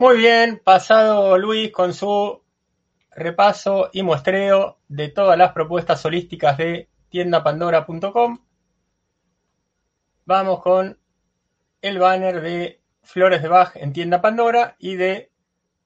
Muy 0.00 0.16
bien, 0.16 0.62
pasado 0.64 1.36
Luis 1.36 1.70
con 1.70 1.92
su 1.92 2.42
repaso 3.10 3.90
y 3.92 4.02
muestreo 4.02 4.78
de 4.88 5.08
todas 5.08 5.36
las 5.36 5.52
propuestas 5.52 6.02
holísticas 6.06 6.56
de 6.56 6.88
tiendapandora.com. 7.10 8.38
Vamos 10.24 10.62
con 10.62 10.98
el 11.82 11.98
banner 11.98 12.40
de 12.40 12.80
Flores 13.02 13.42
de 13.42 13.48
Bach 13.48 13.76
en 13.76 13.92
Tienda 13.92 14.22
Pandora 14.22 14.74
y 14.78 14.96
de 14.96 15.32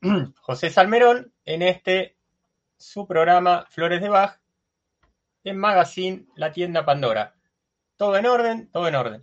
José 0.42 0.70
Salmerón 0.70 1.32
en 1.44 1.62
este 1.62 2.16
su 2.76 3.08
programa 3.08 3.66
Flores 3.68 4.00
de 4.00 4.10
Bach 4.10 4.38
en 5.42 5.58
Magazine 5.58 6.26
La 6.36 6.52
Tienda 6.52 6.84
Pandora. 6.84 7.34
Todo 7.96 8.16
en 8.16 8.26
orden, 8.26 8.70
todo 8.70 8.86
en 8.86 8.94
orden. 8.94 9.22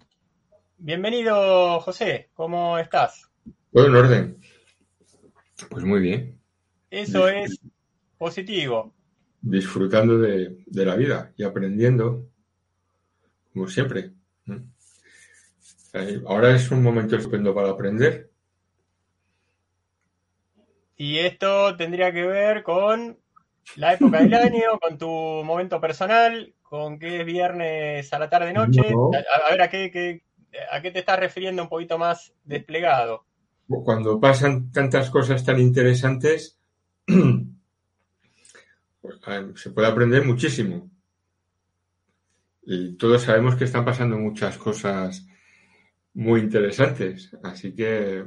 Bienvenido, 0.76 1.80
José, 1.80 2.30
¿cómo 2.34 2.78
estás? 2.78 3.32
Todo 3.72 3.86
en 3.86 3.96
orden. 3.96 4.42
Pues 5.70 5.84
muy 5.84 6.00
bien. 6.00 6.40
Eso 6.90 7.28
es 7.28 7.60
positivo. 8.18 8.94
Disfrutando 9.42 10.18
de, 10.18 10.64
la 10.68 10.96
vida 10.96 11.32
y 11.38 11.44
aprendiendo, 11.44 12.28
como 13.54 13.68
siempre. 13.68 14.12
Eh, 15.94 16.22
ahora 16.28 16.56
es 16.56 16.70
un 16.72 16.84
momento 16.84 17.16
estupendo 17.16 17.54
para 17.54 17.70
aprender. 17.70 18.30
Y 20.96 21.18
esto 21.18 21.76
tendría 21.76 22.14
que 22.14 22.26
ver 22.26 22.62
con 22.62 23.18
la 23.76 23.94
época 23.94 24.22
del 24.22 24.34
año, 24.36 24.80
con 24.80 24.98
tu 24.98 25.10
momento 25.10 25.82
personal, 25.82 26.54
con 26.62 27.00
que 27.00 27.22
es 27.22 27.26
viernes 27.26 28.14
a 28.14 28.20
la 28.20 28.30
tarde-noche. 28.30 28.82
A, 28.82 29.50
ver, 29.50 29.62
¿a 29.62 29.70
qué, 29.70 30.22
¿a 30.72 30.82
qué 30.82 30.92
te 30.92 31.00
estás 31.00 31.20
refiriendo 31.20 31.64
un 31.64 31.70
poquito 31.70 31.98
más 31.98 32.34
desplegado? 32.44 33.26
Cuando 33.84 34.20
pasan 34.20 34.72
tantas 34.72 35.10
cosas 35.10 35.46
tan 35.46 35.60
interesantes, 35.60 36.60
se 39.56 39.70
puede 39.72 39.88
aprender 39.88 40.26
muchísimo. 40.26 40.90
Y 42.64 42.98
todos 42.98 43.24
sabemos 43.24 43.56
que 43.56 43.64
están 43.64 43.86
pasando 43.86 44.18
muchas 44.18 44.58
cosas 44.58 45.26
muy 46.14 46.42
interesantes, 46.42 47.36
así 47.44 47.74
que 47.74 48.26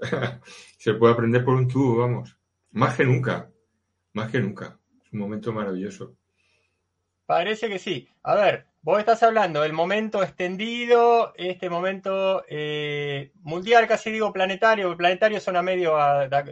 se 0.78 0.94
puede 0.94 1.12
aprender 1.12 1.44
por 1.44 1.54
un 1.54 1.68
tubo, 1.68 1.98
vamos. 1.98 2.36
Más 2.72 2.96
que 2.96 3.04
nunca, 3.04 3.50
más 4.12 4.30
que 4.30 4.40
nunca. 4.40 4.78
Es 5.04 5.12
un 5.12 5.20
momento 5.20 5.52
maravilloso. 5.52 6.16
Parece 7.26 7.68
que 7.68 7.78
sí. 7.78 8.08
A 8.22 8.34
ver, 8.34 8.66
vos 8.82 8.98
estás 8.98 9.22
hablando 9.22 9.62
del 9.62 9.72
momento 9.72 10.22
extendido, 10.22 11.32
este 11.36 11.68
momento 11.68 12.44
eh, 12.48 13.32
mundial, 13.42 13.86
casi 13.86 14.10
digo 14.10 14.32
planetario, 14.32 14.90
el 14.90 14.96
planetario 14.96 15.40
suena 15.40 15.62
medio 15.62 15.96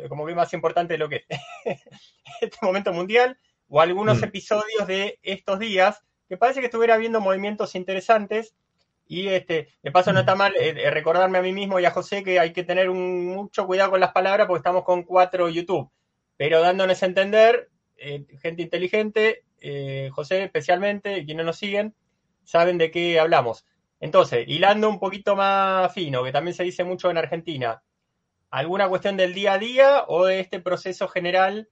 como 0.09 0.27
que 0.27 0.35
más 0.35 0.53
importante 0.53 0.95
de 0.95 0.99
lo 0.99 1.09
que 1.09 1.25
es. 1.29 1.41
este 2.41 2.59
momento 2.63 2.93
mundial, 2.93 3.39
o 3.69 3.81
algunos 3.81 4.21
mm. 4.21 4.25
episodios 4.25 4.87
de 4.87 5.19
estos 5.23 5.59
días, 5.59 6.03
que 6.29 6.37
parece 6.37 6.61
que 6.61 6.67
estuviera 6.67 6.95
habiendo 6.95 7.21
movimientos 7.21 7.75
interesantes. 7.75 8.55
Y 9.11 9.29
este, 9.29 9.69
de 9.83 9.91
paso 9.91 10.13
no 10.13 10.21
está 10.21 10.35
mal 10.35 10.55
eh, 10.57 10.75
eh, 10.77 10.91
recordarme 10.91 11.39
a 11.39 11.43
mí 11.43 11.53
mismo 11.53 11.81
y 11.81 11.87
a 11.87 11.91
José 11.91 12.23
que 12.23 12.39
hay 12.39 12.53
que 12.53 12.63
tener 12.63 12.91
mucho 12.91 13.67
cuidado 13.67 13.93
con 13.93 14.01
las 14.01 14.13
palabras 14.13 14.47
porque 14.47 14.59
estamos 14.59 14.85
con 14.85 15.03
cuatro 15.03 15.49
YouTube. 15.49 15.91
Pero 16.37 16.61
dándonos 16.61 17.03
a 17.03 17.07
entender, 17.07 17.71
gente 17.97 18.63
inteligente, 18.63 19.45
eh, 19.61 20.11
José 20.13 20.45
especialmente, 20.45 21.25
quienes 21.25 21.47
nos 21.47 21.57
siguen, 21.57 21.95
saben 22.49 22.79
de 22.79 22.91
qué 22.91 23.21
hablamos. 23.21 23.67
Entonces, 24.01 24.49
hilando 24.49 24.89
un 24.89 24.99
poquito 24.99 25.37
más 25.37 25.93
fino, 25.93 26.25
que 26.25 26.33
también 26.33 26.55
se 26.55 26.65
dice 26.65 26.83
mucho 26.83 27.11
en 27.11 27.19
Argentina, 27.19 27.83
¿alguna 28.49 28.89
cuestión 28.89 29.19
del 29.19 29.35
día 29.35 29.53
a 29.53 29.59
día 29.59 30.05
o 30.09 30.25
de 30.25 30.41
este 30.41 30.59
proceso 30.59 31.09
general 31.09 31.69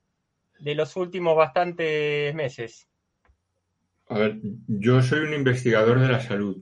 de 0.59 0.75
los 0.75 0.95
últimos 0.97 1.35
bastantes 1.35 2.35
meses? 2.35 2.89
A 4.11 4.19
ver, 4.19 4.37
yo 4.69 5.01
soy 5.01 5.21
un 5.21 5.33
investigador 5.33 5.99
de 5.99 6.09
la 6.09 6.21
salud. 6.21 6.59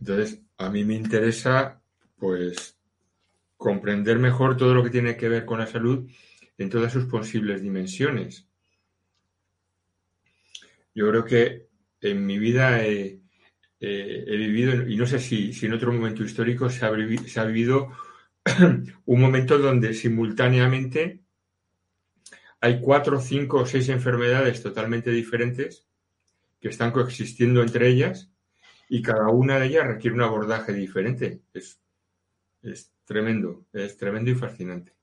Entonces, 0.00 0.42
a 0.58 0.68
mí 0.68 0.82
me 0.82 0.94
interesa, 0.94 1.80
pues, 2.18 2.76
comprender 3.56 4.18
mejor 4.18 4.56
todo 4.56 4.74
lo 4.74 4.82
que 4.82 4.90
tiene 4.90 5.16
que 5.16 5.28
ver 5.28 5.44
con 5.44 5.60
la 5.60 5.68
salud 5.68 6.10
en 6.58 6.68
todas 6.68 6.92
sus 6.92 7.04
posibles 7.04 7.62
dimensiones. 7.62 8.48
Yo 10.92 11.08
creo 11.10 11.24
que 11.24 11.66
en 12.00 12.26
mi 12.26 12.38
vida 12.38 12.84
he, 12.84 13.20
vivido, 13.80 14.88
y 14.88 14.96
no 14.96 15.06
sé 15.06 15.18
si, 15.18 15.52
en 15.62 15.72
otro 15.72 15.92
momento 15.92 16.24
histórico 16.24 16.70
se 16.70 16.84
ha, 16.84 16.90
vivido 16.90 17.90
un 19.04 19.20
momento 19.20 19.58
donde 19.58 19.94
simultáneamente 19.94 21.22
hay 22.60 22.80
cuatro, 22.80 23.20
cinco 23.20 23.58
o 23.58 23.66
seis 23.66 23.88
enfermedades 23.88 24.62
totalmente 24.62 25.10
diferentes 25.10 25.86
que 26.60 26.68
están 26.68 26.90
coexistiendo 26.90 27.62
entre 27.62 27.88
ellas 27.88 28.32
y 28.88 29.02
cada 29.02 29.28
una 29.28 29.58
de 29.58 29.66
ellas 29.66 29.86
requiere 29.86 30.16
un 30.16 30.22
abordaje 30.22 30.72
diferente. 30.72 31.42
Es, 31.52 31.80
tremendo, 33.04 33.66
es 33.72 33.96
tremendo 33.96 34.30
y 34.30 34.34
fascinante. 34.34 34.95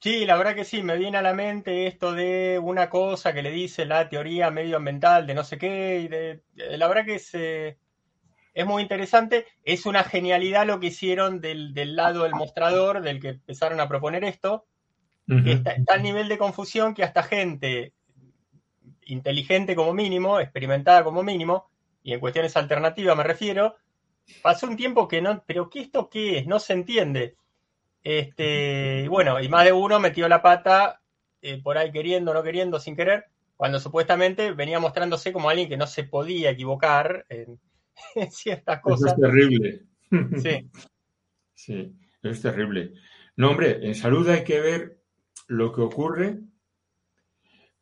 Sí, 0.00 0.26
la 0.26 0.36
verdad 0.36 0.54
que 0.54 0.64
sí, 0.64 0.82
me 0.82 0.96
viene 0.96 1.18
a 1.18 1.22
la 1.22 1.34
mente 1.34 1.88
esto 1.88 2.12
de 2.12 2.60
una 2.62 2.88
cosa 2.88 3.32
que 3.32 3.42
le 3.42 3.50
dice 3.50 3.84
la 3.84 4.08
teoría 4.08 4.50
medioambiental 4.50 5.26
de 5.26 5.34
no 5.34 5.42
sé 5.42 5.58
qué, 5.58 6.00
y 6.00 6.08
de, 6.08 6.42
la 6.54 6.86
verdad 6.86 7.04
que 7.04 7.16
es, 7.16 7.34
eh, 7.34 7.78
es 8.54 8.66
muy 8.66 8.82
interesante, 8.82 9.46
es 9.64 9.86
una 9.86 10.04
genialidad 10.04 10.66
lo 10.66 10.78
que 10.78 10.86
hicieron 10.88 11.40
del, 11.40 11.74
lado 11.96 12.22
del 12.22 12.34
mostrador, 12.34 13.02
del 13.02 13.20
que 13.20 13.30
empezaron 13.30 13.80
a 13.80 13.88
proponer 13.88 14.22
esto, 14.22 14.66
que 15.26 15.52
está, 15.52 15.72
está 15.72 15.94
al 15.94 16.02
nivel 16.02 16.26
de 16.28 16.38
confusión 16.38 16.94
que 16.94 17.04
hasta 17.04 17.22
gente 17.22 17.92
inteligente 19.04 19.74
como 19.74 19.92
mínimo, 19.92 20.40
experimentada 20.40 21.04
como 21.04 21.22
mínimo, 21.22 21.70
y 22.02 22.12
en 22.14 22.20
cuestiones 22.20 22.56
alternativas 22.56 23.16
me 23.16 23.24
refiero, 23.24 23.76
pasó 24.42 24.66
un 24.66 24.76
tiempo 24.76 25.08
que 25.08 25.20
no, 25.20 25.42
pero 25.46 25.68
¿qué 25.68 25.80
esto 25.80 26.08
qué 26.08 26.38
es? 26.38 26.46
No 26.46 26.58
se 26.58 26.72
entiende. 26.72 27.36
Este, 28.10 29.02
y 29.04 29.08
bueno, 29.08 29.38
y 29.38 29.50
más 29.50 29.66
de 29.66 29.72
uno 29.74 30.00
metió 30.00 30.26
la 30.30 30.40
pata 30.40 31.02
eh, 31.42 31.60
por 31.62 31.76
ahí 31.76 31.92
queriendo, 31.92 32.32
no 32.32 32.42
queriendo, 32.42 32.80
sin 32.80 32.96
querer, 32.96 33.26
cuando 33.54 33.78
supuestamente 33.78 34.52
venía 34.52 34.80
mostrándose 34.80 35.30
como 35.30 35.50
alguien 35.50 35.68
que 35.68 35.76
no 35.76 35.86
se 35.86 36.04
podía 36.04 36.48
equivocar 36.48 37.26
en, 37.28 37.60
ciertas 38.30 38.80
cosas. 38.80 39.12
Eso 39.12 39.14
es 39.14 39.20
terrible. 39.20 39.82
Sí. 40.40 40.70
Sí, 41.54 41.92
eso 42.22 42.30
es 42.30 42.40
terrible. 42.40 42.94
No, 43.36 43.50
hombre, 43.50 43.86
en 43.86 43.94
salud 43.94 44.26
hay 44.30 44.44
que 44.44 44.60
ver 44.60 45.02
lo 45.48 45.72
que 45.72 45.80
ocurre, 45.82 46.38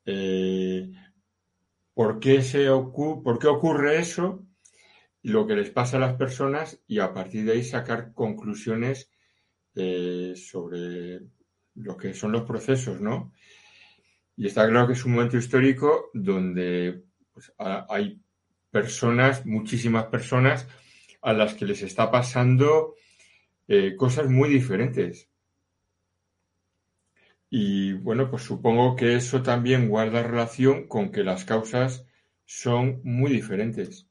eh, 0.07 0.91
por, 1.95 2.19
qué 2.19 2.43
se 2.43 2.69
por 2.69 3.39
qué 3.39 3.47
ocurre 3.47 3.99
eso, 3.99 4.45
lo 5.23 5.47
que 5.47 5.55
les 5.55 5.71
pasa 5.71 5.99
a 5.99 6.01
las 6.01 6.15
personas 6.15 6.81
y 6.89 6.99
a 7.01 7.13
partir 7.13 7.45
de 7.45 7.53
ahí 7.53 7.63
sacar 7.63 8.13
conclusiones 8.15 9.11
eh, 9.77 10.33
sobre 10.35 11.21
lo 11.75 11.97
que 11.97 12.15
son 12.15 12.33
los 12.33 12.43
procesos, 12.43 13.01
¿no? 13.01 13.33
Y 14.37 14.47
está 14.47 14.69
claro 14.69 14.87
que 14.87 14.95
es 14.95 15.05
un 15.05 15.13
momento 15.13 15.37
histórico 15.37 16.11
donde 16.15 17.05
pues, 17.33 17.53
hay 17.59 18.21
personas, 18.71 19.47
muchísimas 19.47 20.07
personas, 20.07 20.67
a 21.23 21.33
las 21.33 21.55
que 21.55 21.67
les 21.67 21.83
está 21.83 22.11
pasando 22.11 22.95
eh, 23.69 23.97
cosas 23.97 24.29
muy 24.29 24.49
diferentes. 24.49 25.29
Y 27.51 27.93
bueno, 27.93 28.31
pues 28.31 28.43
supongo 28.43 28.97
que 28.97 29.17
eso 29.17 29.43
también 29.43 29.89
guarda 29.89 30.22
relación 30.22 30.89
con 30.89 31.11
que 31.13 31.25
las 31.25 31.45
causas 31.45 32.07
son 32.45 33.01
muy 33.05 33.31
diferentes. 33.33 34.06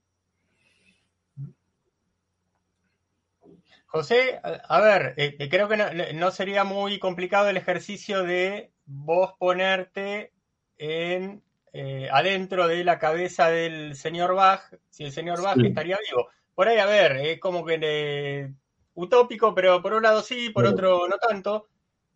José, 3.95 4.41
a 4.43 4.81
ver, 4.81 5.13
eh, 5.15 5.37
eh, 5.39 5.47
creo 5.47 5.69
que 5.69 5.77
no, 6.13 6.31
sería 6.31 6.65
muy 6.65 6.99
complicado 6.99 7.47
el 7.47 7.55
ejercicio 7.55 8.23
de 8.23 8.73
vos 8.85 9.35
ponerte 9.39 10.33
en 10.77 11.41
eh, 11.71 12.09
adentro 12.11 12.67
de 12.67 12.83
la 12.83 12.99
cabeza 12.99 13.49
del 13.49 13.95
señor 13.95 14.35
Bach, 14.35 14.63
si 14.89 15.05
el 15.05 15.13
señor 15.13 15.41
Bach 15.41 15.57
estaría 15.63 15.97
vivo. 16.09 16.27
Por 16.53 16.67
ahí, 16.67 16.77
a 16.77 16.85
ver, 16.85 17.13
es 17.13 17.39
como 17.39 17.63
que 17.63 18.51
utópico, 18.95 19.55
pero 19.55 19.81
por 19.81 19.93
un 19.93 20.03
lado 20.03 20.21
sí, 20.21 20.49
por 20.49 20.65
otro 20.65 21.07
no 21.07 21.15
tanto. 21.17 21.69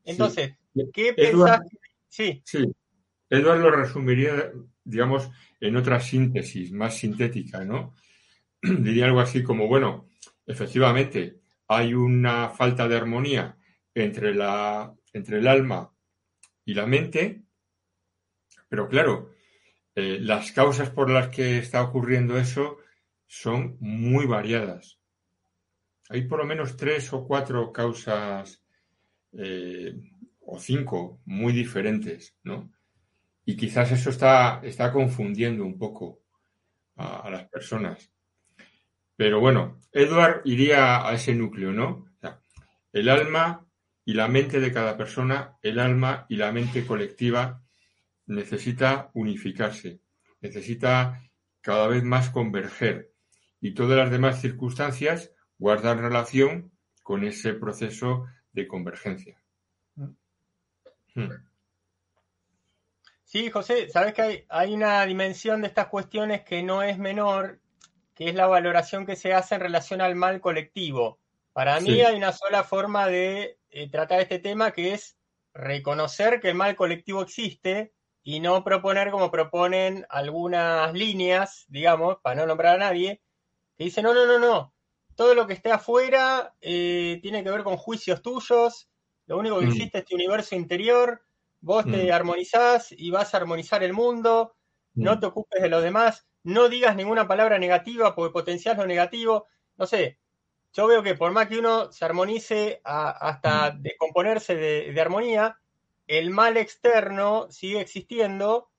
Entonces, 0.04 0.58
¿qué 0.92 1.14
pensás? 1.14 1.62
Sí. 2.10 2.42
Sí. 2.44 2.70
Edward 3.30 3.62
lo 3.62 3.72
resumiría, 3.72 4.52
digamos, 4.84 5.30
en 5.62 5.78
otra 5.78 6.02
síntesis 6.02 6.74
más 6.74 6.98
sintética, 6.98 7.64
¿no? 7.64 7.96
Diría 8.62 9.06
algo 9.06 9.22
así 9.22 9.44
como, 9.44 9.70
bueno, 9.70 10.10
efectivamente, 10.46 11.39
hay 11.70 11.94
una 11.94 12.50
falta 12.50 12.88
de 12.88 12.98
armonía 12.98 13.56
entre, 13.94 14.34
la, 14.34 14.94
entre 15.14 15.38
el 15.38 15.48
alma 15.48 15.94
y 16.66 16.74
la 16.74 16.88
mente, 16.88 17.44
pero 18.68 18.90
claro, 18.90 19.32
eh, 19.96 20.18
las 20.20 20.52
causas 20.52 20.90
por 20.90 21.10
las 21.10 21.30
que 21.30 21.60
está 21.60 21.84
ocurriendo 21.84 22.38
eso 22.38 22.78
son 23.28 23.78
muy 23.80 24.26
variadas. 24.26 25.00
hay 26.10 26.24
por 26.24 26.40
lo 26.40 26.46
menos 26.46 26.76
tres 26.76 27.14
o 27.14 27.28
cuatro 27.28 27.72
causas 27.72 28.64
eh, 29.34 29.94
o 30.40 30.60
cinco 30.60 31.22
muy 31.26 31.54
diferentes, 31.54 32.36
¿no? 32.44 32.72
Y 33.46 33.56
quizás 33.56 33.92
eso 33.92 34.10
está, 34.10 34.60
está 34.64 34.92
confundiendo 34.92 35.64
un 35.64 35.78
poco 35.78 36.22
a, 36.96 37.30
las 37.30 37.48
personas. 37.48 38.12
Pero 39.20 39.42
bueno, 39.42 39.82
Edward 39.92 40.44
iría 40.46 41.06
a 41.06 41.14
ese 41.14 41.36
núcleo, 41.36 41.74
¿no? 41.74 42.06
el 42.94 43.10
alma 43.10 43.68
y 44.06 44.14
la 44.14 44.30
mente 44.30 44.62
de 44.62 44.72
cada 44.72 44.96
persona, 44.96 45.58
el 45.62 45.78
alma 45.78 46.26
y 46.30 46.38
la 46.38 46.54
mente 46.54 46.88
colectiva 46.88 47.62
necesita 48.28 49.12
unificarse, 49.14 50.00
necesita 50.40 51.22
cada 51.60 51.88
vez 51.88 52.02
más 52.02 52.30
converger 52.30 53.12
y 53.60 53.74
todas 53.74 53.98
las 53.98 54.10
demás 54.10 54.40
circunstancias 54.40 55.34
guardan 55.58 56.00
relación 56.00 56.72
con 57.04 57.26
ese 57.26 57.54
proceso 57.54 58.26
de 58.54 58.68
convergencia. 58.70 59.44
Mm. 59.96 60.16
Hmm. 61.16 61.50
Sí, 63.26 63.52
José, 63.52 63.90
sabes 63.90 64.14
que 64.14 64.46
hay, 64.48 64.74
una 64.74 65.06
dimensión 65.06 65.60
de 65.62 65.68
estas 65.68 65.88
cuestiones 65.88 66.44
que 66.44 66.64
no 66.64 66.82
es 66.82 66.98
menor, 66.98 67.60
que 68.20 68.28
es 68.28 68.36
la 68.36 68.48
valoración 68.48 69.06
que 69.06 69.16
se 69.16 69.34
hace 69.34 69.56
en 69.56 69.62
relación 69.62 70.02
al 70.02 70.14
mal 70.14 70.42
colectivo. 70.42 71.22
Para 71.54 71.80
mí 71.80 72.02
hay 72.02 72.18
una 72.18 72.34
sola 72.34 72.66
forma 72.66 73.08
de 73.08 73.58
eh, 73.70 73.90
tratar 73.90 74.20
este 74.20 74.40
tema 74.40 74.72
que 74.72 74.94
es 74.94 75.18
reconocer 75.54 76.42
que 76.42 76.50
el 76.50 76.56
mal 76.56 76.76
colectivo 76.76 77.22
existe 77.22 77.94
y 78.22 78.42
no 78.42 78.62
proponer 78.66 79.10
como 79.10 79.32
proponen 79.32 80.06
algunas 80.10 80.94
líneas, 80.94 81.64
digamos, 81.70 82.18
para 82.22 82.36
no 82.36 82.46
nombrar 82.46 82.76
a 82.76 82.80
nadie, 82.80 83.22
que 83.78 83.86
dicen, 83.86 84.04
no, 84.04 84.14
no, 84.14 84.26
no, 84.26 84.38
no, 84.38 84.74
todo 85.16 85.34
lo 85.34 85.48
que 85.48 85.54
esté 85.54 85.72
afuera 85.72 86.54
eh, 86.60 87.20
tiene 87.22 87.42
que 87.42 87.52
ver 87.52 87.64
con 87.64 87.78
juicios 87.78 88.22
tuyos, 88.22 88.90
lo 89.28 89.38
único 89.38 89.60
que 89.60 89.68
mm. 89.68 89.70
existe 89.70 89.98
es 90.00 90.06
tu 90.06 90.16
universo 90.16 90.58
interior, 90.58 91.22
vos 91.62 91.86
te 91.86 92.10
mm. 92.10 92.12
armonizás 92.12 92.92
y 92.92 93.12
vas 93.12 93.34
a 93.34 93.38
armonizar 93.38 93.82
el 93.82 93.94
mundo, 93.94 94.58
no 94.94 95.16
mm. 95.16 95.20
te 95.22 95.26
ocupes 95.26 95.62
de 95.62 95.70
los 95.70 95.82
demás, 95.82 96.29
no 96.44 96.70
digas 96.70 96.96
ninguna 96.96 97.28
palabra 97.28 97.60
negativa 97.60 98.16
porque 98.16 98.34
potencias 98.34 98.78
lo 98.78 98.86
negativo, 98.86 99.48
no 99.78 99.86
sé, 99.86 100.20
yo 100.74 100.88
veo 100.88 101.04
que 101.04 101.16
por 101.16 101.32
más 101.32 101.48
que 101.48 101.60
uno 101.60 101.92
se 101.92 102.06
armonice 102.06 102.82
hasta 102.84 103.72
descomponerse 103.72 104.56
de, 104.56 105.02
armonía, 105.02 105.60
el 106.08 106.30
mal 106.30 106.58
externo 106.58 107.48
sigue 107.52 107.82
existiendo 107.82 108.70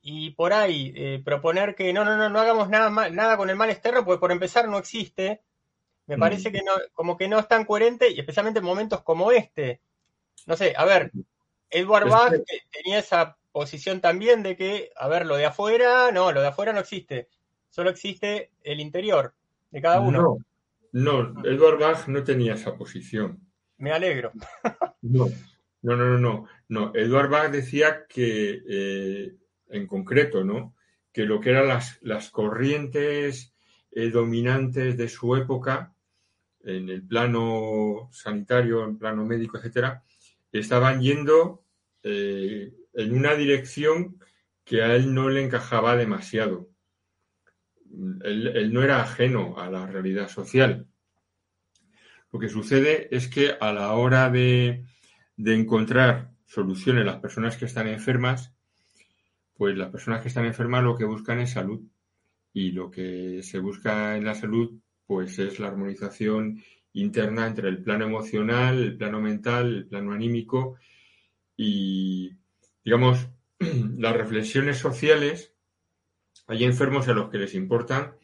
y 0.00 0.30
por 0.30 0.52
ahí 0.52 0.92
eh, 0.96 1.22
proponer 1.24 1.74
que 1.74 1.92
no, 1.92 2.04
no, 2.04 2.16
no, 2.16 2.28
no 2.28 2.40
hagamos 2.40 2.68
nada, 2.68 2.90
nada 3.10 3.36
con 3.36 3.50
el 3.50 3.56
mal 3.56 3.70
externo, 3.70 4.04
porque 4.04 4.20
por 4.20 4.32
empezar 4.32 4.68
no 4.68 4.78
existe, 4.78 5.42
me 6.06 6.18
parece 6.18 6.50
que 6.50 6.62
no, 6.62 6.72
como 6.92 7.16
que 7.16 7.28
no 7.28 7.38
es 7.38 7.46
tan 7.46 7.64
coherente 7.64 8.10
y 8.10 8.18
especialmente 8.18 8.58
en 8.58 8.64
momentos 8.64 9.02
como 9.02 9.30
este. 9.30 9.80
No 10.46 10.56
sé, 10.56 10.74
a 10.76 10.84
ver, 10.84 11.12
Edward 11.70 12.08
Bach 12.08 12.32
tenía 12.70 12.98
esa 12.98 13.38
posición 13.52 14.00
también 14.00 14.42
de 14.42 14.56
que, 14.56 14.90
a 14.96 15.08
ver, 15.08 15.26
lo 15.26 15.36
de 15.36 15.44
afuera, 15.44 16.10
no, 16.10 16.32
lo 16.32 16.40
de 16.40 16.48
afuera 16.48 16.72
no 16.72 16.80
existe, 16.80 17.28
solo 17.68 17.90
existe 17.90 18.50
el 18.62 18.80
interior 18.80 19.34
de 19.70 19.80
cada 19.80 20.00
uno. 20.00 20.38
No, 20.92 21.34
Edward 21.44 21.78
Bach 21.78 22.08
no 22.08 22.22
tenía 22.24 22.54
esa 22.54 22.76
posición. 22.76 23.40
Me 23.78 23.92
alegro. 23.92 24.32
No, 25.02 25.28
no, 25.82 25.96
no, 25.96 26.18
no, 26.18 26.48
no. 26.68 26.92
Edward 26.94 27.30
Bach 27.30 27.50
decía 27.50 28.06
que, 28.06 28.62
eh, 28.68 29.34
en 29.70 29.86
concreto, 29.86 30.44
¿no? 30.44 30.74
Que 31.12 31.24
lo 31.24 31.40
que 31.40 31.50
eran 31.50 31.68
las, 31.68 31.98
las 32.02 32.30
corrientes 32.30 33.54
eh, 33.90 34.10
dominantes 34.10 34.96
de 34.96 35.08
su 35.08 35.34
época, 35.36 35.94
en 36.64 36.88
el 36.88 37.02
plano 37.02 38.08
sanitario, 38.12 38.84
en 38.84 38.98
plano 38.98 39.24
médico, 39.24 39.58
etcétera, 39.58 40.02
estaban 40.52 41.00
yendo 41.00 41.64
eh, 42.02 42.72
en 42.94 43.14
una 43.14 43.34
dirección 43.34 44.18
que 44.64 44.82
a 44.82 44.94
él 44.94 45.14
no 45.14 45.28
le 45.28 45.42
encajaba 45.42 45.96
demasiado 45.96 46.72
él, 48.24 48.72
no 48.72 48.82
era 48.82 49.02
ajeno 49.02 49.58
a 49.58 49.70
la 49.70 49.86
realidad 49.86 50.28
social. 50.28 50.86
Lo 52.32 52.38
que 52.38 52.48
sucede 52.48 53.14
es 53.14 53.28
que 53.28 53.54
a 53.60 53.72
la 53.72 53.92
hora 53.92 54.30
de, 54.30 54.84
encontrar 55.36 56.30
soluciones 56.46 57.04
las 57.04 57.20
personas 57.20 57.56
que 57.56 57.66
están 57.66 57.88
enfermas, 57.88 58.54
pues 59.54 59.76
las 59.76 59.90
personas 59.90 60.22
que 60.22 60.28
están 60.28 60.46
enfermas 60.46 60.82
lo 60.82 60.96
que 60.96 61.04
buscan 61.04 61.40
es 61.40 61.50
salud. 61.50 61.82
Y 62.54 62.72
lo 62.72 62.90
que 62.90 63.42
se 63.42 63.58
busca 63.58 64.16
en 64.16 64.24
la 64.24 64.34
salud, 64.34 64.78
pues 65.06 65.38
es 65.38 65.58
la 65.58 65.68
armonización 65.68 66.62
interna 66.94 67.46
entre 67.46 67.68
el 67.68 67.82
plano 67.82 68.04
emocional, 68.04 68.82
el 68.82 68.96
plano 68.96 69.20
mental, 69.20 69.74
el 69.74 69.86
plano 69.86 70.12
anímico 70.12 70.76
y, 71.56 72.30
digamos, 72.84 73.28
las 73.58 74.16
reflexiones 74.16 74.78
sociales 74.78 75.54
hay 76.46 76.64
enfermos 76.64 77.08
a 77.08 77.12
los 77.12 77.30
que 77.30 77.38
les 77.38 77.54
importan 77.54 78.16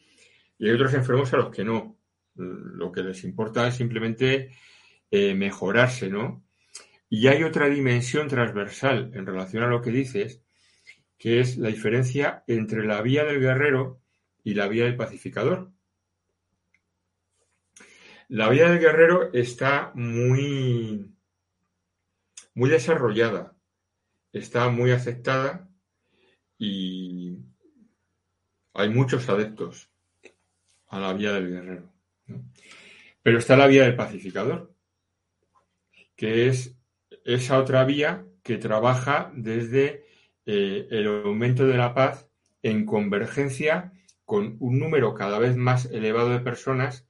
y 0.57 0.67
hay 0.67 0.75
otros 0.75 0.93
enfermos 0.93 1.33
a 1.33 1.37
los 1.37 1.49
que 1.49 1.63
no. 1.63 1.97
Lo 2.35 2.91
que 2.91 3.03
les 3.03 3.23
importa 3.23 3.67
es 3.67 3.75
simplemente 3.75 4.51
eh, 5.11 5.33
mejorarse, 5.33 6.09
¿no? 6.09 6.45
Y 7.09 7.27
hay 7.27 7.43
otra 7.43 7.67
dimensión 7.67 8.27
transversal 8.27 9.11
en 9.13 9.25
relación 9.25 9.63
a 9.63 9.67
lo 9.67 9.81
que 9.81 9.89
dices, 9.89 10.41
que 11.17 11.39
es 11.39 11.57
la 11.57 11.69
diferencia 11.69 12.43
entre 12.47 12.85
la 12.85 13.01
vía 13.01 13.25
del 13.25 13.39
guerrero 13.39 14.01
y 14.43 14.53
la 14.53 14.67
vía 14.67 14.85
del 14.85 14.95
pacificador. 14.95 15.71
La 18.27 18.47
vía 18.49 18.69
del 18.69 18.79
guerrero 18.79 19.33
está 19.33 19.91
muy, 19.95 21.15
muy 22.53 22.69
desarrollada, 22.69 23.58
está 24.31 24.69
muy 24.69 24.91
aceptada 24.91 25.69
y 26.57 27.37
hay 28.73 28.89
muchos 28.89 29.27
adeptos 29.29 29.89
a 30.87 30.99
la 30.99 31.13
vía 31.13 31.33
del 31.33 31.49
guerrero. 31.49 31.93
Pero 33.21 33.39
está 33.39 33.55
la 33.55 33.67
vía 33.67 33.83
del 33.83 33.95
pacificador, 33.95 34.73
que 36.15 36.47
es 36.47 36.75
esa 37.25 37.59
otra 37.59 37.83
vía 37.85 38.25
que 38.43 38.57
trabaja 38.57 39.31
desde 39.35 40.05
eh, 40.45 40.87
el 40.89 41.07
aumento 41.07 41.67
de 41.67 41.77
la 41.77 41.93
paz 41.93 42.27
en 42.61 42.85
convergencia 42.85 43.93
con 44.25 44.57
un 44.59 44.79
número 44.79 45.13
cada 45.13 45.39
vez 45.39 45.55
más 45.55 45.85
elevado 45.85 46.29
de 46.29 46.39
personas 46.39 47.07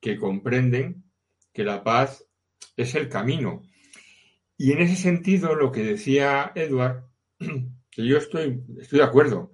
que 0.00 0.16
comprenden 0.16 1.04
que 1.52 1.64
la 1.64 1.82
paz 1.82 2.24
es 2.76 2.94
el 2.94 3.08
camino. 3.08 3.62
Y 4.58 4.72
en 4.72 4.80
ese 4.82 4.96
sentido, 4.96 5.54
lo 5.54 5.70
que 5.70 5.84
decía 5.84 6.50
Edward, 6.56 7.04
que 7.90 8.04
yo 8.04 8.18
estoy, 8.18 8.64
estoy 8.80 8.98
de 8.98 9.04
acuerdo, 9.04 9.52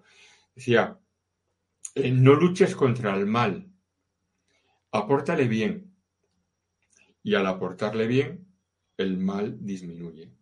decía, 0.55 0.99
eh, 1.95 2.11
no 2.11 2.35
luches 2.35 2.75
contra 2.75 3.15
el 3.15 3.27
mal, 3.27 3.71
apórtale 4.91 5.47
bien. 5.47 5.95
Y 7.23 7.35
al 7.35 7.47
aportarle 7.47 8.07
bien, 8.07 8.47
el 8.97 9.19
mal 9.19 9.59
disminuye. 9.61 10.33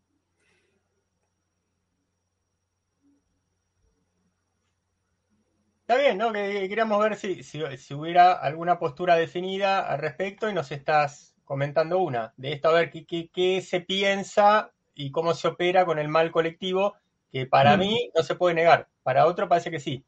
Está 5.80 5.96
bien, 5.96 6.18
¿no? 6.18 6.32
Que 6.32 6.68
queríamos 6.68 7.00
ver 7.02 7.16
si, 7.16 7.42
si, 7.42 7.94
hubiera 7.94 8.32
alguna 8.32 8.78
postura 8.78 9.16
definida 9.16 9.80
al 9.80 9.98
respecto 9.98 10.48
y 10.48 10.54
nos 10.54 10.70
estás 10.70 11.31
comentando 11.44 11.98
una. 11.98 12.32
De 12.36 12.52
esto, 12.52 12.68
a 12.68 12.72
ver 12.72 12.90
qué, 12.90 13.30
qué, 13.32 13.60
se 13.60 13.80
piensa 13.80 14.72
y 14.94 15.10
cómo 15.10 15.34
se 15.34 15.48
opera 15.48 15.84
con 15.84 15.98
el 15.98 16.08
mal 16.08 16.30
colectivo, 16.30 16.94
que 17.30 17.46
para 17.46 17.76
mm. 17.76 17.80
mí 17.80 18.10
no 18.16 18.22
se 18.22 18.34
puede 18.34 18.54
negar, 18.54 18.88
para 19.02 19.26
otro 19.26 19.48
parece 19.48 19.70
que 19.70 19.80
sí. 19.80 20.04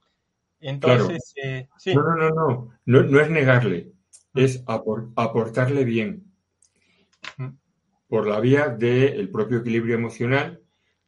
Entonces, 0.60 1.34
eh, 1.42 1.68
no, 1.94 2.02
no, 2.02 2.30
no, 2.30 2.70
no, 2.86 3.02
no, 3.02 3.20
es 3.20 3.28
negarle, 3.28 3.92
es 4.34 4.62
aportarle 4.66 5.84
bien 5.84 6.32
por 8.08 8.26
la 8.26 8.40
vía 8.40 8.68
del 8.68 9.28
propio 9.30 9.58
equilibrio 9.58 9.94
emocional, 9.96 10.62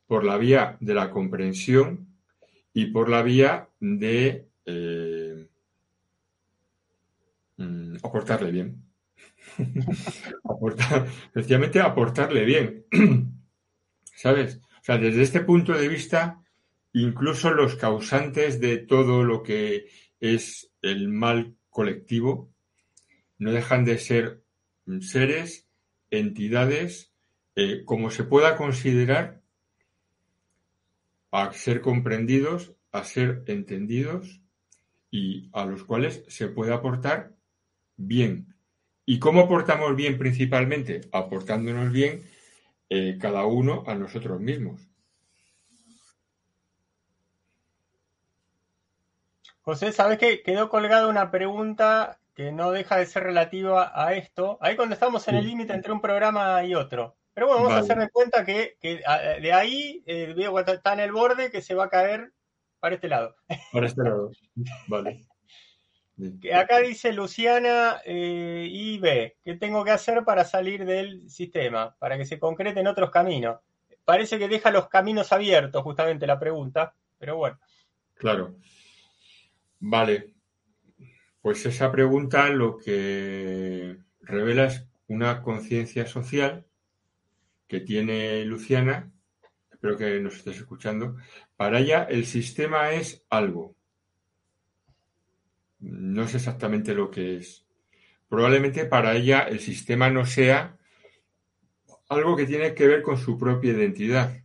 por 0.06 0.24
la 0.24 0.36
vía 0.36 0.76
de 0.80 0.94
la 0.94 1.10
comprensión 1.10 2.08
y 2.72 2.86
por 2.86 3.08
la 3.08 3.22
vía 3.22 3.68
de 3.80 4.48
eh, 4.66 5.48
mm, 7.56 7.96
aportarle 8.02 8.50
bien. 8.50 8.85
Aportar, 10.44 11.06
efectivamente, 11.30 11.80
aportarle 11.80 12.44
bien. 12.44 12.86
¿Sabes? 14.14 14.56
O 14.56 14.84
sea, 14.84 14.98
desde 14.98 15.22
este 15.22 15.40
punto 15.40 15.72
de 15.72 15.88
vista, 15.88 16.42
incluso 16.92 17.50
los 17.52 17.76
causantes 17.76 18.60
de 18.60 18.78
todo 18.78 19.24
lo 19.24 19.42
que 19.42 19.88
es 20.20 20.70
el 20.82 21.08
mal 21.08 21.56
colectivo 21.70 22.50
no 23.38 23.52
dejan 23.52 23.84
de 23.84 23.98
ser 23.98 24.42
seres, 25.00 25.68
entidades, 26.10 27.12
eh, 27.54 27.82
como 27.84 28.10
se 28.10 28.24
pueda 28.24 28.56
considerar, 28.56 29.42
a 31.30 31.52
ser 31.52 31.82
comprendidos, 31.82 32.72
a 32.92 33.04
ser 33.04 33.42
entendidos 33.46 34.40
y 35.10 35.50
a 35.52 35.66
los 35.66 35.84
cuales 35.84 36.24
se 36.28 36.48
puede 36.48 36.72
aportar 36.72 37.36
bien, 37.96 38.55
¿Y 39.06 39.20
cómo 39.20 39.42
aportamos 39.42 39.94
bien 39.94 40.18
principalmente? 40.18 41.02
Aportándonos 41.12 41.92
bien 41.92 42.28
eh, 42.90 43.16
cada 43.20 43.46
uno 43.46 43.84
a 43.86 43.94
nosotros 43.94 44.40
mismos. 44.40 44.80
José, 49.62 49.92
¿sabes 49.92 50.18
qué? 50.18 50.42
Quedó 50.42 50.68
colgada 50.68 51.06
una 51.06 51.30
pregunta 51.30 52.18
que 52.34 52.50
no 52.52 52.72
deja 52.72 52.96
de 52.98 53.06
ser 53.06 53.22
relativa 53.22 53.92
a 53.94 54.14
esto. 54.14 54.58
Ahí 54.60 54.76
cuando 54.76 54.94
estamos 54.94 55.26
en 55.28 55.36
el 55.36 55.46
límite 55.46 55.72
entre 55.72 55.92
un 55.92 56.00
programa 56.00 56.62
y 56.64 56.74
otro. 56.74 57.16
Pero 57.32 57.46
bueno, 57.46 57.62
vamos 57.62 57.78
a 57.78 57.80
hacer 57.80 57.98
de 57.98 58.10
cuenta 58.10 58.44
que, 58.44 58.76
de 58.80 59.52
ahí 59.52 60.02
eh, 60.06 60.34
veo 60.36 60.54
que 60.64 60.72
está 60.72 60.94
en 60.94 61.00
el 61.00 61.12
borde 61.12 61.50
que 61.50 61.62
se 61.62 61.74
va 61.74 61.84
a 61.84 61.90
caer 61.90 62.32
para 62.80 62.96
este 62.96 63.08
lado. 63.08 63.36
Para 63.72 63.86
este 63.86 64.02
lado. 64.02 64.30
Vale. 64.88 65.26
Acá 66.54 66.78
dice 66.78 67.12
Luciana 67.12 68.00
eh, 68.04 68.66
IB, 68.70 69.36
¿qué 69.44 69.54
tengo 69.56 69.84
que 69.84 69.90
hacer 69.90 70.24
para 70.24 70.44
salir 70.44 70.86
del 70.86 71.28
sistema? 71.28 71.94
Para 71.98 72.16
que 72.16 72.24
se 72.24 72.38
concreten 72.38 72.86
otros 72.86 73.10
caminos. 73.10 73.58
Parece 74.04 74.38
que 74.38 74.48
deja 74.48 74.70
los 74.70 74.88
caminos 74.88 75.32
abiertos, 75.32 75.82
justamente 75.82 76.26
la 76.26 76.38
pregunta, 76.38 76.94
pero 77.18 77.36
bueno. 77.36 77.58
Claro. 78.14 78.56
Vale. 79.80 80.32
Pues 81.42 81.64
esa 81.66 81.92
pregunta 81.92 82.48
lo 82.48 82.78
que 82.78 83.98
revela 84.20 84.64
es 84.64 84.86
una 85.08 85.42
conciencia 85.42 86.06
social 86.06 86.64
que 87.68 87.80
tiene 87.80 88.44
Luciana, 88.44 89.12
espero 89.70 89.96
que 89.96 90.18
nos 90.20 90.36
estés 90.36 90.56
escuchando. 90.56 91.16
Para 91.56 91.80
ella 91.80 92.04
el 92.04 92.26
sistema 92.26 92.92
es 92.92 93.24
algo, 93.28 93.75
no 95.80 96.26
sé 96.28 96.38
exactamente 96.38 96.94
lo 96.94 97.10
que 97.10 97.36
es. 97.36 97.66
Probablemente 98.28 98.84
para 98.86 99.14
ella 99.14 99.40
el 99.42 99.60
sistema 99.60 100.10
no 100.10 100.26
sea 100.26 100.76
algo 102.08 102.36
que 102.36 102.46
tiene 102.46 102.74
que 102.74 102.86
ver 102.86 103.02
con 103.02 103.18
su 103.18 103.38
propia 103.38 103.72
identidad. 103.72 104.42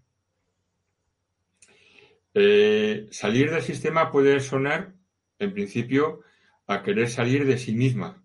Eh, 2.34 3.08
salir 3.12 3.52
del 3.52 3.62
sistema 3.62 4.12
puede 4.12 4.40
sonar, 4.40 4.94
en 5.40 5.54
principio, 5.54 6.22
a 6.68 6.84
querer 6.84 7.10
salir 7.10 7.46
de 7.46 7.58
sí 7.58 7.74
misma, 7.74 8.24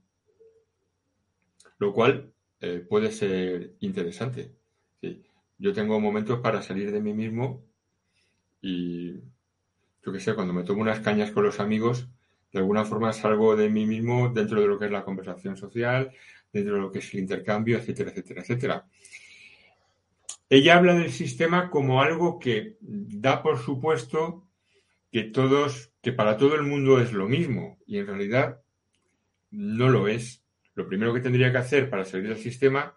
lo 1.78 1.92
cual 1.92 2.32
eh, 2.60 2.84
puede 2.88 3.10
ser 3.10 3.75
interesante. 3.80 4.52
Yo 5.58 5.72
tengo 5.72 5.98
momentos 6.00 6.40
para 6.40 6.62
salir 6.62 6.92
de 6.92 7.00
mí 7.00 7.14
mismo 7.14 7.64
y, 8.60 9.14
yo 10.04 10.12
qué 10.12 10.20
sé, 10.20 10.34
cuando 10.34 10.52
me 10.52 10.64
tomo 10.64 10.82
unas 10.82 11.00
cañas 11.00 11.30
con 11.30 11.44
los 11.44 11.60
amigos, 11.60 12.08
de 12.56 12.60
alguna 12.60 12.86
forma 12.86 13.12
salgo 13.12 13.54
de 13.54 13.68
mí 13.68 13.84
mismo 13.84 14.30
dentro 14.30 14.62
de 14.62 14.66
lo 14.66 14.78
que 14.78 14.86
es 14.86 14.90
la 14.90 15.04
conversación 15.04 15.58
social, 15.58 16.10
dentro 16.50 16.76
de 16.76 16.80
lo 16.80 16.90
que 16.90 17.00
es 17.00 17.12
el 17.12 17.20
intercambio, 17.20 17.76
etcétera, 17.76 18.10
etcétera, 18.10 18.40
etcétera. 18.40 18.86
Ella 20.48 20.76
habla 20.76 20.94
del 20.94 21.12
sistema 21.12 21.68
como 21.68 22.00
algo 22.00 22.38
que 22.38 22.78
da 22.80 23.42
por 23.42 23.58
supuesto 23.58 24.48
que 25.12 25.25
todos, 25.25 25.92
que 26.00 26.12
para 26.12 26.38
todo 26.38 26.54
el 26.54 26.62
mundo 26.62 26.98
es 26.98 27.12
lo 27.12 27.28
mismo, 27.28 27.78
y 27.86 27.98
en 27.98 28.06
realidad 28.06 28.62
no 29.50 29.90
lo 29.90 30.08
es. 30.08 30.42
Lo 30.75 30.88
primero 30.88 31.12
que 31.12 31.20
tendría 31.20 31.52
que 31.52 31.58
hacer 31.58 31.90
para 31.90 32.06
salir 32.06 32.28
del 32.28 32.38
sistema 32.38 32.96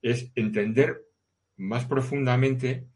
es 0.00 0.32
entender 0.34 1.04
más 1.56 1.84
profundamente 1.84 2.86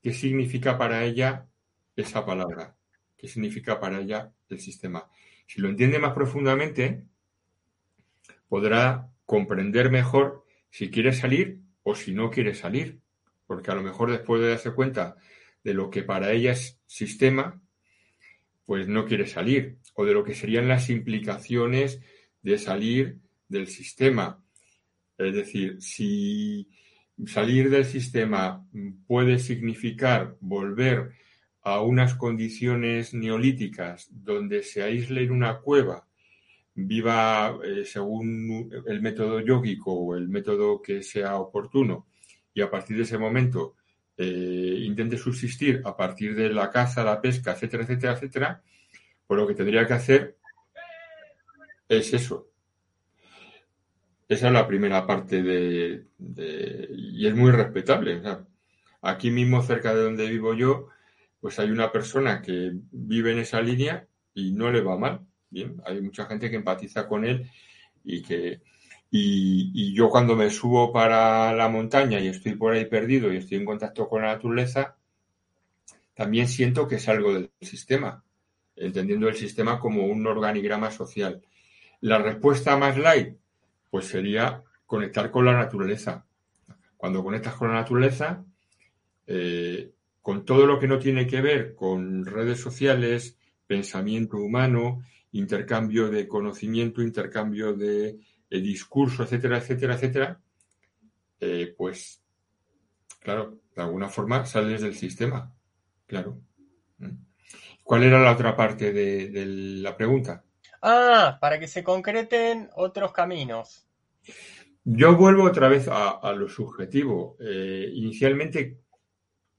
qué 0.00 0.12
significa 0.12 0.78
para 0.78 1.04
ella 1.04 1.48
esa 1.96 2.24
palabra, 2.24 2.76
qué 3.16 3.26
significa 3.26 3.80
para 3.80 4.00
ella 4.00 4.32
el 4.48 4.60
sistema. 4.60 5.10
Si 5.46 5.60
lo 5.60 5.68
entiende 5.68 5.98
más 5.98 6.12
profundamente, 6.12 7.04
podrá 8.48 9.10
comprender 9.24 9.90
mejor 9.90 10.44
si 10.70 10.90
quiere 10.90 11.12
salir 11.12 11.60
o 11.82 11.94
si 11.94 12.12
no 12.12 12.30
quiere 12.30 12.54
salir. 12.54 13.00
Porque 13.46 13.70
a 13.70 13.74
lo 13.74 13.82
mejor 13.82 14.10
después 14.10 14.42
de 14.42 14.48
darse 14.48 14.72
cuenta 14.72 15.16
de 15.62 15.74
lo 15.74 15.90
que 15.90 16.02
para 16.02 16.32
ella 16.32 16.52
es 16.52 16.80
sistema, 16.86 17.60
pues 18.64 18.88
no 18.88 19.06
quiere 19.06 19.26
salir. 19.26 19.78
O 19.94 20.04
de 20.04 20.12
lo 20.12 20.24
que 20.24 20.34
serían 20.34 20.68
las 20.68 20.90
implicaciones 20.90 22.00
de 22.42 22.58
salir 22.58 23.18
del 23.48 23.68
sistema. 23.68 24.42
Es 25.16 25.34
decir, 25.34 25.80
si 25.80 26.68
salir 27.24 27.70
del 27.70 27.84
sistema 27.84 28.66
puede 29.06 29.38
significar 29.38 30.36
volver 30.40 31.12
a 31.66 31.80
unas 31.80 32.14
condiciones 32.14 33.12
neolíticas 33.12 34.08
donde 34.12 34.62
se 34.62 34.84
aísle 34.84 35.24
en 35.24 35.32
una 35.32 35.58
cueva, 35.58 36.06
viva 36.76 37.58
eh, 37.64 37.84
según 37.84 38.70
el 38.86 39.02
método 39.02 39.40
yógico 39.40 39.92
o 39.92 40.14
el 40.14 40.28
método 40.28 40.80
que 40.80 41.02
sea 41.02 41.34
oportuno, 41.34 42.06
y 42.54 42.62
a 42.62 42.70
partir 42.70 42.96
de 42.96 43.02
ese 43.02 43.18
momento 43.18 43.74
eh, 44.16 44.78
intente 44.80 45.18
subsistir 45.18 45.82
a 45.84 45.96
partir 45.96 46.36
de 46.36 46.50
la 46.50 46.70
caza, 46.70 47.02
la 47.02 47.20
pesca, 47.20 47.50
etcétera, 47.50 47.82
etcétera, 47.82 48.12
etcétera, 48.12 48.62
pues 49.26 49.40
lo 49.40 49.44
que 49.44 49.54
tendría 49.56 49.84
que 49.88 49.94
hacer 49.94 50.36
es 51.88 52.14
eso. 52.14 52.48
Esa 54.28 54.46
es 54.46 54.52
la 54.52 54.68
primera 54.68 55.04
parte 55.04 55.42
de, 55.42 56.04
y 56.94 57.26
es 57.26 57.34
muy 57.34 57.50
respetable. 57.50 58.22
aquí 59.02 59.32
mismo, 59.32 59.64
cerca 59.64 59.92
de 59.96 60.04
donde 60.04 60.30
vivo 60.30 60.54
yo, 60.54 60.90
pues 61.46 61.60
hay 61.60 61.70
una 61.70 61.92
persona 61.92 62.42
que 62.42 62.72
vive 62.90 63.30
en 63.30 63.38
esa 63.38 63.60
línea 63.60 64.04
y 64.34 64.50
no 64.50 64.68
le 64.68 64.80
va 64.80 64.98
mal. 64.98 65.20
Bien, 65.48 65.80
hay 65.86 66.00
mucha 66.00 66.26
gente 66.26 66.50
que 66.50 66.56
empatiza 66.56 67.06
con 67.06 67.24
él 67.24 67.48
y 68.02 68.20
que 68.20 68.62
y, 69.12 69.94
yo 69.94 70.10
cuando 70.10 70.34
me 70.34 70.50
subo 70.50 70.92
para 70.92 71.54
la 71.54 71.68
montaña 71.68 72.18
y 72.18 72.26
estoy 72.26 72.56
por 72.56 72.72
ahí 72.72 72.86
perdido 72.86 73.32
y 73.32 73.36
estoy 73.36 73.58
en 73.58 73.64
contacto 73.64 74.08
con 74.08 74.22
la 74.22 74.32
naturaleza, 74.32 74.96
también 76.14 76.48
siento 76.48 76.88
que 76.88 76.98
salgo 76.98 77.32
del 77.32 77.48
sistema, 77.60 78.24
entendiendo 78.74 79.28
el 79.28 79.36
sistema 79.36 79.78
como 79.78 80.04
un 80.04 80.26
organigrama 80.26 80.90
social. 80.90 81.42
La 82.00 82.18
respuesta 82.18 82.76
más 82.76 82.98
light, 82.98 83.36
pues 83.88 84.06
sería 84.06 84.64
conectar 84.84 85.30
con 85.30 85.44
la 85.44 85.52
naturaleza. 85.52 86.26
Cuando 86.96 87.22
conectas 87.22 87.54
con 87.54 87.68
la 87.68 87.74
naturaleza, 87.74 88.44
eh, 89.28 89.92
con 90.26 90.44
todo 90.44 90.66
lo 90.66 90.80
que 90.80 90.88
no 90.88 90.98
tiene 90.98 91.24
que 91.24 91.40
ver 91.40 91.76
con 91.76 92.26
redes 92.26 92.58
sociales, 92.58 93.38
pensamiento 93.64 94.38
humano, 94.38 95.04
intercambio 95.30 96.08
de 96.10 96.26
conocimiento, 96.26 97.00
intercambio 97.00 97.74
de, 97.74 98.18
discurso, 98.50 99.22
etcétera, 99.22 99.58
etcétera, 99.58 99.94
etcétera, 99.94 100.40
eh, 101.38 101.72
pues, 101.78 102.24
claro, 103.20 103.60
de 103.76 103.82
alguna 103.82 104.08
forma 104.08 104.44
sales 104.46 104.80
del 104.80 104.96
sistema, 104.96 105.54
claro. 106.06 106.40
Mm. 106.98 107.18
¿Cuál 107.84 108.02
era 108.02 108.20
la 108.20 108.32
otra 108.32 108.56
parte 108.56 108.92
de, 108.92 109.46
la 109.46 109.96
pregunta? 109.96 110.42
Ah, 110.82 111.38
para 111.40 111.60
que 111.60 111.68
se 111.68 111.84
concreten 111.84 112.68
otros 112.74 113.12
caminos. 113.12 113.86
Yo 114.82 115.14
vuelvo 115.14 115.44
otra 115.44 115.68
vez 115.68 115.86
a, 115.88 116.32
lo 116.32 116.48
subjetivo. 116.48 117.36
Eh, 117.38 117.92
inicialmente 117.94 118.85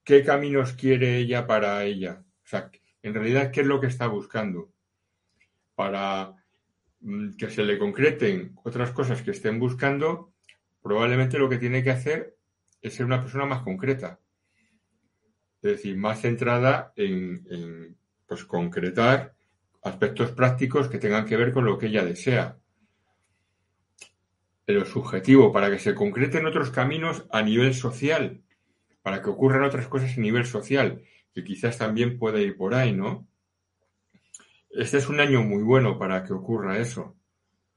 qué 0.08 0.24
caminos 0.24 0.72
quiere 0.72 1.18
ella 1.18 1.46
para 1.46 1.84
ella. 1.84 2.24
O 2.46 2.48
sea, 2.48 2.72
en 3.04 3.14
realidad, 3.14 3.52
¿qué 3.52 3.60
es 3.60 3.68
lo 3.68 3.82
que 3.82 3.88
está 3.88 4.08
buscando? 4.08 4.72
Para 5.76 6.34
mm, 7.02 7.32
que 7.32 7.50
se 7.50 7.64
le 7.64 7.78
concreten 7.78 8.56
otras 8.64 8.92
cosas 8.92 9.22
que 9.22 9.32
estén 9.32 9.60
buscando, 9.60 10.32
probablemente 10.82 11.38
lo 11.38 11.50
que 11.50 11.58
tiene 11.58 11.84
que 11.84 11.92
hacer 11.92 12.38
es 12.82 12.94
ser 12.96 13.06
una 13.06 13.22
persona 13.22 13.46
más 13.46 13.64
concreta. 13.64 14.22
Es 15.62 15.72
decir, 15.72 15.98
más 15.98 16.22
centrada 16.22 16.94
en, 16.96 17.98
pues, 18.28 18.46
concretar 18.46 19.36
aspectos 19.84 20.32
prácticos 20.32 20.88
que 20.88 21.00
tengan 21.00 21.26
que 21.26 21.36
ver 21.36 21.52
con 21.52 21.66
lo 21.66 21.78
que 21.78 21.88
ella 21.88 22.06
desea. 22.06 22.58
Pero 24.64 24.86
subjetivo, 24.86 25.52
para 25.52 25.70
que 25.70 25.80
se 25.80 25.94
concreten 25.94 26.46
otros 26.46 26.72
caminos 26.72 27.26
a 27.30 27.42
nivel 27.42 27.74
social, 27.74 28.42
para 29.08 29.22
que 29.22 29.30
ocurran 29.30 29.64
otras 29.64 29.88
cosas 29.88 30.18
a 30.18 30.20
nivel 30.20 30.46
social, 30.46 31.02
que 31.34 31.42
quizás 31.42 31.78
también 31.78 32.20
puede 32.20 32.42
ir 32.44 32.58
por 32.58 32.76
ahí, 32.76 32.92
¿no? 32.92 33.26
Este 34.70 34.98
es 34.98 35.08
un 35.08 35.22
año 35.22 35.44
muy 35.44 35.64
bueno 35.64 35.98
para 35.98 36.26
que 36.26 36.34
ocurra 36.34 36.78
eso. 36.78 37.16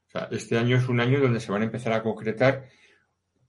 O 0.07 0.09
sea, 0.09 0.27
este 0.31 0.57
año 0.57 0.75
es 0.75 0.89
un 0.89 0.99
año 0.99 1.21
donde 1.21 1.39
se 1.39 1.49
van 1.49 1.61
a 1.61 1.65
empezar 1.67 1.93
a 1.93 2.03
concretar, 2.03 2.65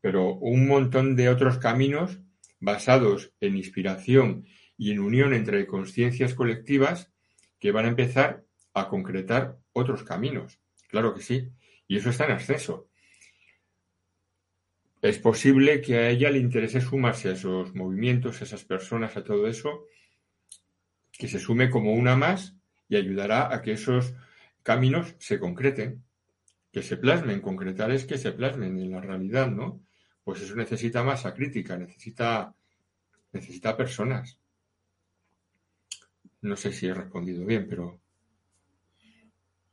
pero 0.01 0.35
un 0.35 0.69
montón 0.69 1.17
de 1.17 1.29
otros 1.29 1.59
caminos 1.59 2.21
basados 2.61 3.33
en 3.41 3.57
inspiración 3.57 4.47
y 4.79 4.93
en 4.93 5.01
unión 5.01 5.35
entre 5.35 5.67
conciencias 5.67 6.35
colectivas 6.35 7.13
que 7.59 7.73
van 7.73 7.87
a 7.87 7.89
empezar 7.89 8.45
a 8.75 8.89
concretar 8.89 9.59
otros 9.73 10.05
caminos. 10.05 10.61
Claro 10.87 11.15
que 11.15 11.23
sí. 11.23 11.51
Y 11.89 11.97
eso 11.97 12.11
está 12.11 12.27
en 12.27 12.31
ascenso 12.31 12.87
es 15.03 15.19
posible 15.19 15.81
que 15.81 15.97
a 15.99 16.09
ella 16.11 16.31
le 16.31 16.39
interese 16.39 16.81
sumarse 16.81 17.29
a 17.29 17.33
esos 17.33 17.75
movimientos, 17.75 18.41
a 18.41 18.45
esas 18.45 18.65
personas, 18.65 19.17
a 19.17 19.25
todo 19.25 19.49
eso, 19.49 19.87
que 21.11 21.27
se 21.29 21.41
sume 21.41 21.71
como 21.71 21.93
una 21.93 22.17
más 22.17 22.57
y 22.89 22.97
ayudará 22.97 23.53
a 23.53 23.63
que 23.63 23.73
esos 23.73 24.15
caminos 24.63 25.15
se 25.19 25.39
concreten. 25.39 26.05
que 26.73 26.83
se 26.83 26.97
plasmen, 26.97 27.43
concretar 27.43 27.91
es 27.91 28.07
que 28.07 28.17
se 28.17 28.33
plasmen 28.33 28.79
en 28.79 28.93
la 28.93 29.01
realidad, 29.01 29.51
¿no? 29.51 29.83
Pues 30.25 30.41
eso 30.41 30.55
necesita 30.57 31.03
masa 31.03 31.35
crítica, 31.35 31.77
necesita, 31.77 32.55
necesita 33.33 33.77
personas. 33.77 34.39
No 36.41 36.57
sé 36.57 36.73
si 36.73 36.87
he 36.87 36.95
respondido 36.95 37.45
bien, 37.45 37.67
pero. 37.69 38.02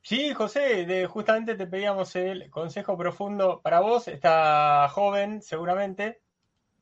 Sí, 0.02 0.32
José, 0.32 0.86
de, 0.86 1.06
justamente 1.06 1.54
te 1.54 1.66
pedíamos 1.66 2.16
el 2.16 2.50
consejo 2.50 2.96
profundo 2.96 3.60
para 3.62 3.80
vos. 3.80 4.08
Está 4.08 4.88
joven, 4.90 5.42
seguramente. 5.42 6.20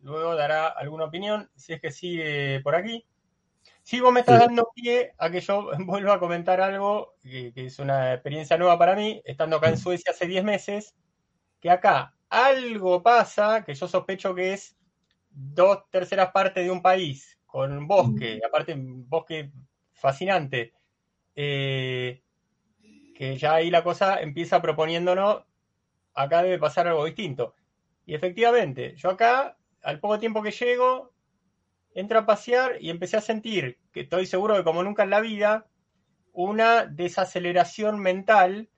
Luego 0.03 0.37
dará 0.37 0.69
alguna 0.69 1.05
opinión, 1.07 1.51
si 1.57 1.73
es 1.73 1.81
que 1.81 1.91
sigue 1.91 2.61
por 2.61 2.77
aquí. 2.77 3.05
Sí, 3.83 4.01
vos 4.01 4.13
me 4.13 4.21
estás 4.21 4.41
dando 4.41 4.71
pie 4.75 5.15
a 5.19 5.31
que 5.31 5.41
yo 5.41 5.71
vuelva 5.79 6.15
a 6.15 6.19
comentar 6.21 6.61
algo 6.61 7.15
que, 7.23 7.53
es 7.57 7.79
una 7.79 8.15
experiencia 8.15 8.57
nueva 8.57 8.79
para 8.79 8.95
mí, 8.95 9.21
estando 9.25 9.57
acá 9.57 9.71
en 9.71 9.79
Suecia 9.79 10.13
hace 10.13 10.27
10 10.27 10.45
meses, 10.45 10.95
que 11.59 11.71
acá 11.71 12.15
algo 12.29 13.03
pasa 13.03 13.65
que 13.65 13.75
yo 13.75 13.89
sospecho 13.89 14.35
que 14.35 14.53
es 14.53 14.77
dos 15.31 15.89
terceras 15.91 16.31
partes 16.33 16.65
de 16.65 16.71
un 16.71 16.83
país 16.83 17.39
con 17.47 17.89
bosque, 17.89 18.41
aparte 18.47 18.75
un 18.75 19.09
bosque 19.09 19.51
fascinante, 19.93 20.75
eh, 21.35 22.23
que 23.19 23.37
ya 23.37 23.55
ahí 23.55 23.69
la 23.69 23.83
cosa 23.83 24.21
empieza 24.21 24.63
proponiéndonos, 24.63 25.43
acá 26.15 26.41
debe 26.45 26.57
pasar 26.57 26.87
algo 26.87 27.05
distinto. 27.05 27.57
Y 28.07 28.15
efectivamente, 28.15 28.95
yo 28.95 29.11
acá, 29.11 29.59
al 29.83 29.99
poco 29.99 30.21
tiempo 30.21 30.41
que 30.41 30.53
llego, 30.53 31.13
entro 31.95 32.21
a 32.21 32.27
pasear 32.27 32.77
y 32.81 32.91
empecé 32.91 33.17
a 33.17 33.21
sentir, 33.21 33.81
que 33.91 34.03
estoy 34.03 34.25
seguro 34.25 34.55
que 34.55 34.63
como 34.63 34.85
nunca 34.85 35.03
en 35.03 35.11
la 35.11 35.19
vida, 35.19 35.67
una 36.33 36.87
desaceleración 36.87 37.99
mental 37.99 38.71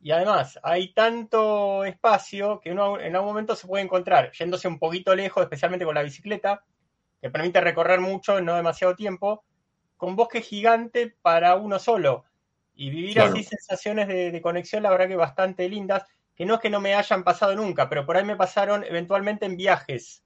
y 0.00 0.12
además 0.12 0.60
hay 0.62 0.94
tanto 0.94 1.84
espacio 1.84 2.60
que 2.60 2.70
uno 2.70 3.00
en 3.00 3.16
algún 3.16 3.30
momento 3.30 3.56
se 3.56 3.66
puede 3.66 3.82
encontrar 3.82 4.30
yéndose 4.38 4.68
un 4.68 4.78
poquito 4.78 5.16
lejos, 5.16 5.42
especialmente 5.42 5.84
con 5.84 5.96
la 5.96 6.04
bicicleta, 6.04 6.62
que 7.20 7.28
permite 7.28 7.60
recorrer 7.60 7.98
mucho 7.98 8.38
en 8.38 8.44
no 8.44 8.54
demasiado 8.54 8.94
tiempo, 8.94 9.42
con 9.96 10.14
bosque 10.14 10.42
gigante 10.42 11.12
para 11.22 11.56
uno 11.56 11.80
solo. 11.80 12.27
Y 12.80 12.90
vivir 12.90 13.20
así 13.20 13.42
sensaciones 13.42 14.06
de, 14.06 14.30
de, 14.30 14.40
conexión, 14.40 14.84
la 14.84 14.90
verdad 14.90 15.08
que 15.08 15.16
bastante 15.16 15.68
lindas, 15.68 16.04
que 16.36 16.46
no 16.46 16.54
es 16.54 16.60
que 16.60 16.70
no 16.70 16.78
me 16.80 16.94
hayan 16.94 17.24
pasado 17.24 17.56
nunca, 17.56 17.88
pero 17.88 18.06
por 18.06 18.16
ahí 18.16 18.24
me 18.24 18.36
pasaron 18.36 18.84
eventualmente 18.84 19.46
en 19.46 19.56
viajes 19.56 20.22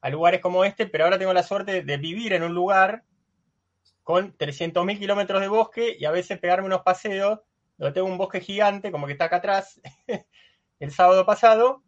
a 0.00 0.10
lugares 0.10 0.40
como 0.40 0.64
este, 0.64 0.88
pero 0.88 1.04
ahora 1.04 1.16
tengo 1.16 1.32
la 1.32 1.44
suerte 1.44 1.82
de 1.82 1.96
vivir 1.96 2.32
en 2.32 2.42
un 2.42 2.54
lugar 2.54 3.04
con 4.02 4.36
300.000 4.36 4.98
kilómetros 4.98 5.40
de 5.40 5.46
bosque 5.46 5.96
y 5.96 6.06
a 6.06 6.10
veces 6.10 6.40
pegarme 6.40 6.66
unos 6.66 6.82
paseos, 6.82 7.38
donde 7.78 7.94
tengo 7.94 8.08
un 8.08 8.18
bosque 8.18 8.40
gigante, 8.40 8.90
como 8.90 9.06
que 9.06 9.12
está 9.12 9.26
acá 9.26 9.36
atrás, 9.36 9.80
el 10.80 10.90
sábado 10.90 11.24
pasado, 11.24 11.84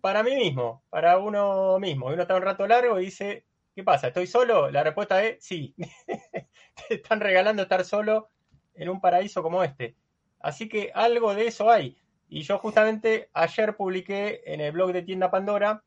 para 0.00 0.22
mí 0.22 0.34
mismo, 0.36 0.82
para 0.88 1.18
uno 1.18 1.78
mismo. 1.78 2.08
Y 2.08 2.14
uno 2.14 2.22
está 2.22 2.34
un 2.34 2.40
rato 2.40 2.66
largo 2.66 2.98
y 2.98 3.04
dice, 3.04 3.44
¿qué 3.74 3.84
pasa? 3.84 4.06
¿Estoy 4.06 4.26
solo? 4.26 4.70
La 4.70 4.82
respuesta 4.82 5.22
es 5.22 5.44
sí. 5.44 5.74
Te 6.88 6.94
están 6.94 7.20
regalando 7.20 7.62
estar 7.62 7.84
solo 7.84 8.30
en 8.76 8.88
un 8.88 9.00
paraíso 9.00 9.42
como 9.42 9.62
este. 9.62 9.96
Así 10.40 10.68
que 10.68 10.92
algo 10.94 11.34
de 11.34 11.46
eso 11.46 11.70
hay. 11.70 11.96
Y 12.28 12.42
yo 12.42 12.58
justamente 12.58 13.30
ayer 13.32 13.76
publiqué 13.76 14.42
en 14.46 14.60
el 14.60 14.72
blog 14.72 14.92
de 14.92 15.02
Tienda 15.02 15.30
Pandora 15.30 15.82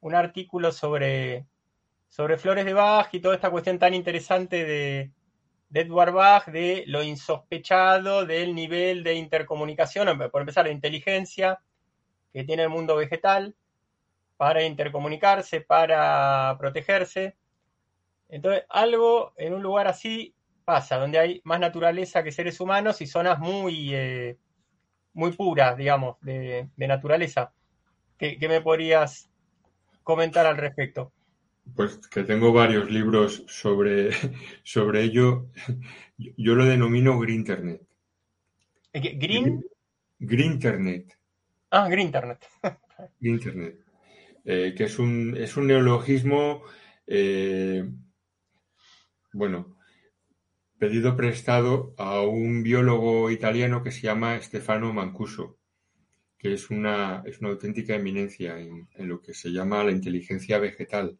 un 0.00 0.14
artículo 0.14 0.72
sobre, 0.72 1.46
sobre 2.08 2.38
Flores 2.38 2.64
de 2.64 2.74
Bach 2.74 3.08
y 3.12 3.20
toda 3.20 3.34
esta 3.34 3.50
cuestión 3.50 3.78
tan 3.78 3.94
interesante 3.94 4.64
de, 4.64 5.10
de 5.70 5.80
Edward 5.80 6.12
Bach, 6.12 6.46
de 6.46 6.84
lo 6.86 7.02
insospechado 7.02 8.26
del 8.26 8.54
nivel 8.54 9.02
de 9.04 9.14
intercomunicación, 9.14 10.18
por 10.30 10.42
empezar, 10.42 10.66
de 10.66 10.72
inteligencia 10.72 11.60
que 12.32 12.44
tiene 12.44 12.64
el 12.64 12.68
mundo 12.68 12.96
vegetal 12.96 13.54
para 14.36 14.64
intercomunicarse, 14.64 15.60
para 15.60 16.56
protegerse. 16.58 17.36
Entonces, 18.28 18.64
algo 18.68 19.32
en 19.36 19.54
un 19.54 19.62
lugar 19.62 19.86
así 19.86 20.34
pasa, 20.70 20.98
donde 20.98 21.18
hay 21.18 21.40
más 21.42 21.58
naturaleza 21.58 22.22
que 22.22 22.30
seres 22.30 22.60
humanos 22.60 23.00
y 23.00 23.06
zonas 23.08 23.40
muy, 23.40 23.92
eh, 23.92 24.36
muy 25.14 25.32
puras, 25.32 25.76
digamos, 25.76 26.16
de, 26.20 26.68
naturaleza. 26.76 27.52
¿Qué, 28.16 28.38
¿Qué, 28.38 28.46
me 28.46 28.60
podrías 28.60 29.28
comentar 30.04 30.46
al 30.46 30.56
respecto? 30.56 31.12
Pues 31.74 31.98
que 32.06 32.22
tengo 32.22 32.52
varios 32.52 32.88
libros 32.88 33.42
sobre, 33.48 34.10
sobre 34.62 35.02
ello. 35.02 35.48
Yo 36.16 36.54
lo 36.54 36.64
denomino 36.64 37.18
Green 37.18 37.40
Internet. 37.40 37.82
¿Green? 38.92 39.64
Green 40.20 40.52
Internet. 40.52 41.18
Ah, 41.72 41.88
Green 41.88 42.06
Internet. 42.06 42.46
Green 43.18 43.34
Internet. 43.34 43.76
Eh, 44.44 44.72
que 44.76 44.84
es 44.84 45.00
un, 45.00 45.36
es 45.36 45.56
un 45.56 45.66
neologismo, 45.66 46.62
eh, 47.08 47.90
bueno, 49.32 49.79
pedido 50.80 51.14
prestado 51.16 51.94
a 51.96 52.22
un 52.22 52.64
biólogo 52.64 53.30
italiano 53.30 53.84
que 53.84 53.92
se 53.92 54.00
llama 54.02 54.40
Stefano 54.40 54.92
Mancuso 54.92 55.60
que 56.40 56.54
es 56.54 56.70
una, 56.70 57.22
es 57.26 57.38
una 57.40 57.50
auténtica 57.50 57.94
eminencia 57.94 58.58
en, 58.58 58.88
lo 58.96 59.20
que 59.20 59.34
se 59.34 59.52
llama 59.52 59.84
la 59.84 59.90
inteligencia 59.90 60.58
vegetal. 60.58 61.18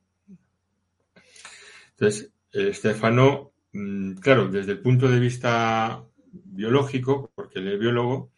Entonces, 1.90 2.32
Estefano, 2.50 3.52
mm, 3.72 4.14
claro, 4.14 4.48
desde 4.48 4.72
el 4.72 4.80
punto 4.80 5.10
de 5.10 5.20
vista 5.20 6.02
biológico, 6.32 7.30
porque 7.34 7.58
él 7.58 7.68
es 7.68 7.78
biólogo, 7.78 8.32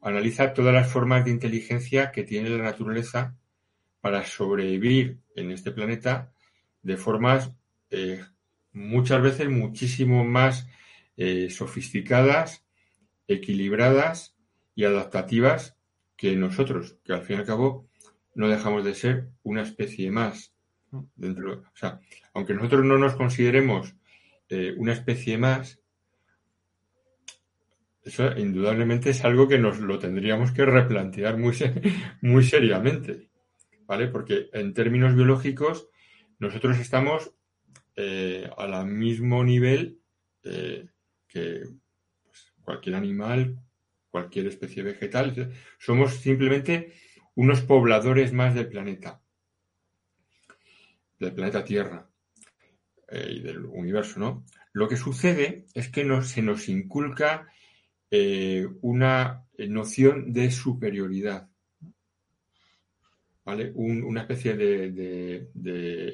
analiza 0.00 0.54
todas 0.54 0.72
las 0.72 0.90
formas 0.90 1.26
de 1.26 1.30
inteligencia 1.32 2.10
que 2.10 2.24
tiene 2.24 2.48
la 2.48 2.64
naturaleza 2.64 3.36
para 4.00 4.24
sobrevivir 4.24 5.18
en 5.36 5.50
este 5.50 5.72
planeta 5.72 6.32
de 6.82 6.96
formas 6.96 7.52
eh, 7.90 8.24
muchas 8.74 9.22
veces 9.22 9.48
muchísimo 9.48 10.24
más 10.24 10.68
eh, 11.16 11.48
sofisticadas, 11.48 12.64
equilibradas 13.28 14.36
y 14.74 14.84
adaptativas 14.84 15.76
que 16.16 16.36
nosotros, 16.36 16.96
que 17.04 17.12
al 17.12 17.22
fin 17.22 17.36
y 17.36 17.40
al 17.40 17.46
cabo 17.46 17.88
no 18.34 18.48
dejamos 18.48 18.84
de 18.84 18.94
ser 18.94 19.28
una 19.42 19.62
especie 19.62 20.10
más. 20.10 20.52
Dentro, 21.16 21.52
o 21.52 21.76
sea, 21.76 22.00
aunque 22.34 22.54
nosotros 22.54 22.84
no 22.84 22.98
nos 22.98 23.14
consideremos 23.14 23.94
eh, 24.48 24.74
una 24.76 24.92
especie 24.92 25.38
más, 25.38 25.80
eso 28.04 28.36
indudablemente 28.36 29.10
es 29.10 29.24
algo 29.24 29.48
que 29.48 29.58
nos 29.58 29.80
lo 29.80 29.98
tendríamos 29.98 30.52
que 30.52 30.64
replantear 30.64 31.38
muy, 31.38 31.54
muy 32.20 32.44
seriamente, 32.44 33.28
¿vale? 33.86 34.08
Porque 34.08 34.50
en 34.52 34.74
términos 34.74 35.14
biológicos 35.14 35.88
nosotros 36.38 36.78
estamos 36.78 37.32
eh, 37.96 38.50
al 38.56 38.86
mismo 38.86 39.44
nivel 39.44 40.00
eh, 40.42 40.88
que 41.26 41.62
pues, 42.22 42.52
cualquier 42.62 42.96
animal, 42.96 43.58
cualquier 44.10 44.46
especie 44.46 44.82
vegetal. 44.82 45.52
Somos 45.78 46.14
simplemente 46.14 46.92
unos 47.34 47.62
pobladores 47.62 48.32
más 48.32 48.54
del 48.54 48.68
planeta, 48.68 49.20
del 51.18 51.32
planeta 51.32 51.64
Tierra 51.64 52.08
eh, 53.08 53.28
y 53.30 53.40
del 53.40 53.64
universo, 53.64 54.20
¿no? 54.20 54.44
Lo 54.72 54.88
que 54.88 54.96
sucede 54.96 55.66
es 55.74 55.88
que 55.88 56.04
se 56.22 56.42
nos 56.42 56.68
inculca 56.68 57.48
eh, 58.10 58.66
una 58.82 59.44
noción 59.68 60.32
de 60.32 60.50
superioridad, 60.50 61.48
¿vale? 63.44 63.72
una 63.74 64.22
especie 64.22 64.56
de, 64.56 65.50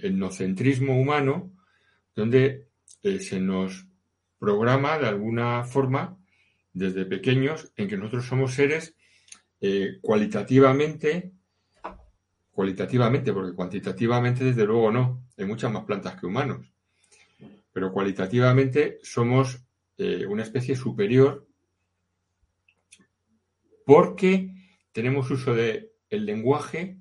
etnocentrismo 0.03 0.99
humano 1.01 1.53
donde 2.15 2.69
eh, 3.03 3.19
se 3.21 3.41
nos 3.41 3.87
programa 4.39 4.99
de 4.99 5.07
alguna 5.07 5.65
forma 5.65 6.19
desde 6.73 7.05
pequeños 7.05 7.73
en 7.77 7.89
que 7.89 7.97
nosotros 7.97 8.27
somos 8.27 8.55
seres 8.55 8.97
eh, 9.61 9.99
cualitativamente, 10.01 11.33
cualitativamente, 12.51 13.33
porque 13.33 13.55
cuantitativamente 13.55 14.45
desde 14.45 14.65
luego 14.65 14.91
no, 14.91 15.27
hay 15.37 15.45
muchas 15.45 15.71
más 15.71 15.85
plantas 15.85 16.19
que 16.19 16.27
humanos, 16.27 16.73
pero 17.73 17.93
cualitativamente 17.93 18.99
somos 19.03 19.63
eh, 19.99 20.25
una 20.27 20.43
especie 20.43 20.75
superior 20.75 21.47
porque 23.85 24.55
tenemos 24.93 25.31
uso 25.31 25.55
del 25.55 25.91
el 26.09 26.27
lenguaje 26.27 26.97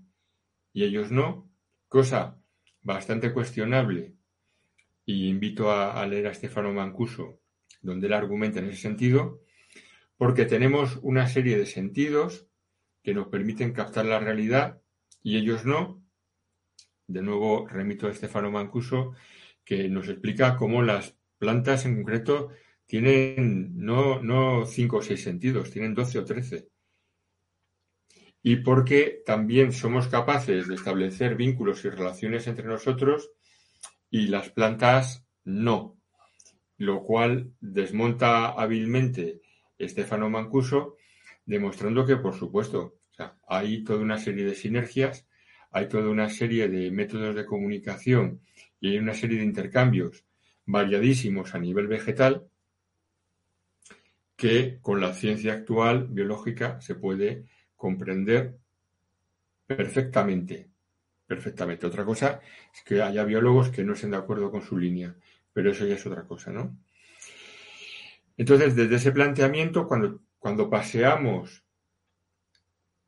y 0.74 0.84
ellos 0.84 1.12
no, 1.12 1.50
cosa 1.88 2.38
bastante 2.82 3.32
cuestionable, 3.34 4.16
y 5.10 5.28
invito 5.28 5.72
a, 5.72 6.06
leer 6.06 6.28
a 6.28 6.34
Stefano 6.36 6.72
Mancuso, 6.72 7.42
donde 7.82 8.06
él 8.06 8.14
argumenta 8.14 8.60
en 8.60 8.68
ese 8.68 8.80
sentido, 8.80 9.42
porque 10.18 10.46
tenemos 10.46 11.00
una 11.02 11.28
serie 11.28 11.58
de 11.58 11.66
sentidos 11.66 12.46
que 13.02 13.16
nos 13.16 13.28
permiten 13.30 13.74
captar 13.74 14.06
la 14.06 14.20
realidad 14.20 14.84
y 15.24 15.38
ellos 15.38 15.66
no. 15.66 16.04
De 17.08 17.24
nuevo 17.24 17.68
remito 17.68 18.06
a 18.06 18.12
Estefano 18.12 18.52
Mancuso, 18.52 19.16
que 19.66 19.90
nos 19.90 20.08
explica 20.10 20.56
cómo 20.56 20.84
las 20.84 21.18
plantas 21.40 21.86
en 21.86 21.96
concreto 21.96 22.52
tienen 22.86 23.84
no, 23.84 24.22
no 24.22 24.68
cinco 24.68 24.98
o 24.98 25.02
seis 25.02 25.24
sentidos, 25.24 25.72
tienen 25.72 25.96
doce 25.96 26.20
o 26.20 26.26
trece. 26.26 26.68
y 28.44 28.58
porque 28.58 29.24
también 29.26 29.72
somos 29.72 30.08
capaces 30.08 30.68
de 30.68 30.76
establecer 30.76 31.36
vínculos 31.36 31.84
y 31.84 31.90
relaciones 31.90 32.46
entre 32.46 32.68
nosotros 32.68 33.32
y 34.10 34.28
las 34.28 34.50
plantas 34.50 35.26
no, 35.44 35.98
lo 36.78 37.04
cual 37.04 37.54
desmonta 37.60 38.50
hábilmente 38.50 39.42
Estefano 39.78 40.30
Mancuso, 40.30 40.98
demostrando 41.46 42.06
que, 42.06 42.18
por 42.18 42.36
supuesto, 42.36 43.00
hay 43.48 43.84
toda 43.84 44.02
una 44.02 44.18
serie 44.18 44.46
de 44.46 44.56
sinergias, 44.56 45.28
hay 45.72 45.88
toda 45.88 46.10
una 46.10 46.30
serie 46.30 46.68
de 46.68 46.92
métodos 46.92 47.36
de 47.36 47.46
comunicación 47.46 48.42
y 48.80 48.92
hay 48.92 48.98
una 48.98 49.14
serie 49.14 49.38
de 49.38 49.46
intercambios 49.46 50.26
variadísimos 50.66 51.56
a 51.56 51.60
nivel 51.60 51.88
vegetal 51.88 52.48
que 54.36 54.80
con 54.82 55.02
la 55.02 55.14
ciencia 55.14 55.54
actual 55.54 56.08
biológica 56.08 56.80
se 56.80 56.96
puede 56.96 57.46
comprender 57.76 58.58
perfectamente. 59.68 60.70
Perfectamente. 61.30 61.86
Otra 61.86 62.04
cosa 62.04 62.42
es 62.74 62.82
que 62.82 63.04
haya 63.04 63.24
biólogos 63.24 63.70
que 63.70 63.84
no 63.84 63.94
estén 63.94 64.10
de 64.10 64.18
acuerdo 64.18 64.50
con 64.50 64.64
su 64.64 64.76
línea, 64.76 65.16
pero 65.54 65.70
eso 65.70 65.86
ya 65.86 65.94
es 65.94 66.04
otra 66.08 66.24
cosa, 66.24 66.52
¿no? 66.52 66.76
Entonces, 68.36 68.76
desde 68.76 68.96
ese 68.96 69.12
planteamiento, 69.12 69.88
cuando, 69.88 70.24
cuando 70.40 70.72
paseamos, 70.72 71.64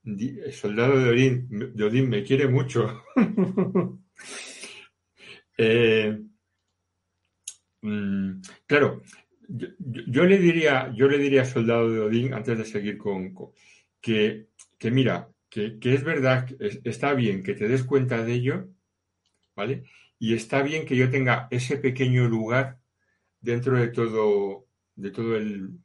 el 0.03 0.53
soldado 0.53 0.99
de 0.99 1.09
Odín, 1.09 1.73
de 1.75 1.83
Odín 1.83 2.09
me 2.09 2.23
quiere 2.23 2.47
mucho. 2.47 3.03
Eh, 5.63 6.17
mm, 7.81 8.41
claro, 8.65 9.03
yo, 9.47 10.23
le 10.25 10.39
diría, 10.39 10.91
yo 10.95 11.07
le 11.07 11.19
diría 11.19 11.45
soldado 11.45 11.91
de 11.91 11.99
Odín, 11.99 12.33
antes 12.33 12.57
de 12.57 12.65
seguir 12.65 12.97
con, 12.97 13.35
que, 13.99 14.47
que, 14.79 14.89
mira, 14.89 15.30
que, 15.51 15.77
que, 15.77 15.93
es 15.93 16.03
verdad, 16.03 16.47
está 16.83 17.13
bien 17.13 17.43
que 17.43 17.53
te 17.53 17.67
des 17.67 17.83
cuenta 17.83 18.23
de 18.23 18.33
ello, 18.33 18.69
¿vale? 19.55 19.83
Y 20.17 20.33
está 20.33 20.63
bien 20.63 20.87
que 20.87 20.95
yo 20.95 21.11
tenga 21.11 21.47
ese 21.51 21.77
pequeño 21.77 22.27
lugar 22.27 22.79
dentro 23.39 23.77
de 23.77 23.89
todo, 23.89 24.65
de 24.95 25.11
todo 25.11 25.35
el 25.35 25.77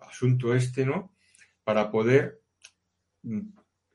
asunto 0.00 0.54
este, 0.54 0.86
¿no? 0.86 1.12
Para 1.64 1.90
poder 1.90 2.40
mm, 3.22 3.40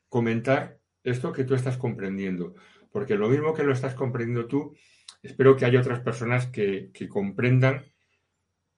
comentar 0.10 0.80
esto 1.04 1.32
que 1.32 1.46
tú 1.46 1.56
estás 1.56 1.78
comprendiendo. 1.78 2.54
Porque 2.92 3.16
lo 3.16 3.30
mismo 3.30 3.56
que 3.56 3.64
lo 3.64 3.74
estás 3.74 3.96
comprendiendo 3.96 4.48
tú, 4.48 4.76
espero 5.24 5.56
que 5.56 5.66
haya 5.66 5.80
otras 5.80 6.02
personas 6.02 6.46
que, 6.48 6.92
que 6.94 7.08
comprendan 7.08 7.92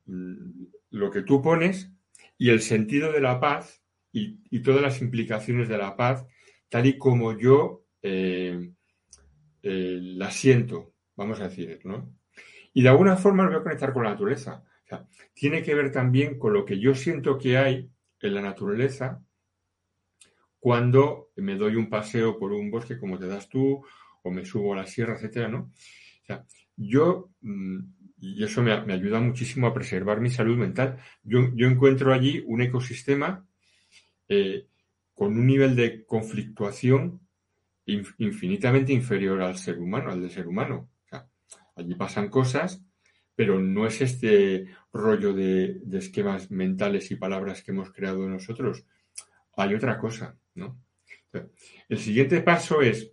Mm, 0.05 0.65
lo 0.91 1.11
que 1.11 1.21
tú 1.21 1.41
pones 1.41 1.91
y 2.37 2.49
el 2.49 2.61
sentido 2.61 3.11
de 3.11 3.21
la 3.21 3.39
paz 3.39 3.82
y, 4.13 4.59
todas 4.61 4.81
las 4.81 5.01
implicaciones 5.01 5.67
de 5.67 5.77
la 5.77 5.95
paz, 5.95 6.25
tal 6.69 6.85
y 6.85 6.97
como 6.97 7.37
yo 7.37 7.85
eh, 8.01 8.71
eh, 9.61 9.99
la 10.01 10.31
siento, 10.31 10.93
vamos 11.15 11.41
a 11.41 11.49
decir, 11.49 11.81
¿no? 11.83 12.15
Y 12.73 12.83
de 12.83 12.89
alguna 12.89 13.17
forma 13.17 13.43
lo 13.43 13.49
voy 13.49 13.59
a 13.59 13.63
conectar 13.63 13.91
con 13.91 14.03
la 14.03 14.11
naturaleza. 14.11 14.63
tiene 15.33 15.61
que 15.63 15.75
ver 15.75 15.91
también 15.91 16.37
con 16.37 16.53
lo 16.53 16.63
que 16.63 16.79
yo 16.79 16.95
siento 16.95 17.37
que 17.37 17.57
hay 17.57 17.89
en 18.19 18.35
la 18.35 18.41
naturaleza 18.41 19.21
cuando 20.59 21.31
me 21.35 21.55
doy 21.55 21.75
un 21.75 21.89
paseo 21.89 22.37
por 22.39 22.53
un 22.53 22.71
bosque 22.71 22.97
como 22.97 23.19
te 23.19 23.27
das 23.27 23.49
tú, 23.49 23.83
o 24.21 24.31
me 24.31 24.45
subo 24.45 24.73
a 24.73 24.77
la 24.77 24.85
sierra, 24.85 25.15
etcétera, 25.15 25.49
¿no? 25.49 25.71
O 26.21 26.25
sea, 26.25 26.45
yo 26.77 27.31
mm, 27.41 27.79
y 28.23 28.41
eso 28.41 28.63
me, 28.63 28.71
ayuda 28.71 29.19
muchísimo 29.19 29.67
a 29.67 29.73
preservar 29.73 30.21
mi 30.21 30.29
salud 30.29 30.57
mental. 30.57 30.97
Yo, 31.23 31.39
encuentro 31.57 32.13
allí 32.13 32.41
un 32.47 32.61
ecosistema 32.61 33.45
eh, 34.33 34.67
con 35.13 35.37
un 35.37 35.45
nivel 35.45 35.75
de 35.75 36.05
conflictuación 36.05 37.21
infinitamente 37.85 38.93
inferior 38.93 39.41
al 39.41 39.57
ser 39.57 39.79
humano, 39.79 40.11
al 40.11 40.21
del 40.21 40.31
ser 40.31 40.47
humano. 40.47 40.89
allí 41.75 41.95
pasan 41.95 42.29
cosas, 42.29 42.81
pero 43.35 43.59
no 43.59 43.85
es 43.85 44.01
este 44.01 44.67
rollo 44.91 45.33
de, 45.33 45.81
esquemas 45.93 46.49
mentales 46.51 47.11
y 47.11 47.15
palabras 47.15 47.61
que 47.61 47.71
hemos 47.71 47.91
creado 47.91 48.27
nosotros. 48.27 48.85
Hay 49.55 49.75
otra 49.75 49.97
cosa, 49.97 50.37
¿no? 50.55 50.79
el 51.89 51.97
siguiente 51.97 52.41
paso 52.41 52.83
es 52.83 53.11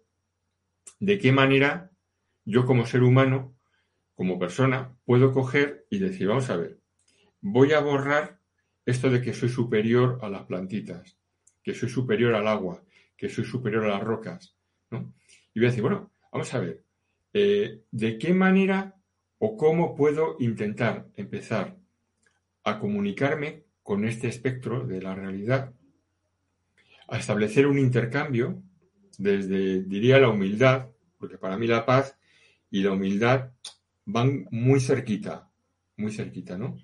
de 0.98 1.18
qué 1.18 1.32
manera 1.32 1.90
yo 2.44 2.66
como 2.66 2.84
ser 2.84 3.02
humano 3.02 3.54
como 4.14 4.38
persona, 4.38 4.94
puedo 5.06 5.32
coger 5.32 5.86
y 5.88 5.98
decir, 5.98 6.28
vamos 6.28 6.50
a 6.50 6.56
ver, 6.56 6.78
voy 7.40 7.72
a 7.72 7.80
borrar 7.80 8.39
esto 8.90 9.10
de 9.10 9.20
que 9.20 9.32
soy 9.32 9.48
superior 9.48 10.18
a 10.22 10.28
las 10.28 10.44
plantitas, 10.44 11.16
que 11.62 11.74
soy 11.74 11.88
superior 11.88 12.34
al 12.34 12.46
agua, 12.46 12.82
que 13.16 13.28
soy 13.28 13.44
superior 13.44 13.84
a 13.84 13.90
las 13.90 14.02
rocas, 14.02 14.56
¿no? 14.90 15.14
Y 15.54 15.60
voy 15.60 15.66
a 15.66 15.70
decir, 15.70 15.82
bueno, 15.82 16.10
vamos 16.32 16.52
a 16.54 16.60
ver, 16.60 16.84
eh, 17.32 17.82
¿de 17.90 18.18
qué 18.18 18.34
manera 18.34 18.96
o 19.38 19.56
cómo 19.56 19.94
puedo 19.94 20.36
intentar 20.38 21.08
empezar 21.16 21.76
a 22.64 22.78
comunicarme 22.78 23.64
con 23.82 24.04
este 24.04 24.28
espectro 24.28 24.86
de 24.86 25.00
la 25.00 25.14
realidad, 25.14 25.72
a 27.08 27.18
establecer 27.18 27.66
un 27.66 27.78
intercambio 27.78 28.62
desde, 29.18 29.82
diría, 29.82 30.18
la 30.18 30.28
humildad, 30.28 30.88
porque 31.18 31.38
para 31.38 31.56
mí 31.56 31.66
la 31.66 31.84
paz 31.84 32.16
y 32.70 32.82
la 32.82 32.92
humildad 32.92 33.50
van 34.04 34.46
muy 34.50 34.80
cerquita, 34.80 35.50
muy 35.96 36.12
cerquita, 36.12 36.56
¿no? 36.56 36.76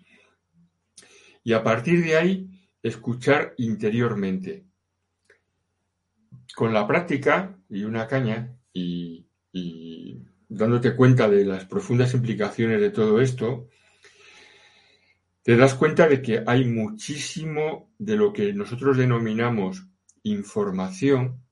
Y 1.46 1.52
a 1.52 1.62
partir 1.62 2.04
de 2.04 2.16
ahí, 2.16 2.50
escuchar 2.82 3.54
interiormente. 3.58 4.66
Con 6.56 6.74
la 6.74 6.88
práctica 6.88 7.56
y 7.68 7.84
una 7.84 8.08
caña 8.08 8.58
y, 8.72 9.28
dándote 10.48 10.96
cuenta 10.96 11.28
de 11.28 11.44
las 11.44 11.64
profundas 11.64 12.14
implicaciones 12.14 12.80
de 12.80 12.90
todo 12.90 13.20
esto, 13.20 13.68
te 15.44 15.56
das 15.56 15.76
cuenta 15.76 16.08
de 16.08 16.20
que 16.20 16.42
hay 16.44 16.64
muchísimo 16.64 17.92
de 17.96 18.16
lo 18.16 18.32
que 18.32 18.52
nosotros 18.52 18.96
denominamos 18.96 19.86
información 20.24 21.44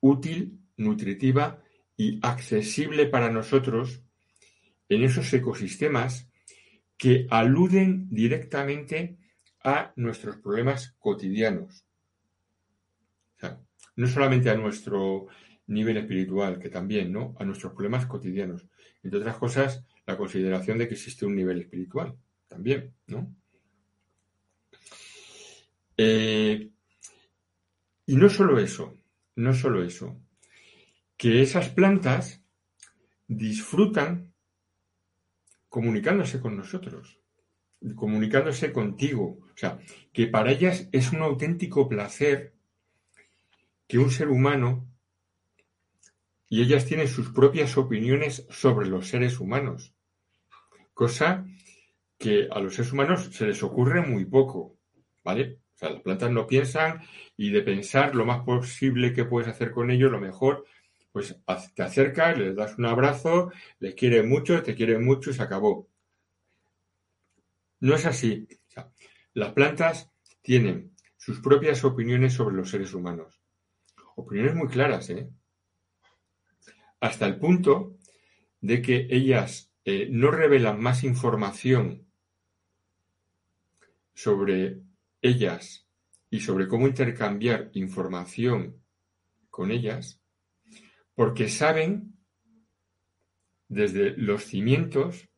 útil, 0.00 0.58
nutritiva 0.76 1.62
y 1.96 2.18
accesible 2.20 3.06
para 3.06 3.30
nosotros 3.30 4.02
en 4.88 5.04
esos 5.04 5.32
ecosistemas 5.32 6.25
que 6.96 7.26
aluden 7.30 8.08
directamente 8.10 9.18
a 9.62 9.92
nuestros 9.96 10.36
problemas 10.36 10.94
cotidianos. 10.98 11.84
no 13.96 14.06
solamente 14.06 14.50
a 14.50 14.54
nuestro 14.54 15.26
nivel 15.68 15.96
espiritual, 15.96 16.58
que 16.58 16.68
también, 16.68 17.10
¿no? 17.10 17.34
A 17.38 17.44
nuestros 17.44 17.72
problemas 17.72 18.04
cotidianos. 18.04 18.66
Entre 19.02 19.18
otras 19.18 19.36
cosas, 19.38 19.86
la 20.04 20.18
consideración 20.18 20.76
de 20.76 20.86
que 20.86 20.94
existe 20.94 21.24
un 21.24 21.34
nivel 21.34 21.60
espiritual, 21.62 22.14
también, 22.46 22.94
¿no? 23.06 23.34
Eh, 25.96 26.70
y 28.04 28.16
no 28.16 28.28
solo 28.28 28.58
eso, 28.58 28.98
no 29.34 29.54
solo 29.54 29.82
eso 29.82 30.20
que 31.16 31.42
esas 31.42 31.68
plantas 31.70 32.42
disfrutan 33.26 34.34
comunicándose 35.76 36.40
con 36.40 36.56
nosotros, 36.56 37.20
comunicándose 37.96 38.72
contigo. 38.72 39.40
O 39.42 39.56
sea, 39.56 39.78
que 40.10 40.26
para 40.26 40.50
ellas 40.50 40.88
es 40.90 41.12
un 41.12 41.20
auténtico 41.20 41.86
placer 41.86 42.54
que 43.86 43.98
un 43.98 44.10
ser 44.10 44.28
humano, 44.28 44.88
y 46.48 46.62
ellas 46.62 46.86
tienen 46.86 47.08
sus 47.08 47.28
propias 47.28 47.76
opiniones 47.76 48.46
sobre 48.48 48.88
los 48.88 49.08
seres 49.08 49.38
humanos, 49.38 49.92
cosa 50.94 51.46
que 52.16 52.48
a 52.50 52.58
los 52.60 52.74
seres 52.74 52.94
humanos 52.94 53.28
se 53.30 53.46
les 53.46 53.62
ocurre 53.62 54.00
muy 54.00 54.24
poco, 54.24 54.78
¿vale? 55.22 55.58
O 55.74 55.78
sea, 55.78 55.90
las 55.90 56.00
plantas 56.00 56.30
no 56.30 56.46
piensan 56.46 57.02
y 57.36 57.50
de 57.50 57.60
pensar 57.60 58.14
lo 58.14 58.24
más 58.24 58.44
posible 58.46 59.12
que 59.12 59.26
puedes 59.26 59.50
hacer 59.50 59.72
con 59.72 59.90
ellos, 59.90 60.10
lo 60.10 60.20
mejor 60.20 60.64
pues 61.16 61.34
te 61.74 61.82
acercas, 61.82 62.36
les 62.36 62.54
das 62.54 62.76
un 62.76 62.84
abrazo, 62.84 63.50
les 63.78 63.94
quiere 63.94 64.22
mucho, 64.22 64.62
te 64.62 64.74
quiere 64.74 64.98
mucho 64.98 65.30
y 65.30 65.32
se 65.32 65.42
acabó. 65.42 65.88
No 67.80 67.94
es 67.94 68.04
así. 68.04 68.46
las 69.32 69.54
plantas 69.54 70.12
tienen 70.42 70.94
sus 71.16 71.40
propias 71.40 71.82
opiniones 71.84 72.34
sobre 72.34 72.54
los 72.54 72.68
seres 72.68 72.92
humanos. 72.92 73.40
Opiniones 74.16 74.56
muy 74.56 74.68
claras, 74.68 75.08
¿eh? 75.08 75.30
Hasta 77.00 77.24
el 77.24 77.38
punto 77.38 77.96
de 78.60 78.82
que 78.82 79.06
ellas 79.08 79.72
eh, 79.86 80.08
no 80.10 80.30
revelan 80.30 80.78
más 80.78 81.02
información 81.02 82.06
sobre 84.12 84.82
ellas 85.22 85.88
y 86.28 86.40
sobre 86.40 86.68
cómo 86.68 86.86
intercambiar 86.86 87.70
información 87.72 88.82
con 89.48 89.70
ellas 89.70 90.20
porque 91.16 91.48
saben 91.48 92.14
desde 93.68 94.16
los 94.16 94.44
cimientos 94.44 95.28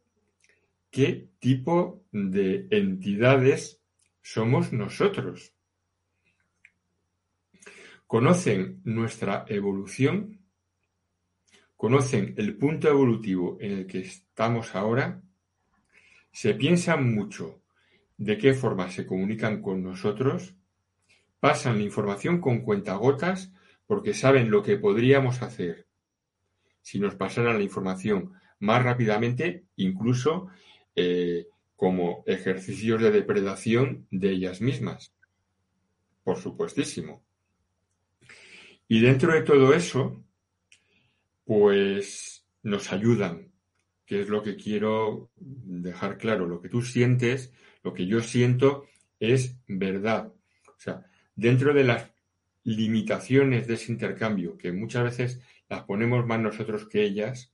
qué 0.90 1.30
tipo 1.38 2.04
de 2.12 2.66
entidades 2.70 3.80
somos 4.20 4.72
nosotros. 4.72 5.54
conocen 8.06 8.80
nuestra 8.84 9.44
evolución, 9.48 10.40
conocen 11.76 12.34
el 12.38 12.56
punto 12.56 12.88
evolutivo 12.88 13.58
en 13.60 13.72
el 13.72 13.86
que 13.86 13.98
estamos 13.98 14.74
ahora, 14.74 15.22
se 16.32 16.54
piensan 16.54 17.14
mucho 17.14 17.62
de 18.16 18.38
qué 18.38 18.54
forma 18.54 18.90
se 18.90 19.04
comunican 19.06 19.60
con 19.60 19.82
nosotros, 19.82 20.54
pasan 21.38 21.76
la 21.76 21.84
información 21.84 22.40
con 22.40 22.62
cuentagotas 22.62 23.52
porque 23.88 24.12
saben 24.12 24.50
lo 24.50 24.62
que 24.62 24.76
podríamos 24.76 25.42
hacer 25.42 25.88
si 26.82 27.00
nos 27.00 27.16
pasaran 27.16 27.56
la 27.56 27.64
información 27.64 28.34
más 28.60 28.84
rápidamente, 28.84 29.64
incluso 29.76 30.48
eh, 30.94 31.46
como 31.74 32.22
ejercicios 32.26 33.00
de 33.00 33.10
depredación 33.10 34.06
de 34.10 34.30
ellas 34.30 34.60
mismas. 34.60 35.14
Por 36.22 36.36
supuestísimo. 36.36 37.24
Y 38.88 39.00
dentro 39.00 39.32
de 39.32 39.42
todo 39.42 39.72
eso, 39.72 40.22
pues 41.44 42.46
nos 42.62 42.92
ayudan, 42.92 43.52
que 44.04 44.20
es 44.20 44.28
lo 44.28 44.42
que 44.42 44.56
quiero 44.56 45.30
dejar 45.36 46.18
claro. 46.18 46.46
Lo 46.46 46.60
que 46.60 46.68
tú 46.68 46.82
sientes, 46.82 47.54
lo 47.82 47.94
que 47.94 48.06
yo 48.06 48.20
siento, 48.20 48.86
es 49.18 49.56
verdad. 49.66 50.32
O 50.68 50.78
sea, 50.78 51.06
dentro 51.34 51.72
de 51.72 51.84
las 51.84 52.17
limitaciones 52.64 53.66
de 53.66 53.74
ese 53.74 53.92
intercambio, 53.92 54.56
que 54.56 54.72
muchas 54.72 55.04
veces 55.04 55.40
las 55.68 55.84
ponemos 55.84 56.26
más 56.26 56.40
nosotros 56.40 56.88
que 56.88 57.02
ellas, 57.02 57.52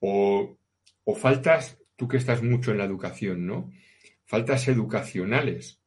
o, 0.00 0.56
o 1.04 1.14
faltas, 1.14 1.78
tú 1.96 2.08
que 2.08 2.16
estás 2.16 2.42
mucho 2.42 2.70
en 2.70 2.78
la 2.78 2.84
educación, 2.84 3.46
¿no? 3.46 3.70
Faltas 4.24 4.68
educacionales. 4.68 5.80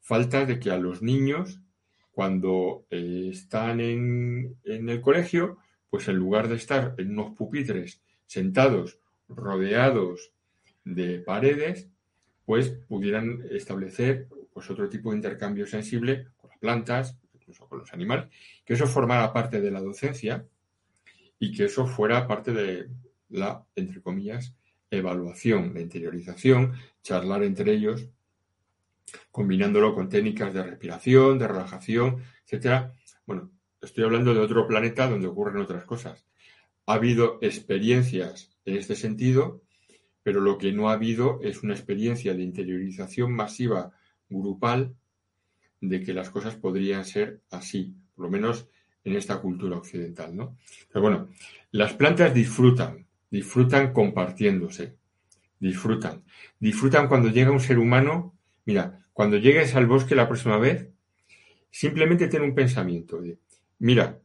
Faltas 0.00 0.46
de 0.46 0.58
que 0.58 0.70
a 0.70 0.76
los 0.76 1.02
niños 1.02 1.60
cuando 2.14 2.86
eh, 2.90 3.30
están 3.32 3.80
en, 3.80 4.56
el 4.64 5.00
colegio, 5.00 5.58
pues 5.90 6.06
en 6.08 6.16
lugar 6.16 6.48
de 6.48 6.54
estar 6.54 6.94
en 6.98 7.10
unos 7.10 7.34
pupitres 7.36 8.02
sentados, 8.26 8.98
rodeados 9.28 10.32
de 10.84 11.18
paredes, 11.18 11.88
pues 12.44 12.68
pudieran 12.68 13.42
establecer 13.50 14.28
pues 14.52 14.70
otro 14.70 14.88
tipo 14.88 15.10
de 15.10 15.16
intercambio 15.16 15.66
sensible 15.66 16.28
plantas, 16.64 17.18
incluso 17.34 17.68
con 17.68 17.80
los 17.80 17.92
animales, 17.92 18.28
que 18.64 18.72
eso 18.72 18.86
formara 18.86 19.34
parte 19.34 19.60
de 19.60 19.70
la 19.70 19.82
docencia 19.82 20.46
y 21.38 21.54
que 21.54 21.66
eso 21.66 21.86
fuera 21.86 22.26
parte 22.26 22.52
de 22.52 22.88
la, 23.28 23.62
entre 23.76 24.00
comillas, 24.00 24.54
evaluación, 24.90 25.74
la 25.74 25.82
interiorización, 25.82 26.72
charlar 27.02 27.42
entre 27.42 27.72
ellos 27.74 28.08
combinándolo 29.30 29.94
con 29.94 30.08
técnicas 30.08 30.54
de 30.54 30.62
respiración, 30.62 31.38
de 31.38 31.48
relajación, 31.48 32.22
etcétera. 32.44 32.94
Bueno, 33.26 33.50
estoy 33.82 34.04
hablando 34.04 34.32
de 34.32 34.40
otro 34.40 34.66
planeta 34.66 35.08
donde 35.08 35.28
ocurren 35.28 35.58
otras 35.58 35.84
cosas. 35.84 36.26
Ha 36.86 36.94
habido 36.94 37.38
experiencias 37.42 38.56
en 38.64 38.76
este 38.76 38.96
sentido, 38.96 39.62
pero 40.22 40.40
lo 40.40 40.56
que 40.58 40.72
no 40.72 40.88
ha 40.88 40.94
habido 40.94 41.40
es 41.42 41.62
una 41.62 41.74
experiencia 41.74 42.34
de 42.34 42.42
interiorización 42.42 43.32
masiva 43.32 43.92
grupal 44.28 44.94
de 45.88 46.02
que 46.02 46.14
las 46.14 46.30
cosas 46.30 46.56
podrían 46.56 47.04
ser 47.04 47.40
así, 47.50 47.94
por 48.14 48.26
lo 48.26 48.30
menos 48.30 48.68
en 49.04 49.16
esta 49.16 49.38
cultura 49.38 49.76
occidental, 49.76 50.34
¿no? 50.34 50.56
Pero 50.88 51.02
bueno, 51.02 51.28
las 51.72 51.92
plantas 51.92 52.32
disfrutan, 52.32 53.06
disfrutan 53.30 53.92
compartiéndose, 53.92 54.96
disfrutan, 55.58 56.24
disfrutan 56.58 57.08
cuando 57.08 57.28
llega 57.28 57.50
un 57.50 57.60
ser 57.60 57.78
humano 57.78 58.34
Mira, 58.64 59.06
cuando 59.12 59.36
llegues 59.36 59.74
al 59.74 59.86
bosque 59.86 60.14
la 60.14 60.26
próxima 60.26 60.58
vez, 60.58 60.88
simplemente 61.70 62.28
ten 62.28 62.42
un 62.42 62.54
pensamiento 62.54 63.20
de, 63.20 63.38
mira, 63.80 64.18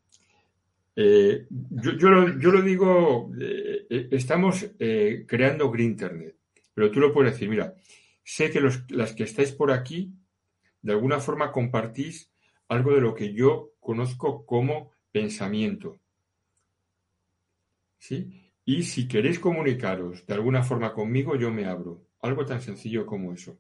eh, 0.96 1.46
yo, 1.50 2.10
lo, 2.10 2.62
digo, 2.62 3.32
eh, 3.40 3.86
eh, 3.90 4.08
estamos 4.12 4.72
creando 5.26 5.72
Green 5.72 5.92
Internet, 5.92 6.36
pero 6.74 6.92
tú 6.92 7.00
lo 7.00 7.14
puedes 7.14 7.34
decir, 7.34 7.50
mira, 7.50 7.74
sé 8.24 8.50
que 8.50 8.62
los, 8.62 8.84
las 8.90 9.14
que 9.14 9.24
estáis 9.24 9.52
por 9.52 9.72
aquí, 9.72 10.14
de 10.82 10.94
alguna 10.94 11.20
forma 11.20 11.52
compartís 11.52 12.32
algo 12.68 12.94
de 12.94 13.02
lo 13.02 13.14
que 13.16 13.34
yo 13.34 13.74
conozco 13.80 14.46
como 14.46 14.92
pensamiento. 15.12 16.00
¿Sí? 17.98 18.52
Y 18.66 18.84
si 18.84 19.08
queréis 19.08 19.40
comunicaros 19.40 20.26
de 20.26 20.34
alguna 20.34 20.64
forma 20.64 20.94
conmigo, 20.94 21.36
yo 21.36 21.52
me 21.52 21.66
abro. 21.66 22.06
Algo 22.22 22.46
tan 22.46 22.62
sencillo 22.62 23.06
como 23.06 23.34
eso. 23.34 23.60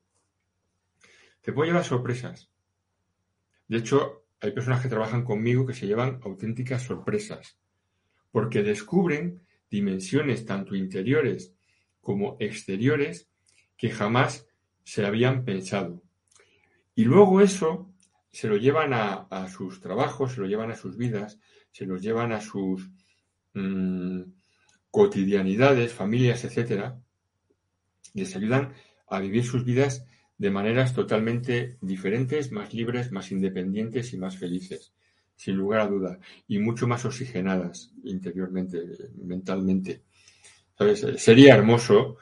Te 1.41 1.51
puedo 1.51 1.67
llevar 1.67 1.83
sorpresas. 1.83 2.49
De 3.67 3.77
hecho, 3.77 4.25
hay 4.41 4.51
personas 4.51 4.81
que 4.81 4.89
trabajan 4.89 5.23
conmigo 5.23 5.65
que 5.65 5.73
se 5.73 5.87
llevan 5.87 6.19
auténticas 6.23 6.83
sorpresas, 6.83 7.57
porque 8.31 8.63
descubren 8.63 9.41
dimensiones 9.69 10.45
tanto 10.45 10.75
interiores 10.75 11.53
como 12.01 12.37
exteriores 12.39 13.29
que 13.77 13.89
jamás 13.89 14.47
se 14.83 15.05
habían 15.05 15.45
pensado. 15.45 16.01
Y 16.99 17.05
luego 17.05 17.39
eso 17.39 17.93
se 18.29 18.49
lo 18.49 18.57
llevan 18.57 18.91
a, 18.91 19.47
sus 19.47 19.79
trabajos, 19.79 20.33
se 20.33 20.41
lo 20.41 20.47
llevan 20.47 20.69
a 20.71 20.75
sus 20.75 20.97
vidas, 20.97 21.39
se 21.71 21.85
los 21.85 22.01
llevan 22.01 22.33
a 22.33 22.41
sus 22.41 22.89
mm, 23.53 24.23
cotidianidades, 24.91 25.93
familias, 25.93 26.43
etcétera, 26.43 26.99
les 28.13 28.35
ayudan 28.35 28.73
a 29.07 29.19
vivir 29.21 29.45
sus 29.45 29.63
vidas 29.63 30.05
de 30.37 30.51
maneras 30.51 30.93
totalmente 30.93 31.77
diferentes, 31.79 32.51
más 32.51 32.73
libres, 32.73 33.13
más 33.13 33.31
independientes 33.31 34.11
y 34.11 34.17
más 34.17 34.37
felices, 34.37 34.91
sin 35.37 35.55
lugar 35.55 35.79
a 35.79 35.87
duda, 35.87 36.19
y 36.49 36.59
mucho 36.59 36.85
más 36.85 37.05
oxigenadas 37.05 37.93
interiormente, 38.03 38.77
mentalmente. 39.23 40.03
¿Sabes? 40.77 41.05
Sería 41.15 41.55
hermoso 41.55 42.17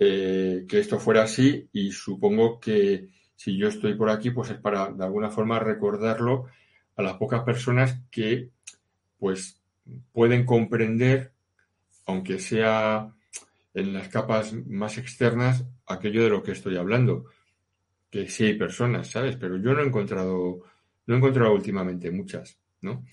eh, 0.00 0.64
que 0.68 0.80
esto 0.80 0.98
fuera 0.98 1.22
así 1.22 1.68
y 1.72 1.92
supongo 1.92 2.58
que 2.58 3.14
si 3.36 3.56
yo 3.56 3.68
estoy 3.68 3.94
por 3.94 4.10
aquí, 4.10 4.30
pues 4.30 4.50
es 4.50 4.58
para 4.58 4.90
de 4.90 5.04
alguna 5.04 5.30
forma 5.30 5.58
recordarlo 5.58 6.46
a 6.96 7.02
las 7.02 7.14
pocas 7.14 7.42
personas 7.42 8.00
que 8.10 8.50
pues 9.18 9.62
pueden 10.12 10.44
comprender, 10.44 11.32
aunque 12.06 12.38
sea 12.38 13.12
en 13.74 13.92
las 13.92 14.08
capas 14.08 14.52
más 14.66 14.98
externas, 14.98 15.64
aquello 15.86 16.24
de 16.24 16.30
lo 16.30 16.42
que 16.42 16.52
estoy 16.52 16.76
hablando 16.76 17.26
que 18.10 18.28
sí 18.28 18.44
hay 18.44 18.54
personas, 18.54 19.10
¿sabes? 19.10 19.36
Pero 19.36 19.56
yo 19.56 19.74
no 19.74 19.82
he 19.82 19.86
encontrado, 19.86 20.62
no 21.06 21.14
he 21.14 21.18
encontrado 21.18 21.52
últimamente 21.52 22.10
muchas, 22.10 22.58
¿no? 22.80 23.04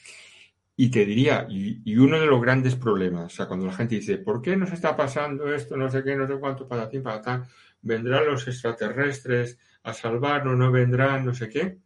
Y 0.75 0.89
te 0.89 1.05
diría, 1.05 1.45
y, 1.49 1.95
uno 1.97 2.19
de 2.19 2.25
los 2.25 2.41
grandes 2.41 2.75
problemas, 2.75 3.25
o 3.25 3.35
sea, 3.35 3.47
cuando 3.47 3.65
la 3.67 3.73
gente 3.73 3.95
dice, 3.95 4.17
¿por 4.17 4.41
qué 4.41 4.55
nos 4.57 4.71
está 4.71 4.95
pasando 4.95 5.53
esto, 5.53 5.77
no 5.77 5.89
sé 5.89 6.03
qué, 6.03 6.15
no 6.15 6.27
sé 6.27 6.35
cuánto, 6.39 6.67
para 6.67 6.89
ti, 6.89 6.99
para 6.99 7.21
tal, 7.21 7.43
vendrán 7.81 8.25
los 8.25 8.47
extraterrestres 8.47 9.59
a 9.83 9.93
salvarnos, 9.93 10.57
no 10.57 10.71
vendrán, 10.71 11.25
no 11.25 11.33
sé 11.33 11.49
qué? 11.49 11.77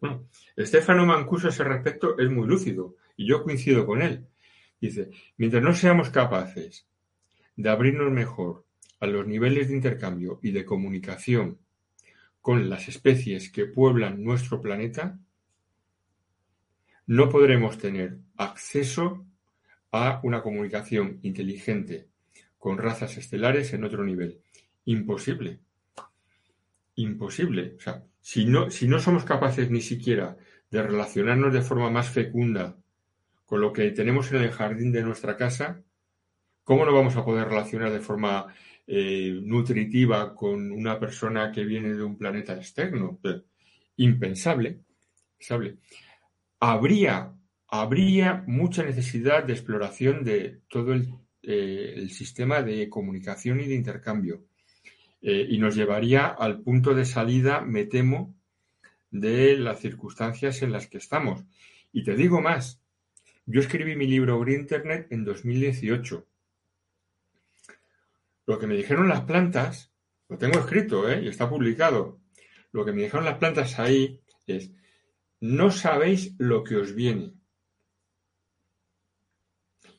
Bueno, 0.00 0.28
Estefano 0.56 1.06
Mancuso 1.06 1.48
a 1.48 1.50
ese 1.50 1.64
respecto 1.64 2.18
es 2.18 2.30
muy 2.30 2.46
lúcido, 2.46 2.96
y 3.16 3.26
yo 3.26 3.42
coincido 3.42 3.86
con 3.86 4.02
él. 4.02 4.26
Dice, 4.80 5.10
mientras 5.36 5.62
no 5.62 5.74
seamos 5.74 6.10
capaces 6.10 6.86
de 7.56 7.70
abrirnos 7.70 8.10
mejor 8.10 8.64
a 9.00 9.06
los 9.06 9.26
niveles 9.26 9.68
de 9.68 9.74
intercambio 9.76 10.40
y 10.42 10.50
de 10.50 10.64
comunicación 10.64 11.58
con 12.40 12.68
las 12.68 12.88
especies 12.88 13.50
que 13.50 13.66
pueblan 13.66 14.22
nuestro 14.22 14.60
planeta, 14.60 15.18
no 17.06 17.28
podremos 17.28 17.78
tener 17.78 18.18
acceso 18.36 19.24
a 19.92 20.20
una 20.22 20.42
comunicación 20.42 21.18
inteligente 21.22 22.08
con 22.58 22.78
razas 22.78 23.16
estelares 23.16 23.72
en 23.72 23.84
otro 23.84 24.04
nivel. 24.04 24.40
Imposible. 24.86 25.60
Imposible. 26.96 27.74
O 27.76 27.80
sea, 27.80 28.04
si 28.20 28.44
no, 28.44 28.70
si 28.70 28.88
no 28.88 28.98
somos 28.98 29.24
capaces 29.24 29.70
ni 29.70 29.80
siquiera 29.80 30.36
de 30.70 30.82
relacionarnos 30.82 31.52
de 31.52 31.62
forma 31.62 31.90
más 31.90 32.08
fecunda 32.08 32.76
con 33.44 33.60
lo 33.60 33.72
que 33.72 33.90
tenemos 33.90 34.32
en 34.32 34.42
el 34.42 34.50
jardín 34.50 34.92
de 34.92 35.02
nuestra 35.02 35.36
casa, 35.36 35.82
¿cómo 36.62 36.84
no 36.84 36.94
vamos 36.94 37.16
a 37.16 37.24
poder 37.24 37.48
relacionar 37.48 37.92
de 37.92 38.00
forma 38.00 38.54
eh, 38.86 39.40
nutritiva 39.42 40.34
con 40.34 40.70
una 40.70 41.00
persona 41.00 41.50
que 41.50 41.64
viene 41.64 41.94
de 41.94 42.02
un 42.02 42.18
planeta 42.18 42.54
externo. 42.54 43.18
Impensable. 43.96 44.80
Habría, 46.60 47.32
habría 47.68 48.44
mucha 48.46 48.82
necesidad 48.82 49.44
de 49.44 49.54
exploración 49.54 50.22
de 50.22 50.60
todo 50.68 50.92
el, 50.92 51.08
eh, 51.42 52.06
sistema 52.10 52.62
de 52.62 52.88
comunicación 52.90 53.60
y 53.60 53.68
de 53.68 53.74
intercambio. 53.74 54.44
Eh, 55.24 55.46
y 55.50 55.58
nos 55.58 55.74
llevaría 55.74 56.26
al 56.26 56.60
punto 56.60 56.94
de 56.94 57.04
salida, 57.04 57.62
me 57.62 57.86
temo, 57.86 58.36
de 59.10 59.56
las 59.56 59.80
circunstancias 59.80 60.62
en 60.62 60.70
las 60.70 60.86
que 60.86 60.98
estamos. 60.98 61.42
Y 61.92 62.04
te 62.04 62.14
digo 62.14 62.40
más, 62.40 62.80
yo 63.46 63.60
escribí 63.60 63.96
mi 63.96 64.06
libro 64.06 64.38
Green 64.38 64.60
Internet 64.60 65.08
en 65.10 65.24
2018 65.24 66.26
lo 68.46 68.58
que 68.58 68.66
me 68.66 68.74
dijeron 68.74 69.08
las 69.08 69.22
plantas, 69.22 69.92
lo 70.28 70.38
tengo 70.38 70.58
escrito 70.58 71.08
¿eh? 71.08 71.22
y 71.22 71.28
está 71.28 71.48
publicado. 71.48 72.20
Lo 72.72 72.84
que 72.84 72.92
me 72.92 73.02
dijeron 73.02 73.24
las 73.24 73.38
plantas 73.38 73.78
ahí 73.78 74.20
es, 74.46 74.70
no 75.40 75.70
sabéis 75.70 76.34
lo 76.38 76.64
que 76.64 76.76
os 76.76 76.94
viene. 76.94 77.34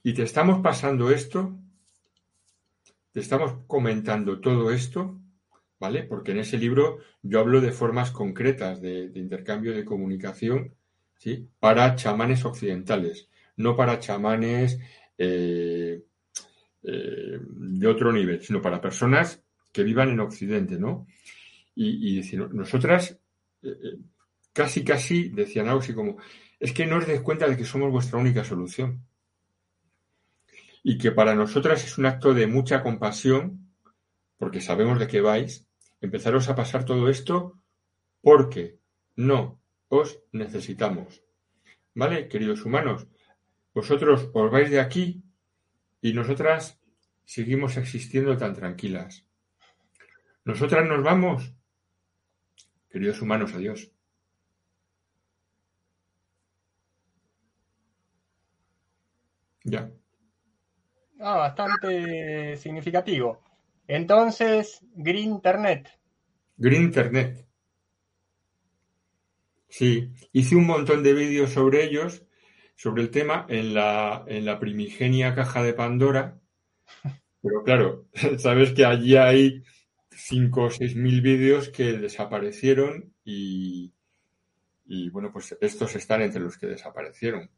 Y 0.03 0.13
te 0.13 0.23
estamos 0.23 0.61
pasando 0.61 1.09
esto, 1.09 1.57
estamos 3.21 3.63
comentando 3.67 4.39
todo 4.39 4.71
esto, 4.71 5.19
¿vale? 5.80 6.04
Porque 6.04 6.32
en 6.32 6.39
ese 6.39 6.58
libro 6.58 6.99
yo 7.21 7.39
hablo 7.39 7.62
de 7.62 7.71
formas 7.71 8.12
concretas 8.12 8.82
de, 8.82 9.12
intercambio 9.15 9.73
de 9.73 9.86
comunicación, 9.86 10.75
¿sí? 11.17 11.49
Para 11.60 11.95
chamanes 11.95 12.45
occidentales, 12.45 13.30
no 13.58 13.75
para 13.75 13.99
chamanes 13.99 14.80
eh, 15.17 16.04
eh, 16.84 17.39
de 17.39 17.88
otro 17.88 18.12
nivel, 18.12 18.41
sino 18.41 18.62
para 18.62 18.82
personas 18.82 19.41
que 19.71 19.84
vivan 19.84 20.10
en 20.10 20.19
Occidente, 20.19 20.78
¿no? 20.78 21.08
Y, 21.78 22.21
nosotras, 22.51 23.19
eh, 23.62 23.97
casi, 24.54 24.84
casi, 24.84 25.30
decían 25.30 25.67
algo 25.67 25.82
así 25.82 25.93
como, 25.93 26.17
es 26.60 26.71
que 26.71 26.86
no 26.86 26.97
os 26.97 27.08
des 27.08 27.19
cuenta 27.19 27.49
de 27.49 27.58
que 27.58 27.65
somos 27.65 27.91
vuestra 27.91 28.17
única 28.17 28.45
solución 28.45 29.06
y 30.88 31.00
que 31.00 31.12
para 31.12 31.34
nosotras 31.34 31.84
es 31.84 31.98
un 31.98 32.06
acto 32.06 32.36
de 32.36 32.45
mucha 32.45 32.84
compasión, 32.84 33.74
porque 34.38 34.62
sabemos 34.62 35.00
de 35.00 35.08
qué 35.08 35.19
vais, 35.19 35.67
empezaros 36.00 36.48
a 36.48 36.56
pasar 36.56 36.86
todo 36.86 37.10
esto 37.10 37.60
porque 38.21 38.78
no 39.15 39.60
os 39.88 40.19
necesitamos. 40.32 41.24
¿Vale, 41.95 42.28
queridos 42.28 42.63
humanos? 42.65 43.08
Vosotros 43.74 44.30
os 44.32 44.52
vais 44.52 44.69
de 44.69 44.80
aquí 44.80 45.24
y 46.02 46.13
nosotras 46.13 46.80
seguimos 47.24 47.78
existiendo 47.78 48.38
tan 48.38 48.54
tranquilas. 48.54 49.26
Nosotras 50.43 50.88
nos 50.88 51.02
vamos. 51.02 51.52
Queridos 52.91 53.24
humanos, 53.24 53.56
adiós. 53.56 53.91
Ya. 59.63 59.91
Ah, 61.27 61.38
bastante 61.38 62.55
significativo. 62.55 63.41
Entonces, 63.88 64.79
Green 64.93 65.31
Internet. 65.31 65.89
Green 66.55 66.83
Internet. 66.83 67.47
Sí, 69.67 70.13
hice 70.33 70.55
un 70.55 70.67
montón 70.67 71.01
de 71.01 71.13
vídeos 71.13 71.49
sobre 71.49 71.83
ellos, 71.83 72.23
sobre 72.75 73.01
el 73.01 73.09
tema, 73.09 73.47
en 73.49 73.73
la, 73.73 74.23
en 74.27 74.45
la 74.45 74.59
primigenia 74.59 75.33
caja 75.33 75.63
de 75.63 75.73
Pandora. 75.73 76.39
Pero 77.41 77.63
claro, 77.63 78.05
sabes 78.38 78.73
que 78.73 78.85
allí 78.85 79.15
hay 79.15 79.63
5 80.11 80.61
o 80.61 80.69
6 80.69 80.95
mil 80.95 81.21
vídeos 81.21 81.69
que 81.69 81.93
desaparecieron 81.93 83.15
y, 83.23 83.91
y 84.85 85.09
bueno, 85.09 85.31
pues 85.33 85.57
estos 85.59 85.95
están 85.95 86.21
entre 86.21 86.41
los 86.41 86.55
que 86.55 86.67
desaparecieron. 86.67 87.49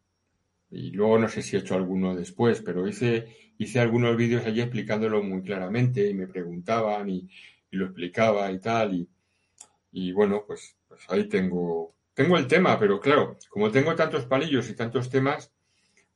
Y 0.69 0.91
luego 0.91 1.17
no 1.17 1.29
sé 1.29 1.41
si 1.41 1.55
he 1.55 1.59
hecho 1.59 1.75
alguno 1.75 2.15
después, 2.15 2.61
pero 2.61 2.87
hice, 2.87 3.53
hice 3.57 3.79
algunos 3.79 4.17
vídeos 4.17 4.45
allí 4.45 4.61
explicándolo 4.61 5.23
muy 5.23 5.41
claramente 5.41 6.09
y 6.09 6.13
me 6.13 6.27
preguntaban 6.27 7.09
y, 7.09 7.29
lo 7.71 7.85
explicaba 7.85 8.51
y 8.51 8.59
tal. 8.59 8.95
Y, 8.95 9.09
y 9.91 10.11
bueno, 10.11 10.43
pues, 10.47 10.77
pues, 10.87 11.01
ahí 11.09 11.27
tengo, 11.27 11.95
tengo 12.13 12.37
el 12.37 12.47
tema, 12.47 12.79
pero 12.79 12.99
claro, 12.99 13.37
como 13.49 13.71
tengo 13.71 13.95
tantos 13.95 14.25
palillos 14.25 14.69
y 14.69 14.75
tantos 14.75 15.09
temas, 15.09 15.51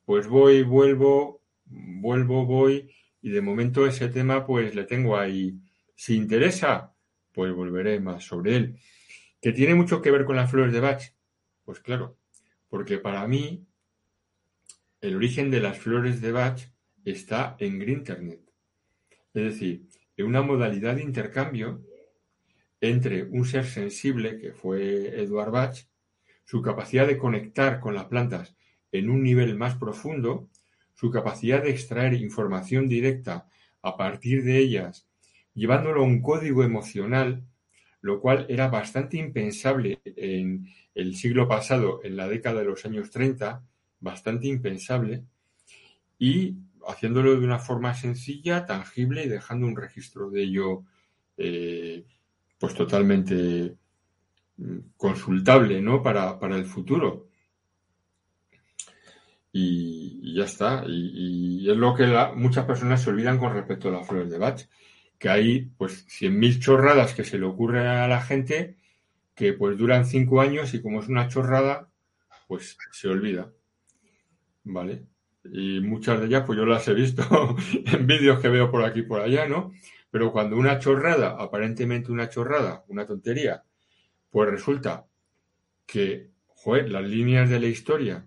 pues 0.04 0.26
voy, 0.26 0.62
vuelvo, 0.62 1.42
vuelvo, 1.64 2.44
voy 2.44 2.90
y 3.22 3.30
de 3.30 3.40
momento 3.40 3.86
ese 3.86 4.08
tema 4.08 4.44
pues 4.44 4.74
le 4.74 4.84
tengo 4.84 5.16
ahí. 5.16 5.58
Si 5.94 6.16
interesa, 6.16 6.92
pues 7.32 7.52
volveré 7.54 8.00
más 8.00 8.24
sobre 8.24 8.56
él. 8.56 8.78
¿Que 9.40 9.52
tiene 9.52 9.74
mucho 9.74 10.02
que 10.02 10.10
ver 10.10 10.24
con 10.24 10.36
las 10.36 10.50
flores 10.50 10.72
de 10.72 10.80
Bach? 10.80 11.02
Pues 11.64 11.80
claro, 11.80 12.16
porque 12.68 12.98
para 12.98 13.26
mí 13.28 13.64
el 15.02 15.16
origen 15.16 15.50
de 15.50 15.60
las 15.60 15.78
flores 15.78 16.20
de 16.20 16.30
Bach 16.30 16.60
está 17.04 17.56
en 17.58 17.82
Internet, 17.88 18.40
es 19.34 19.42
decir, 19.42 19.88
en 20.16 20.26
una 20.26 20.42
modalidad 20.42 20.94
de 20.94 21.02
intercambio 21.02 21.82
entre 22.80 23.24
un 23.24 23.44
ser 23.44 23.66
sensible, 23.66 24.38
que 24.38 24.52
fue 24.52 25.20
Edward 25.20 25.50
Bach, 25.50 25.76
su 26.44 26.62
capacidad 26.62 27.06
de 27.06 27.18
conectar 27.18 27.80
con 27.80 27.94
las 27.94 28.04
plantas 28.04 28.54
en 28.92 29.10
un 29.10 29.24
nivel 29.24 29.56
más 29.56 29.74
profundo, 29.74 30.48
su 30.94 31.10
capacidad 31.10 31.62
de 31.64 31.70
extraer 31.70 32.14
información 32.14 32.88
directa 32.88 33.48
a 33.82 33.96
partir 33.96 34.44
de 34.44 34.58
ellas, 34.58 35.08
llevándolo 35.52 36.02
a 36.02 36.06
un 36.06 36.22
código 36.22 36.62
emocional, 36.62 37.44
lo 38.02 38.20
cual 38.20 38.46
era 38.48 38.68
bastante 38.68 39.16
impensable 39.16 40.00
en 40.04 40.68
el 40.94 41.16
siglo 41.16 41.48
pasado, 41.48 42.00
en 42.04 42.16
la 42.16 42.28
década 42.28 42.60
de 42.60 42.66
los 42.66 42.84
años 42.84 43.10
30, 43.10 43.64
bastante 44.02 44.48
impensable 44.48 45.24
y 46.18 46.56
haciéndolo 46.86 47.32
de 47.32 47.44
una 47.44 47.58
forma 47.58 47.94
sencilla, 47.94 48.66
tangible 48.66 49.24
y 49.24 49.28
dejando 49.28 49.66
un 49.66 49.76
registro 49.76 50.30
de 50.30 50.42
ello 50.42 50.84
eh, 51.36 52.04
pues 52.58 52.74
totalmente 52.74 53.76
mm, 54.56 54.78
consultable 54.96 55.80
¿no? 55.80 56.02
para, 56.02 56.38
el 56.56 56.66
futuro. 56.66 57.28
Y, 59.52 60.34
ya 60.34 60.44
está. 60.44 60.84
Y, 60.86 61.68
es 61.70 61.76
lo 61.76 61.94
que 61.94 62.06
muchas 62.36 62.64
personas 62.64 63.02
se 63.02 63.10
olvidan 63.10 63.38
con 63.38 63.52
respecto 63.52 63.88
a 63.88 63.92
las 63.92 64.06
flores 64.06 64.30
de 64.30 64.38
Bach, 64.38 64.62
que 65.18 65.28
hay 65.28 65.60
pues 65.76 66.06
100.000 66.08 66.58
chorradas 66.60 67.14
que 67.14 67.24
se 67.24 67.38
le 67.38 67.46
ocurre 67.46 67.86
a 67.86 68.08
la 68.08 68.20
gente 68.20 68.76
que 69.34 69.52
pues 69.52 69.78
duran 69.78 70.06
cinco 70.06 70.40
años 70.40 70.74
y 70.74 70.82
como 70.82 71.00
es 71.00 71.08
una 71.08 71.28
chorrada, 71.28 71.88
pues 72.48 72.76
se 72.92 73.08
olvida. 73.08 73.50
¿Vale? 74.64 75.06
Y 75.44 75.80
muchas 75.80 76.20
de 76.20 76.26
ellas, 76.26 76.44
pues 76.46 76.58
yo 76.58 76.64
las 76.64 76.86
he 76.88 76.94
visto 76.94 77.22
en 77.86 78.06
vídeos 78.06 78.40
que 78.40 78.48
veo 78.48 78.70
por 78.70 78.84
aquí 78.84 79.00
y 79.00 79.04
por 79.04 79.20
allá, 79.20 79.46
¿no? 79.46 79.72
Pero 80.10 80.30
cuando 80.30 80.56
una 80.56 80.78
chorrada, 80.78 81.36
aparentemente 81.38 82.12
una 82.12 82.28
chorrada, 82.28 82.84
una 82.88 83.06
tontería, 83.06 83.64
pues 84.30 84.50
resulta 84.50 85.06
que, 85.86 86.30
joder, 86.46 86.90
las 86.90 87.04
líneas 87.04 87.50
de 87.50 87.60
la 87.60 87.66
historia 87.66 88.26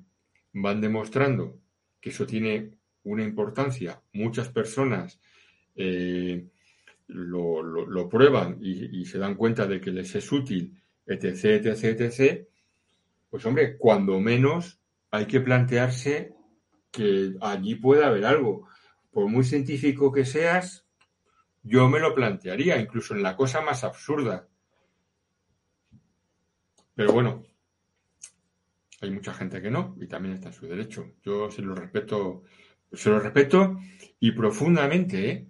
van 0.53 0.81
demostrando 0.81 1.59
que 2.01 2.09
eso 2.09 2.25
tiene 2.25 2.71
una 3.03 3.23
importancia, 3.23 4.01
muchas 4.13 4.49
personas 4.49 5.19
eh, 5.75 6.47
lo, 7.07 8.09
prueban 8.09 8.57
y, 8.61 9.01
y, 9.01 9.05
se 9.05 9.19
dan 9.19 9.35
cuenta 9.35 9.67
de 9.67 9.79
que 9.79 9.91
les 9.91 10.15
es 10.15 10.31
útil, 10.31 10.81
etc., 11.05 11.65
etc., 11.65 12.01
etc., 12.01 12.47
pues 13.29 13.45
hombre, 13.45 13.77
cuando 13.77 14.19
menos 14.19 14.79
hay 15.11 15.25
que 15.25 15.39
plantearse 15.39 16.35
que 16.91 17.35
allí 17.41 17.75
puede 17.75 18.05
haber 18.05 18.25
algo. 18.25 18.67
Por 19.11 19.27
muy 19.27 19.43
científico 19.43 20.11
que 20.11 20.25
seas, 20.25 20.85
yo 21.63 21.87
me 21.89 21.99
lo 21.99 22.13
plantearía, 22.13 22.77
incluso 22.77 23.15
en 23.15 23.23
la 23.23 23.35
cosa 23.35 23.61
más 23.61 23.83
absurda. 23.83 24.47
Pero 26.93 27.11
bueno, 27.11 27.43
hay 29.01 29.11
mucha 29.11 29.33
gente 29.33 29.61
que 29.61 29.71
no, 29.71 29.95
y 29.99 30.07
también 30.07 30.35
está 30.35 30.49
en 30.49 30.53
su 30.53 30.67
derecho. 30.67 31.13
Yo 31.23 31.49
se 31.51 31.61
lo 31.61 31.75
respeto, 31.75 32.43
se 32.93 33.09
lo 33.09 33.19
respeto 33.19 33.79
y 34.19 34.31
profundamente, 34.31 35.29
¿eh? 35.29 35.47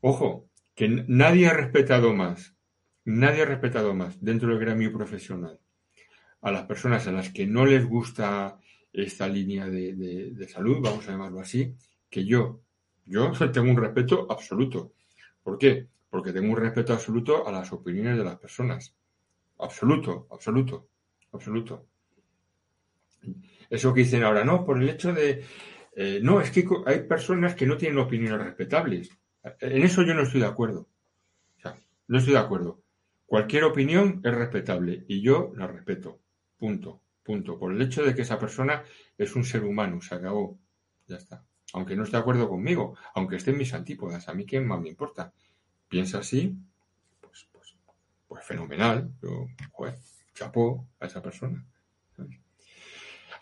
Ojo, 0.00 0.48
que 0.74 0.88
nadie 0.88 1.48
ha 1.48 1.54
respetado 1.54 2.14
más, 2.14 2.54
nadie 3.04 3.42
ha 3.42 3.46
respetado 3.46 3.94
más 3.94 4.22
dentro 4.22 4.48
del 4.48 4.60
gremio 4.60 4.92
profesional 4.92 5.60
a 6.40 6.52
las 6.52 6.66
personas 6.66 7.06
a 7.06 7.12
las 7.12 7.30
que 7.30 7.46
no 7.46 7.66
les 7.66 7.84
gusta 7.84 8.60
esta 8.92 9.28
línea 9.28 9.66
de, 9.66 10.48
salud, 10.48 10.78
vamos 10.80 11.06
a 11.08 11.12
llamarlo 11.12 11.40
así, 11.40 11.74
que 12.08 12.24
yo, 12.24 12.60
yo 13.04 13.32
tengo 13.52 13.70
un 13.70 13.76
respeto 13.76 14.26
absoluto. 14.30 14.92
¿Por 15.42 15.58
qué? 15.58 15.88
Porque 16.10 16.32
tengo 16.32 16.52
un 16.52 16.58
respeto 16.58 16.92
absoluto 16.92 17.46
a 17.46 17.52
las 17.52 17.72
opiniones 17.72 18.16
de 18.16 18.24
las 18.24 18.38
personas. 18.38 18.94
Absoluto, 19.58 20.26
absoluto, 20.30 20.88
absoluto. 21.32 21.86
Eso 23.68 23.92
que 23.92 24.00
dicen 24.00 24.24
ahora, 24.24 24.44
no, 24.44 24.64
por 24.64 24.80
el 24.80 24.88
hecho 24.88 25.12
de... 25.12 25.44
Eh, 25.94 26.20
no, 26.22 26.40
es 26.40 26.50
que 26.50 26.66
hay 26.86 27.00
personas 27.00 27.54
que 27.54 27.66
no 27.66 27.76
tienen 27.76 27.98
opiniones 27.98 28.46
respetables. 28.46 29.10
En 29.60 29.82
eso 29.82 30.02
yo 30.02 30.14
no 30.14 30.22
estoy 30.22 30.40
de 30.40 30.46
acuerdo. 30.46 30.88
O 31.56 31.60
sea, 31.60 31.76
no 32.06 32.18
estoy 32.18 32.34
de 32.34 32.38
acuerdo. 32.38 32.82
Cualquier 33.26 33.64
opinión 33.64 34.20
es 34.24 34.34
respetable 34.34 35.04
y 35.08 35.20
yo 35.20 35.52
la 35.56 35.66
respeto. 35.66 36.20
Punto. 36.56 37.02
Punto. 37.28 37.58
Por 37.58 37.74
el 37.74 37.82
hecho 37.82 38.02
de 38.02 38.14
que 38.14 38.22
esa 38.22 38.38
persona 38.38 38.82
es 39.18 39.36
un 39.36 39.44
ser 39.44 39.62
humano, 39.62 40.00
se 40.00 40.14
acabó. 40.14 40.58
Ya 41.06 41.16
está. 41.16 41.44
Aunque 41.74 41.94
no 41.94 42.04
esté 42.04 42.16
de 42.16 42.22
acuerdo 42.22 42.48
conmigo, 42.48 42.96
aunque 43.14 43.36
esté 43.36 43.50
en 43.50 43.58
mis 43.58 43.74
antípodas, 43.74 44.30
a 44.30 44.32
mí 44.32 44.46
qué 44.46 44.58
más 44.60 44.80
me 44.80 44.88
importa. 44.88 45.30
Piensa 45.90 46.20
así, 46.20 46.56
pues, 47.20 47.46
pues, 47.52 47.76
pues 48.26 48.46
fenomenal. 48.46 49.12
Yo, 49.20 49.46
chapó 50.32 50.88
a 51.00 51.04
esa 51.04 51.20
persona. 51.20 51.62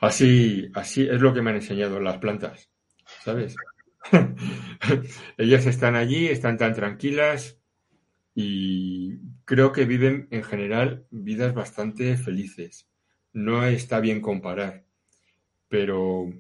Así, 0.00 0.68
así 0.74 1.08
es 1.08 1.20
lo 1.20 1.32
que 1.32 1.40
me 1.40 1.50
han 1.50 1.56
enseñado 1.56 2.00
las 2.00 2.18
plantas, 2.18 2.68
¿sabes? 3.22 3.54
Ellas 5.38 5.64
están 5.64 5.94
allí, 5.94 6.26
están 6.26 6.58
tan 6.58 6.74
tranquilas 6.74 7.60
y 8.34 9.18
creo 9.44 9.70
que 9.70 9.84
viven 9.84 10.26
en 10.32 10.42
general 10.42 11.06
vidas 11.12 11.54
bastante 11.54 12.16
felices 12.16 12.88
no 13.36 13.66
está 13.66 14.00
bien 14.00 14.22
comparar, 14.22 14.86
pero 15.68 16.32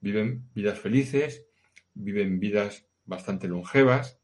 viven 0.00 0.50
vidas 0.54 0.78
felices, 0.78 1.46
viven 1.94 2.40
vidas 2.40 2.84
bastante 3.06 3.48
longevas, 3.48 4.20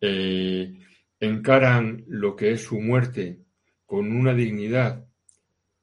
eh, 0.00 0.78
encaran 1.18 2.04
lo 2.06 2.36
que 2.36 2.52
es 2.52 2.62
su 2.62 2.80
muerte 2.80 3.40
con 3.86 4.12
una 4.12 4.34
dignidad, 4.34 5.04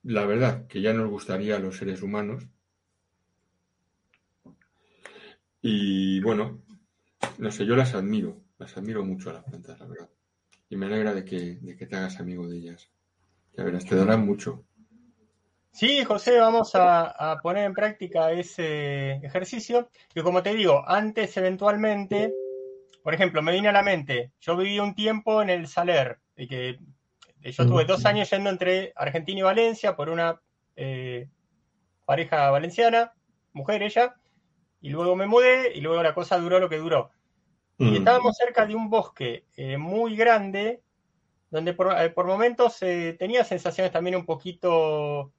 la 0.03 0.25
verdad, 0.25 0.65
que 0.67 0.81
ya 0.81 0.93
nos 0.93 1.09
gustaría 1.09 1.57
a 1.57 1.59
los 1.59 1.75
seres 1.75 2.01
humanos. 2.01 2.47
Y 5.61 6.21
bueno, 6.21 6.63
no 7.37 7.51
sé, 7.51 7.65
yo 7.65 7.75
las 7.75 7.95
admiro, 7.95 8.41
las 8.57 8.77
admiro 8.77 9.03
mucho 9.03 9.29
a 9.29 9.33
las 9.33 9.43
plantas, 9.43 9.77
la 9.77 9.87
verdad. 9.87 10.09
Y 10.69 10.77
me 10.77 10.85
alegra 10.85 11.13
de 11.13 11.25
que, 11.25 11.55
de 11.55 11.75
que 11.75 11.85
te 11.85 11.97
hagas 11.97 12.21
amigo 12.21 12.47
de 12.47 12.59
ellas. 12.59 12.89
Ya 13.57 13.65
verás, 13.65 13.83
te 13.83 13.97
darán 13.97 14.25
mucho. 14.25 14.63
Sí, 15.71 16.03
José, 16.03 16.39
vamos 16.39 16.71
a, 16.73 17.39
poner 17.41 17.65
en 17.65 17.73
práctica 17.73 18.31
ese 18.31 19.13
ejercicio. 19.25 19.89
Que 20.13 20.23
como 20.23 20.43
te 20.43 20.53
digo, 20.53 20.83
antes 20.87 21.35
eventualmente, 21.37 22.33
por 23.03 23.13
ejemplo, 23.13 23.41
me 23.41 23.51
vine 23.51 23.69
a 23.69 23.73
la 23.73 23.83
mente, 23.83 24.31
yo 24.39 24.57
viví 24.57 24.79
un 24.79 24.95
tiempo 24.95 25.41
en 25.41 25.49
el 25.49 25.67
Saler, 25.67 26.19
y 26.35 26.47
que 26.47 26.79
yo 27.41 27.65
tuve 27.65 27.85
dos 27.85 28.05
años 28.05 28.29
yendo 28.29 28.49
entre 28.49 28.91
Argentina 28.95 29.39
y 29.39 29.43
Valencia 29.43 29.95
por 29.95 30.09
una 30.09 30.41
eh, 30.75 31.27
pareja 32.05 32.49
valenciana, 32.49 33.13
mujer 33.53 33.83
ella, 33.83 34.15
y 34.81 34.89
luego 34.89 35.15
me 35.15 35.27
mudé 35.27 35.73
y 35.75 35.81
luego 35.81 36.01
la 36.03 36.13
cosa 36.13 36.37
duró 36.37 36.59
lo 36.59 36.69
que 36.69 36.77
duró. 36.77 37.11
Y 37.77 37.95
estábamos 37.95 38.35
cerca 38.35 38.65
de 38.65 38.75
un 38.75 38.89
bosque 38.89 39.45
eh, 39.55 39.77
muy 39.77 40.17
grande, 40.17 40.81
donde 41.49 41.73
por, 41.73 41.95
eh, 41.97 42.13
momentos 42.17 42.77
tenía 43.17 43.45
sensaciones 43.45 43.93
también 43.93 44.17
un 44.17 44.25
poquito 44.25 45.31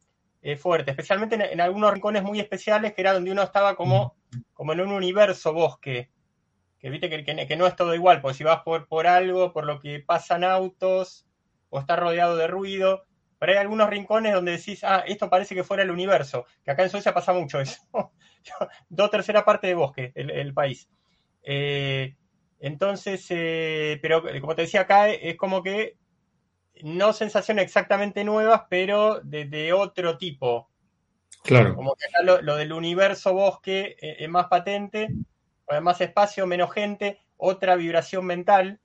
fuertes, 0.59 0.93
especialmente 0.93 1.53
en, 1.53 1.61
algunos 1.61 1.93
rincones 1.93 2.23
muy 2.23 2.41
especiales, 2.41 2.95
que 2.95 3.03
era 3.03 3.13
donde 3.13 3.31
uno 3.31 3.43
estaba 3.43 3.77
como, 3.77 4.17
como 4.53 4.73
en 4.73 4.81
un 4.81 4.93
universo 4.93 5.53
bosque. 5.53 6.11
Que 6.79 6.89
viste 6.89 7.11
que, 7.11 7.25
que, 7.25 7.57
no 7.57 7.67
es 7.67 7.77
todo 7.77 7.95
igual, 7.95 8.23
porque 8.23 8.39
si 8.39 8.45
vas 8.45 8.63
por, 8.63 8.89
por 8.89 9.07
algo, 9.07 9.53
por 9.53 9.67
lo 9.67 9.81
que 9.81 10.01
pasan 10.01 10.45
autos, 10.45 11.27
o 11.69 11.79
está 11.79 11.97
rodeado 11.97 12.37
de 12.37 12.47
ruido, 12.47 13.05
pero 13.39 13.53
hay 13.53 13.59
algunos 13.59 13.89
rincones 13.89 14.35
donde 14.35 14.53
decís, 14.53 14.85
ah, 14.85 15.03
esto 15.07 15.31
parece 15.31 15.55
que 15.55 15.65
fuera 15.65 15.83
el 15.83 15.91
universo, 15.91 16.45
que 16.63 16.71
acá 16.71 16.83
en 16.83 16.91
Suecia 16.91 17.15
pasa 17.15 17.33
mucho 17.33 17.61
eso. 17.61 17.81
Dos 18.89 19.11
tercera 19.11 19.45
parte 19.45 19.67
de 19.67 19.75
bosque, 19.75 20.13
el, 20.15 20.53
país. 20.53 20.89
Eh, 21.43 22.17
entonces, 22.59 23.27
eh, 23.31 23.99
pero 24.03 24.23
como 24.41 24.55
te 24.55 24.63
decía 24.63 24.83
acá, 24.83 25.09
es 25.09 25.37
como 25.37 25.63
que 25.63 25.97
no 26.85 27.13
sensaciones 27.13 27.65
exactamente 27.65 28.25
nuevas, 28.25 28.63
pero 28.69 29.21
de, 29.21 29.73
otro 29.73 30.19
tipo. 30.19 30.69
Claro. 31.43 31.75
Como 31.75 31.95
que 31.95 32.07
acá 32.07 32.23
lo, 32.23 32.57
del 32.57 32.73
universo 32.73 33.33
bosque 33.33 33.97
eh, 34.01 34.17
es 34.19 34.29
más 34.29 34.47
patente, 34.49 35.09
más 35.81 36.01
espacio, 36.01 36.47
menos 36.47 36.73
gente, 36.73 37.21
otra 37.37 37.77
vibración 37.77 38.27
mental. 38.27 38.81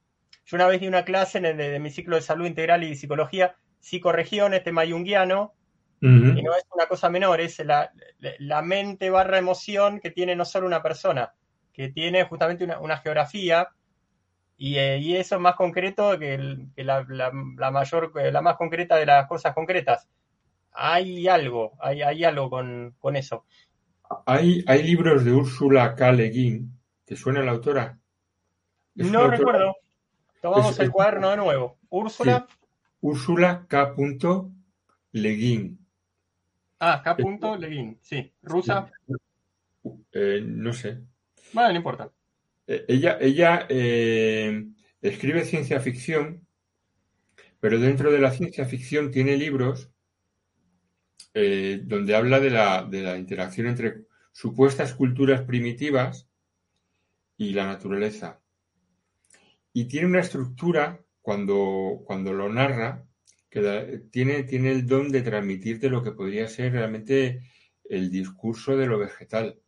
Yo 0.45 0.55
una 0.55 0.67
vez 0.67 0.79
di 0.79 0.87
una 0.87 1.03
clase 1.03 1.39
en 1.39 1.57
de, 1.57 1.79
mi 1.79 1.89
ciclo 1.89 2.15
de 2.15 2.21
salud 2.21 2.45
integral 2.45 2.83
y 2.83 2.95
psicología, 2.95 3.55
psicoregión, 3.79 4.53
tema 4.63 4.85
yunguiano, 4.85 5.53
y 6.01 6.43
no 6.43 6.55
es 6.55 6.65
una 6.71 6.85
cosa 6.85 7.09
menor, 7.09 7.41
es 7.41 7.59
la, 7.65 8.61
mente 8.61 9.09
barra 9.09 9.39
emoción 9.39 9.99
que 9.99 10.11
tiene 10.11 10.35
no 10.35 10.45
solo 10.45 10.67
una 10.67 10.83
persona, 10.83 11.33
que 11.73 11.89
tiene 11.89 12.25
justamente 12.25 12.63
una, 12.63 12.97
geografía, 12.97 13.69
eh, 14.57 14.99
y, 15.01 15.15
eso 15.15 15.35
es 15.35 15.41
más 15.41 15.55
concreto 15.55 16.17
que, 16.17 16.37
la, 16.77 17.71
mayor, 17.71 18.11
la 18.31 18.41
más 18.41 18.57
concreta 18.57 18.95
de 18.97 19.05
las 19.05 19.27
cosas 19.27 19.53
concretas. 19.53 20.07
Hay 20.71 21.27
algo, 21.27 21.73
hay, 21.79 22.01
hay 22.01 22.23
algo 22.23 22.49
con, 22.49 23.15
eso. 23.15 23.45
Hay, 24.25 24.63
hay 24.67 24.83
libros 24.83 25.25
de 25.25 25.31
Úrsula 25.31 25.95
K. 25.95 26.11
Le 26.11 26.29
Guin, 26.29 26.79
¿te 27.05 27.15
suena 27.15 27.41
la 27.41 27.51
autora? 27.51 27.97
no 28.95 29.27
recuerdo. 29.27 29.75
Tomamos 30.41 30.79
el 30.79 30.91
cuaderno 30.91 31.29
de 31.31 31.37
nuevo. 31.37 31.77
Úrsula. 31.89 32.47
Úrsula 33.01 33.65
K. 33.67 33.95
Leguín. 35.11 35.79
Ah, 36.79 37.01
K. 37.03 37.15
Leguín, 37.57 37.97
sí. 38.01 38.31
¿Rusa? 38.41 38.91
Eh, 40.11 40.41
no 40.43 40.73
sé. 40.73 41.01
Bueno, 41.53 41.69
no 41.69 41.75
importa. 41.77 42.11
Eh, 42.67 42.85
ella 42.87 43.67
eh, 43.69 44.67
escribe 45.01 45.45
ciencia 45.45 45.79
ficción, 45.79 46.47
pero 47.59 47.79
dentro 47.79 48.11
de 48.11 48.19
la 48.19 48.31
ciencia 48.31 48.65
ficción 48.65 49.11
tiene 49.11 49.37
libros 49.37 49.91
donde 51.33 52.15
habla 52.15 52.39
de 52.39 52.49
la, 52.49 52.85
de 52.85 53.01
la 53.01 53.17
interacción 53.17 53.67
entre 53.67 54.05
supuestas 54.31 54.93
culturas 54.93 55.41
primitivas 55.41 56.29
y 57.37 57.53
la 57.53 57.65
naturaleza. 57.65 58.41
Y 59.73 59.85
tiene 59.85 60.07
una 60.07 60.21
estructura, 60.21 61.03
cuando, 61.21 62.03
cuando 62.05 62.33
lo 62.33 62.51
narra, 62.51 63.05
que 63.49 64.03
tiene, 64.11 64.43
tiene 64.43 64.71
el 64.71 64.85
don 64.85 65.11
de 65.11 65.21
transmitirte 65.21 65.89
lo 65.89 66.03
que 66.03 66.11
podría 66.11 66.47
ser 66.47 66.73
realmente 66.73 67.41
el 67.85 68.11
discurso 68.11 68.75
de 68.77 68.87
lo 68.87 68.99
vegetal. 68.99 69.59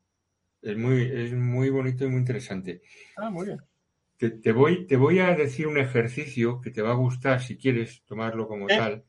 Es 0.68 0.78
muy, 0.78 1.04
es 1.04 1.34
muy 1.34 1.70
bonito 1.70 2.04
y 2.04 2.10
muy 2.10 2.20
interesante. 2.20 2.82
Ah, 3.16 3.30
muy 3.30 3.46
bien. 3.46 3.62
Te, 4.18 4.52
voy, 4.52 4.86
te 4.86 4.98
voy 4.98 5.20
a 5.20 5.34
decir 5.34 5.66
un 5.66 5.78
ejercicio 5.78 6.60
que 6.60 6.72
te 6.72 6.82
va 6.82 6.92
a 6.92 6.96
gustar 6.96 7.42
si 7.42 7.58
quieres 7.58 8.04
tomarlo 8.04 8.50
como 8.50 8.68
tal. 8.68 9.06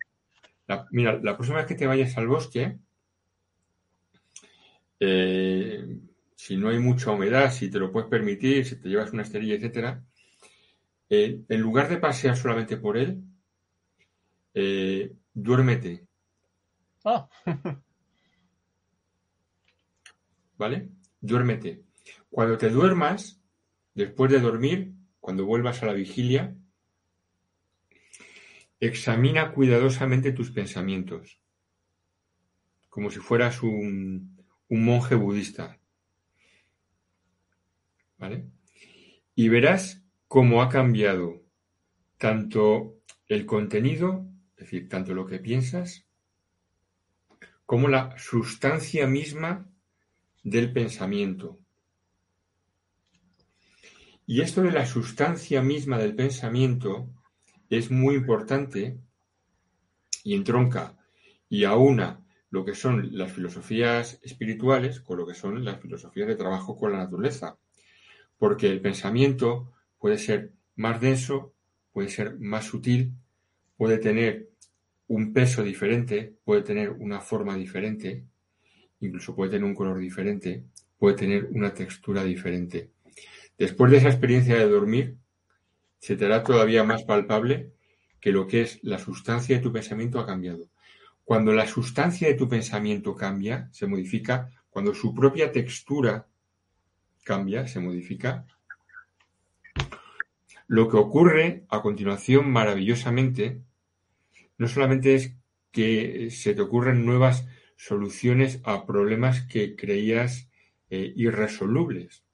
mira, 0.93 1.19
la 1.21 1.35
próxima 1.37 1.59
vez 1.59 1.67
que 1.67 1.75
te 1.75 1.89
vayas 1.89 2.17
al 2.17 2.29
bosque, 2.29 2.79
eh, 5.01 5.99
si 6.37 6.57
no 6.57 6.69
hay 6.69 6.79
mucha 6.79 7.11
humedad, 7.11 7.51
si 7.51 7.69
te 7.71 7.81
lo 7.81 7.91
puedes 7.91 8.09
permitir, 8.09 8.65
si 8.65 8.77
te 8.77 8.89
llevas 8.89 9.13
una 9.13 9.23
esterilla, 9.23 9.57
etcétera, 9.57 10.05
eh, 11.11 11.41
en 11.49 11.61
lugar 11.61 11.89
de 11.89 11.97
pasear 11.97 12.37
solamente 12.37 12.77
por 12.77 12.97
él, 12.97 13.21
eh, 14.55 15.13
duérmete. 15.35 16.07
Ah. 17.05 17.29
¿Vale? 20.57 20.98
Duérmete. 21.21 21.83
Cuando 22.31 22.59
te 22.59 22.71
duermas, 22.71 23.41
después 23.95 24.31
de 24.31 24.41
dormir, 24.41 24.93
cuando 25.21 25.45
vuelvas 25.45 25.83
a 25.83 25.87
la 25.87 25.93
vigilia, 25.93 26.55
examina 28.81 29.53
cuidadosamente 29.53 30.33
tus 30.33 30.51
pensamientos, 30.51 31.41
como 32.89 33.11
si 33.11 33.19
fueras 33.19 33.63
un, 33.63 34.39
un 34.69 34.85
monje 34.85 35.15
budista. 35.15 35.79
¿Vale? 38.19 38.47
Y 39.35 39.49
verás 39.49 40.03
cómo 40.27 40.63
ha 40.63 40.69
cambiado 40.69 41.43
tanto 42.19 43.01
el 43.27 43.47
contenido, 43.47 44.27
es 44.57 44.65
decir, 44.65 44.89
tanto 44.89 45.15
lo 45.15 45.27
que 45.27 45.39
piensas, 45.39 46.07
como 47.65 47.89
la 47.89 48.17
sustancia 48.19 49.07
misma 49.07 49.71
del 50.51 50.73
pensamiento. 50.73 51.59
Y 54.27 54.43
esto 54.43 54.63
de 54.63 54.73
la 54.73 54.87
sustancia 54.87 55.63
misma 55.63 55.99
del 55.99 56.15
pensamiento 56.15 57.09
es 57.71 57.91
muy 57.91 58.15
importante 58.15 58.99
y 60.23 60.35
entronca 60.35 60.97
y 61.49 61.65
aúna 61.65 62.25
lo 62.51 62.65
que 62.65 62.75
son 62.75 63.17
las 63.17 63.33
filosofías 63.33 64.21
espirituales 64.23 65.01
con 65.01 65.19
lo 65.19 65.27
que 65.27 65.35
son 65.35 65.65
las 65.65 65.81
filosofías 65.81 66.29
de 66.29 66.37
trabajo 66.37 66.77
con 66.77 66.93
la 66.93 66.99
naturaleza. 66.99 67.59
Porque 68.39 68.69
el 68.69 68.81
pensamiento 68.81 69.73
puede 69.99 70.19
ser 70.19 70.53
más 70.77 71.01
denso, 71.01 71.55
puede 71.93 72.09
ser 72.09 72.39
más 72.39 72.67
sutil, 72.67 73.13
puede 73.77 73.99
tener 73.99 74.51
un 75.09 75.33
peso 75.33 75.63
diferente, 75.63 76.37
puede 76.45 76.63
tener 76.63 76.91
una 76.91 77.21
forma 77.21 77.57
diferente, 77.57 78.27
incluso 79.01 79.35
puede 79.35 79.53
tener 79.53 79.65
un 79.65 79.75
color 79.75 79.99
diferente, 79.99 80.65
puede 80.99 81.17
tener 81.17 81.49
una 81.53 81.73
textura 81.75 82.25
diferente. 82.25 82.91
Después 83.57 83.91
de 83.91 83.99
esa 83.99 84.09
experiencia 84.09 84.57
de 84.57 84.69
dormir, 84.69 85.17
se 85.99 86.17
te 86.17 86.27
hará 86.27 86.43
todavía 86.43 86.85
más 86.85 87.03
palpable 87.05 87.73
que 88.21 88.33
lo 88.33 88.47
que 88.47 88.63
es 88.63 88.79
la 88.83 88.99
sustancia 88.99 89.57
de 89.57 89.63
tu 89.63 89.73
pensamiento 89.73 90.21
ha 90.21 90.27
cambiado. 90.27 90.71
Cuando 91.25 91.53
la 91.53 91.67
sustancia 91.67 92.29
de 92.29 92.35
tu 92.35 92.49
pensamiento 92.49 93.15
cambia, 93.15 93.69
se 93.73 93.87
modifica, 93.87 94.51
cuando 94.71 94.95
su 94.95 95.15
propia 95.15 95.53
textura 95.53 96.27
cambia, 97.25 97.67
se 97.67 97.81
modifica, 97.81 98.47
lo 100.67 100.89
que 100.89 100.97
ocurre 100.97 101.65
a 101.69 101.81
continuación 101.83 102.51
maravillosamente 102.51 103.63
no 104.59 104.69
solamente 104.69 105.15
es 105.15 105.35
que 105.71 106.31
se 106.31 106.55
te 106.55 106.63
ocurren 106.63 107.07
nuevas 107.07 107.47
soluciones 107.79 108.61
a 108.65 108.85
problemas 108.85 109.43
que 109.43 109.77
creías 109.77 110.51
eh, 110.91 111.13
irresolubles, 111.17 112.25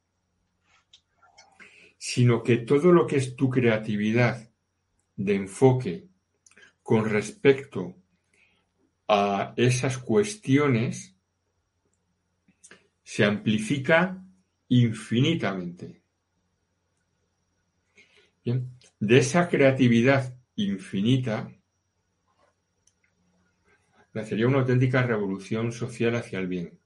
sino 1.98 2.42
que 2.42 2.56
todo 2.56 2.90
lo 2.92 3.06
que 3.06 3.16
es 3.16 3.36
tu 3.36 3.50
creatividad 3.50 4.50
de 5.16 5.34
enfoque 5.34 6.08
con 6.82 7.08
respecto 7.08 7.94
a 9.06 9.52
esas 9.56 9.98
cuestiones 9.98 11.14
se 13.02 13.24
amplifica 13.24 14.24
infinitamente. 14.68 16.02
De 18.44 19.18
esa 19.18 19.48
creatividad 19.48 20.34
infinita 20.56 21.50
nacería 24.14 24.46
una 24.46 24.60
auténtica 24.60 25.02
revolución 25.02 25.72
social 25.72 26.14
hacia 26.14 26.38
el 26.38 26.46
bien. 26.46 26.78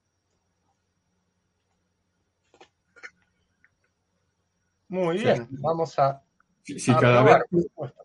Muy 4.88 5.18
bien, 5.18 5.46
vamos 5.50 5.98
a... 5.98 6.22
Si, 6.64 6.92
cada, 6.92 7.22
vez, 7.22 7.36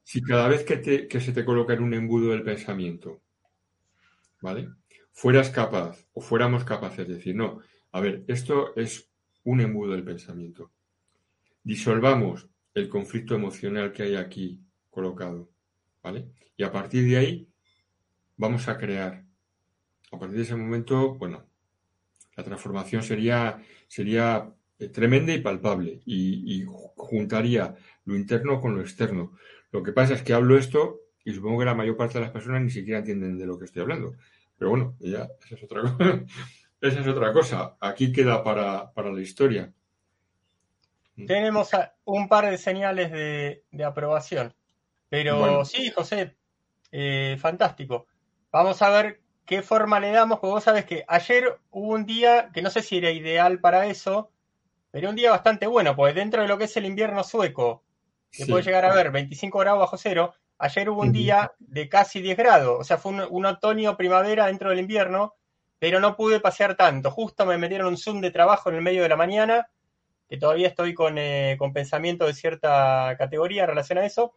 si 0.03 0.21
cada 0.21 0.47
vez 0.47 0.63
que, 0.63 1.07
que 1.07 1.19
se 1.19 1.33
te 1.33 1.43
coloca 1.43 1.73
en 1.73 1.83
un 1.83 1.93
embudo 1.93 2.31
del 2.31 2.43
pensamiento, 2.43 3.21
¿vale? 4.41 4.69
Fueras 5.11 5.49
capaz 5.49 6.05
o 6.13 6.21
fuéramos 6.21 6.63
capaces 6.63 7.07
de 7.07 7.15
decir, 7.15 7.35
no, 7.35 7.59
a 7.91 7.99
ver, 7.99 8.23
esto 8.27 8.73
es 8.75 9.09
un 9.43 9.59
embudo 9.59 9.91
del 9.91 10.05
pensamiento. 10.05 10.71
Disolvamos 11.61 12.49
el 12.73 12.87
conflicto 12.87 13.35
emocional 13.35 13.91
que 13.91 14.03
hay 14.03 14.15
aquí 14.15 14.61
colocado, 14.89 15.49
¿vale? 16.01 16.29
Y 16.55 16.63
a 16.63 16.71
partir 16.71 17.05
de 17.09 17.17
ahí 17.17 17.52
vamos 18.37 18.67
a 18.67 18.77
crear. 18.77 19.23
A 20.11 20.19
partir 20.19 20.37
de 20.37 20.43
ese 20.43 20.55
momento, 20.55 21.15
bueno, 21.15 21.45
la 22.35 22.43
transformación 22.43 23.03
sería, 23.03 23.61
sería 23.87 24.53
eh, 24.79 24.89
tremenda 24.89 25.33
y 25.33 25.39
palpable 25.39 26.01
y, 26.05 26.65
juntaría 26.95 27.75
lo 28.05 28.15
interno 28.15 28.59
con 28.59 28.75
lo 28.75 28.81
externo. 28.81 29.33
Lo 29.71 29.83
que 29.83 29.91
pasa 29.91 30.13
es 30.13 30.23
que 30.23 30.33
hablo 30.33 30.57
esto 30.57 31.01
y 31.23 31.33
supongo 31.33 31.59
que 31.59 31.65
la 31.65 31.75
mayor 31.75 31.95
parte 31.95 32.15
de 32.15 32.21
las 32.21 32.31
personas 32.31 32.61
ni 32.61 32.69
siquiera 32.69 32.99
entienden 32.99 33.37
de 33.37 33.45
lo 33.45 33.57
que 33.57 33.65
estoy 33.65 33.81
hablando. 33.81 34.15
Pero 34.57 34.71
bueno, 34.71 34.95
ya, 34.99 35.27
esa 35.45 35.55
es 35.55 35.63
otra 35.63 35.81
cosa. 35.81 35.97
esa 36.81 36.99
es 36.99 37.07
otra 37.07 37.33
cosa. 37.33 37.77
Aquí 37.79 38.11
queda 38.11 38.43
para, 38.43 38.91
la 38.95 39.21
historia. 39.21 39.71
Tenemos 41.27 41.69
un 42.05 42.27
par 42.27 42.49
de 42.49 42.57
señales 42.57 43.11
de, 43.11 43.83
aprobación. 43.83 44.53
Pero 45.09 45.63
sí, 45.65 45.91
José, 45.91 46.35
eh, 46.91 47.37
fantástico. 47.39 48.07
Vamos 48.53 48.83
a 48.83 48.89
ver 48.91 49.19
qué 49.45 49.63
forma 49.63 49.99
le 49.99 50.11
damos, 50.11 50.39
porque 50.39 50.53
vos 50.53 50.63
sabés 50.63 50.85
que 50.85 51.03
ayer 51.07 51.57
hubo 51.71 51.91
un 51.93 52.05
día 52.05 52.51
que 52.53 52.61
no 52.61 52.69
sé 52.69 52.83
si 52.83 52.99
era 52.99 53.09
ideal 53.09 53.59
para 53.59 53.87
eso, 53.87 54.29
pero 54.91 55.09
un 55.09 55.15
día 55.15 55.31
bastante 55.31 55.65
bueno, 55.65 55.95
porque 55.95 56.13
dentro 56.13 56.43
de 56.43 56.47
lo 56.47 56.59
que 56.59 56.65
es 56.65 56.77
el 56.77 56.85
invierno 56.85 57.23
sueco, 57.23 57.81
que 58.31 58.45
puede 58.45 58.63
llegar 58.63 58.85
a 58.85 58.93
ver 58.93 59.09
25 59.09 59.57
grados 59.57 59.79
bajo 59.79 59.97
cero, 59.97 60.35
ayer 60.59 60.87
hubo 60.87 61.01
un 61.01 61.11
día 61.11 61.51
de 61.57 61.89
casi 61.89 62.21
10 62.21 62.37
grados, 62.37 62.77
o 62.79 62.83
sea, 62.83 62.99
fue 62.99 63.11
un, 63.27 63.45
otoño-primavera 63.45 64.45
dentro 64.45 64.69
del 64.69 64.79
invierno, 64.79 65.33
pero 65.79 65.99
no 65.99 66.15
pude 66.15 66.39
pasear 66.39 66.75
tanto. 66.75 67.09
Justo 67.09 67.47
me 67.47 67.57
metieron 67.57 67.87
un 67.87 67.97
Zoom 67.97 68.21
de 68.21 68.29
trabajo 68.29 68.69
en 68.69 68.75
el 68.75 68.81
medio 68.83 69.01
de 69.01 69.09
la 69.09 69.17
mañana, 69.17 69.67
que 70.29 70.37
todavía 70.37 70.67
estoy 70.67 70.93
con, 70.93 71.17
eh, 71.17 71.57
pensamiento 71.73 72.27
de 72.27 72.35
cierta 72.35 73.15
categoría 73.17 73.63
en 73.63 73.69
relación 73.69 73.97
a 73.97 74.05
eso. 74.05 74.33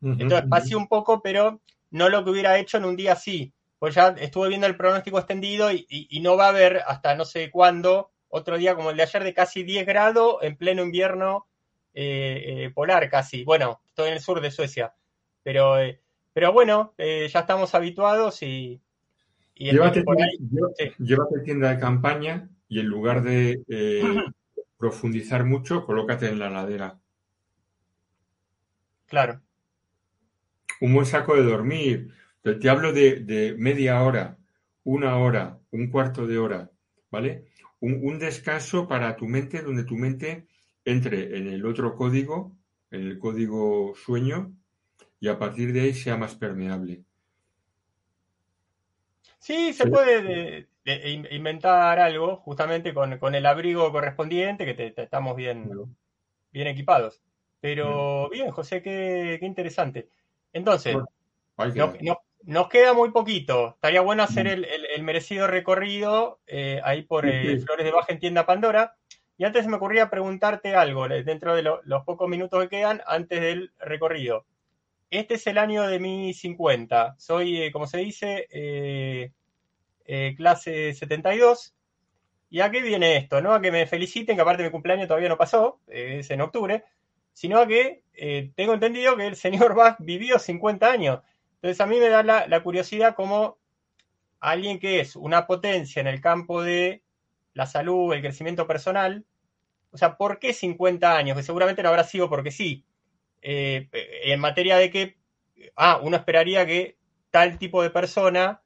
Entonces 0.00 0.48
pasé 0.48 0.74
un 0.74 0.88
poco, 0.88 1.20
pero 1.20 1.60
no 1.90 2.08
lo 2.08 2.24
que 2.24 2.30
hubiera 2.30 2.58
hecho 2.58 2.78
en 2.78 2.86
un 2.86 2.96
día 2.96 3.12
así. 3.12 3.52
Pues 3.78 3.94
ya 3.94 4.08
estuve 4.18 4.48
viendo 4.48 4.66
el 4.66 4.76
pronóstico 4.76 5.18
extendido 5.18 5.70
y 5.72 6.20
no 6.20 6.36
va 6.36 6.46
a 6.46 6.50
haber 6.50 6.82
hasta 6.86 7.14
no 7.14 7.24
sé 7.24 7.50
cuándo 7.50 8.10
otro 8.28 8.58
día 8.58 8.74
como 8.74 8.90
el 8.90 8.96
de 8.96 9.02
ayer 9.02 9.24
de 9.24 9.34
casi 9.34 9.62
10 9.62 9.86
grados 9.86 10.36
en 10.42 10.56
pleno 10.56 10.82
invierno 10.82 11.46
eh, 11.94 12.64
eh, 12.64 12.70
polar 12.70 13.08
casi. 13.10 13.44
Bueno, 13.44 13.80
estoy 13.86 14.08
en 14.08 14.14
el 14.14 14.20
sur 14.20 14.40
de 14.40 14.50
Suecia, 14.50 14.94
pero, 15.42 15.78
eh, 15.80 16.00
pero 16.32 16.52
bueno, 16.52 16.94
ya 16.98 17.40
estamos 17.40 17.74
habituados 17.74 18.42
y... 18.42 18.80
llévate, 19.54 20.04
tienda 21.44 21.70
de 21.70 21.80
campaña 21.80 22.48
y 22.68 22.80
en 22.80 22.86
lugar 22.86 23.22
de 23.22 23.62
profundizar 24.78 25.44
mucho, 25.44 25.84
colócate 25.84 26.28
en 26.28 26.38
la 26.38 26.50
ladera. 26.50 26.98
Claro. 29.06 29.40
Un 30.80 30.94
buen 30.94 31.06
saco 31.06 31.34
de 31.34 31.42
dormir. 31.42 32.14
Te 32.54 32.70
hablo 32.70 32.92
de, 32.92 33.16
de 33.20 33.54
media 33.54 34.02
hora, 34.02 34.38
una 34.84 35.18
hora, 35.18 35.58
un 35.70 35.90
cuarto 35.90 36.26
de 36.26 36.38
hora, 36.38 36.70
¿vale? 37.10 37.48
un, 37.80 38.18
descanso 38.18 38.88
para 38.88 39.16
tu 39.16 39.26
mente, 39.26 39.62
donde 39.62 39.84
tu 39.84 39.96
mente 39.96 40.46
entre 40.84 41.36
en 41.36 41.48
el 41.48 41.64
otro 41.66 41.94
código, 41.94 42.56
en 42.90 43.02
el 43.02 43.18
código 43.18 43.94
sueño, 43.94 44.52
y 45.20 45.28
a 45.28 45.38
partir 45.38 45.72
de 45.72 45.82
ahí 45.82 45.94
sea 45.94 46.16
más 46.16 46.34
permeable. 46.34 47.02
Sí, 49.38 49.72
se 49.72 49.86
puede 49.86 50.68
inventar 51.30 51.98
algo 51.98 52.36
justamente 52.36 52.92
con, 52.94 53.34
el 53.34 53.46
abrigo 53.46 53.90
correspondiente, 53.92 54.64
que 54.64 54.74
te, 54.74 55.02
estamos 55.02 55.36
bien, 55.36 55.70
bien 56.50 56.66
equipados. 56.68 57.20
Pero 57.60 58.28
bien, 58.30 58.50
José, 58.50 58.82
qué, 58.82 59.38
interesante. 59.42 60.08
Entonces, 60.52 60.96
nos 62.44 62.68
queda 62.68 62.92
muy 62.94 63.10
poquito. 63.10 63.70
Estaría 63.74 64.00
bueno 64.00 64.22
hacer 64.22 64.46
el, 64.46 65.02
merecido 65.02 65.46
recorrido 65.46 66.40
eh, 66.46 66.80
ahí 66.84 67.02
por 67.02 67.26
eh, 67.26 67.58
Flores 67.60 67.84
de 67.84 67.92
Baja 67.92 68.12
en 68.12 68.20
tienda 68.20 68.46
Pandora. 68.46 68.94
Y 69.36 69.44
antes 69.44 69.66
me 69.66 69.76
ocurría 69.76 70.10
preguntarte 70.10 70.74
algo, 70.74 71.06
eh, 71.06 71.22
dentro 71.22 71.54
de 71.54 71.62
los 71.62 72.04
pocos 72.04 72.28
minutos 72.28 72.60
que 72.62 72.68
quedan, 72.68 73.02
antes 73.06 73.40
del 73.40 73.72
recorrido. 73.78 74.44
Este 75.10 75.34
es 75.34 75.46
el 75.46 75.58
año 75.58 75.86
de 75.86 76.00
mi 76.00 76.34
50. 76.34 77.14
Soy, 77.18 77.70
como 77.70 77.86
se 77.86 77.98
dice, 77.98 79.32
clase 80.36 80.92
72. 80.92 81.74
¿Y 82.50 82.60
a 82.60 82.70
qué 82.70 82.82
viene 82.82 83.16
esto? 83.16 83.40
¿no? 83.40 83.52
A 83.52 83.60
que 83.60 83.70
me 83.70 83.86
feliciten, 83.86 84.36
que 84.36 84.42
aparte 84.42 84.64
mi 84.64 84.70
cumpleaños 84.70 85.06
todavía 85.06 85.28
no 85.28 85.38
pasó, 85.38 85.80
es 85.86 86.30
en 86.30 86.40
octubre, 86.40 86.84
sino 87.32 87.60
a 87.60 87.66
que 87.66 88.02
tengo 88.54 88.74
entendido 88.74 89.16
que 89.16 89.26
el 89.26 89.36
señor 89.36 89.74
Bach 89.76 89.96
vivió 90.00 90.38
50 90.38 90.90
años. 90.90 91.20
Entonces 91.60 91.80
a 91.80 91.86
mí 91.86 91.98
me 91.98 92.08
da 92.08 92.22
la, 92.22 92.62
curiosidad 92.62 93.14
como 93.14 93.58
alguien 94.40 94.78
que 94.78 95.00
es 95.00 95.16
una 95.16 95.46
potencia 95.46 96.00
en 96.00 96.06
el 96.06 96.20
campo 96.20 96.62
de 96.62 97.02
la 97.52 97.66
salud, 97.66 98.12
el 98.12 98.20
crecimiento 98.20 98.66
personal, 98.66 99.24
o 99.90 99.98
sea, 99.98 100.16
¿por 100.16 100.38
qué 100.38 100.52
50 100.52 101.16
años? 101.16 101.36
Que 101.36 101.42
seguramente 101.42 101.82
no 101.82 101.88
habrá 101.88 102.04
sido 102.04 102.28
porque 102.28 102.52
sí. 102.52 102.84
Eh, 103.42 103.88
en 104.24 104.38
materia 104.38 104.76
de 104.76 104.90
que, 104.90 105.16
ah, 105.74 105.98
uno 106.02 106.16
esperaría 106.16 106.66
que 106.66 106.96
tal 107.30 107.58
tipo 107.58 107.82
de 107.82 107.90
persona 107.90 108.62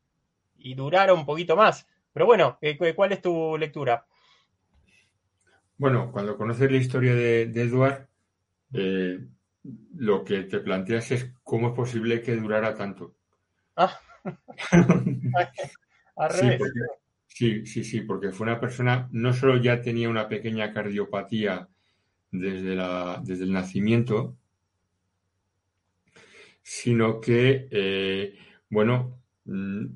y 0.59 0.75
durara 0.75 1.15
un 1.15 1.25
poquito 1.25 1.57
más. 1.57 1.87
Pero 2.13 2.27
bueno, 2.27 2.59
eh, 2.61 2.77
¿cuál 2.95 3.13
es 3.13 3.23
tu 3.23 3.57
lectura? 3.57 4.05
Bueno, 5.79 6.13
cuando 6.13 6.37
conoces 6.37 6.71
la 6.71 6.77
historia 6.77 7.15
de, 7.15 7.47
de 7.47 7.63
Edward, 7.63 8.09
eh, 8.75 9.21
lo 9.97 10.25
que 10.25 10.45
te 10.45 10.61
planteas 10.61 11.11
es 11.13 11.33
cómo 11.43 11.69
es 11.69 11.75
posible 11.75 12.23
que 12.23 12.37
durara 12.37 12.75
tanto. 12.75 13.15
Ah. 13.77 13.99
sí, 17.29 17.67
sí, 17.67 17.85
sí, 17.85 18.01
porque 18.03 18.33
fue 18.33 18.47
una 18.47 18.61
persona, 18.61 19.09
no 19.13 19.33
solo 19.33 19.57
ya 19.57 19.81
tenía 19.81 20.09
una 20.09 20.29
pequeña 20.29 20.73
cardiopatía 20.73 21.69
desde, 22.31 22.75
la, 22.75 23.21
desde 23.25 23.45
el 23.45 23.53
nacimiento, 23.53 24.37
sino 26.63 27.21
que, 27.21 27.69
eh, 27.71 28.39
bueno, 28.69 29.23
mm, 29.45 29.87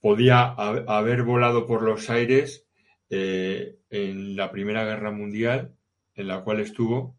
podía 0.00 0.48
haber 0.48 1.22
volado 1.22 1.66
por 1.66 1.82
los 1.82 2.10
aires 2.10 2.66
eh, 3.08 3.78
en 3.90 4.36
la 4.36 4.50
Primera 4.50 4.84
Guerra 4.84 5.10
Mundial, 5.10 5.74
en 6.14 6.28
la 6.28 6.42
cual 6.42 6.60
estuvo, 6.60 7.16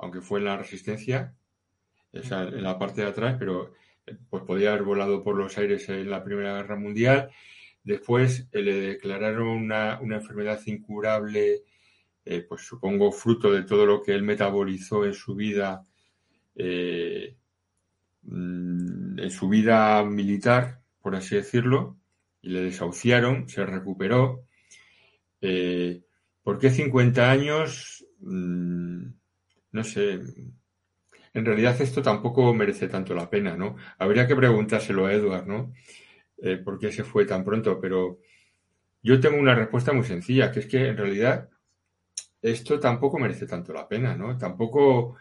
aunque 0.00 0.20
fue 0.20 0.38
en 0.38 0.46
la 0.46 0.56
resistencia, 0.56 1.34
en 2.12 2.62
la 2.62 2.78
parte 2.78 3.02
de 3.02 3.08
atrás, 3.08 3.36
pero 3.38 3.74
eh, 4.06 4.16
pues 4.28 4.42
podía 4.44 4.70
haber 4.70 4.82
volado 4.82 5.22
por 5.22 5.36
los 5.36 5.56
aires 5.58 5.88
en 5.88 6.10
la 6.10 6.24
Primera 6.24 6.56
Guerra 6.56 6.76
Mundial. 6.76 7.30
Después 7.84 8.48
eh, 8.52 8.62
le 8.62 8.80
declararon 8.80 9.48
una, 9.48 9.98
enfermedad 10.00 10.60
incurable, 10.66 11.62
eh, 12.24 12.40
pues 12.48 12.62
supongo 12.62 13.12
fruto 13.12 13.52
de 13.52 13.62
todo 13.62 13.86
lo 13.86 14.02
que 14.02 14.12
él 14.12 14.22
metabolizó 14.22 15.04
en 15.04 15.14
su 15.14 15.34
vida, 15.34 15.84
mm, 18.22 19.18
en 19.18 19.30
su 19.30 19.48
vida 19.48 20.02
militar, 20.04 20.80
por 21.00 21.14
así 21.16 21.36
decirlo, 21.36 21.96
y 22.42 22.50
le 22.50 22.62
desahuciaron, 22.62 23.48
se 23.48 23.64
recuperó. 23.66 24.44
¿Por 26.42 26.58
qué 26.58 26.70
50 26.70 27.30
años? 27.30 28.06
Mm, 28.20 29.19
no 29.72 29.84
sé, 29.84 30.20
en 31.32 31.44
realidad 31.44 31.80
esto 31.80 32.02
tampoco 32.02 32.52
merece 32.54 32.88
tanto 32.88 33.14
la 33.14 33.30
pena, 33.30 33.56
¿no? 33.56 33.76
Habría 33.98 34.26
que 34.26 34.36
preguntárselo 34.36 35.06
a 35.06 35.12
Edward, 35.12 35.46
¿no? 35.46 35.72
Eh, 36.38 36.56
¿Por 36.56 36.78
qué 36.78 36.90
se 36.90 37.04
fue 37.04 37.24
tan 37.24 37.44
pronto? 37.44 37.80
Pero 37.80 38.18
yo 39.02 39.20
tengo 39.20 39.38
una 39.38 39.54
respuesta 39.54 39.92
muy 39.92 40.04
sencilla, 40.04 40.50
que 40.50 40.60
es 40.60 40.66
que 40.66 40.88
en 40.88 40.96
realidad 40.96 41.48
esto 42.42 42.80
tampoco 42.80 43.18
merece 43.18 43.46
tanto 43.46 43.72
la 43.72 43.86
pena, 43.88 44.16
¿no? 44.16 44.36
Tampoco, 44.36 45.16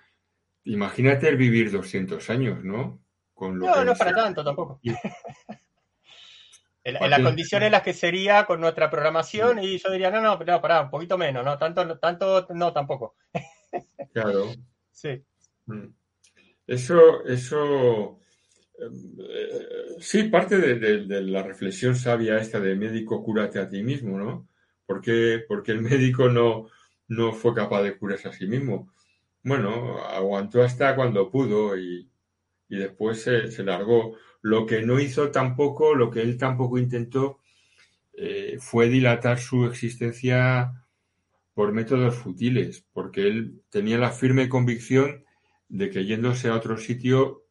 imagínate 0.63 1.27
el 1.27 1.37
vivir 1.37 1.71
200 1.71 2.29
años, 2.29 2.63
¿no? 2.63 3.01
no, 3.39 3.85
no 3.85 3.95
para 3.95 4.13
tanto 4.13 4.43
tampoco. 4.43 4.81
En, 6.81 7.09
las 7.09 7.19
condiciones 7.19 7.67
en 7.67 7.73
las 7.73 7.83
que 7.83 7.93
sería 7.93 8.45
con 8.45 8.61
nuestra 8.61 8.89
programación, 8.89 9.59
y 9.61 9.77
yo 9.77 9.91
diría, 9.91 10.09
no, 10.09 10.21
no, 10.21 10.39
no, 10.39 10.61
pará, 10.61 10.81
un 10.81 10.89
poquito 10.89 11.17
menos, 11.19 11.45
no, 11.45 11.57
tanto, 11.57 11.99
tanto, 11.99 12.47
no, 12.51 12.73
tampoco. 12.73 13.15
Claro. 14.13 14.51
sí. 14.91 15.23
Mm. 15.65 15.93
Eso, 16.67 17.25
eso, 17.25 18.19
eh, 18.79 19.97
sí, 19.99 20.23
parte 20.23 20.57
de, 20.59 21.21
la 21.23 21.41
reflexión 21.41 21.95
sabia 21.95 22.37
esta 22.37 22.59
de 22.59 22.75
médico 22.75 23.23
cúrate 23.23 23.59
a 23.59 23.67
ti 23.67 23.81
mismo, 23.81 24.19
¿no? 24.19 24.47
Porque, 24.85 25.43
porque 25.47 25.71
el 25.71 25.81
médico 25.81 26.29
no, 26.29 26.69
no 27.07 27.33
fue 27.33 27.55
capaz 27.55 27.81
de 27.83 27.97
curarse 27.97 28.29
a 28.29 28.33
sí 28.33 28.47
mismo. 28.47 28.93
Bueno, 29.43 29.99
aguantó 29.99 30.61
hasta 30.61 30.95
cuando 30.95 31.31
pudo 31.31 31.77
y, 31.77 32.09
después 32.69 33.23
se, 33.23 33.63
largó. 33.63 34.15
Lo 34.41 34.65
que 34.65 34.81
no 34.83 34.99
hizo 34.99 35.31
tampoco, 35.31 35.95
lo 35.95 36.11
que 36.11 36.21
él 36.21 36.37
tampoco 36.37 36.77
intentó, 36.77 37.39
eh, 38.13 38.57
fue 38.59 38.89
dilatar 38.89 39.39
su 39.39 39.65
existencia 39.65 40.73
por 41.59 41.73
métodos 41.73 42.15
futiles, 42.15 42.87
porque 42.93 43.27
él 43.27 43.61
tenía 43.69 43.97
la 43.97 44.11
firme 44.11 44.47
convicción 44.47 45.25
de 45.67 45.89
que 45.89 46.05
yéndose 46.05 46.47
a 46.47 46.55
otro 46.55 46.77
sitio 46.77 47.43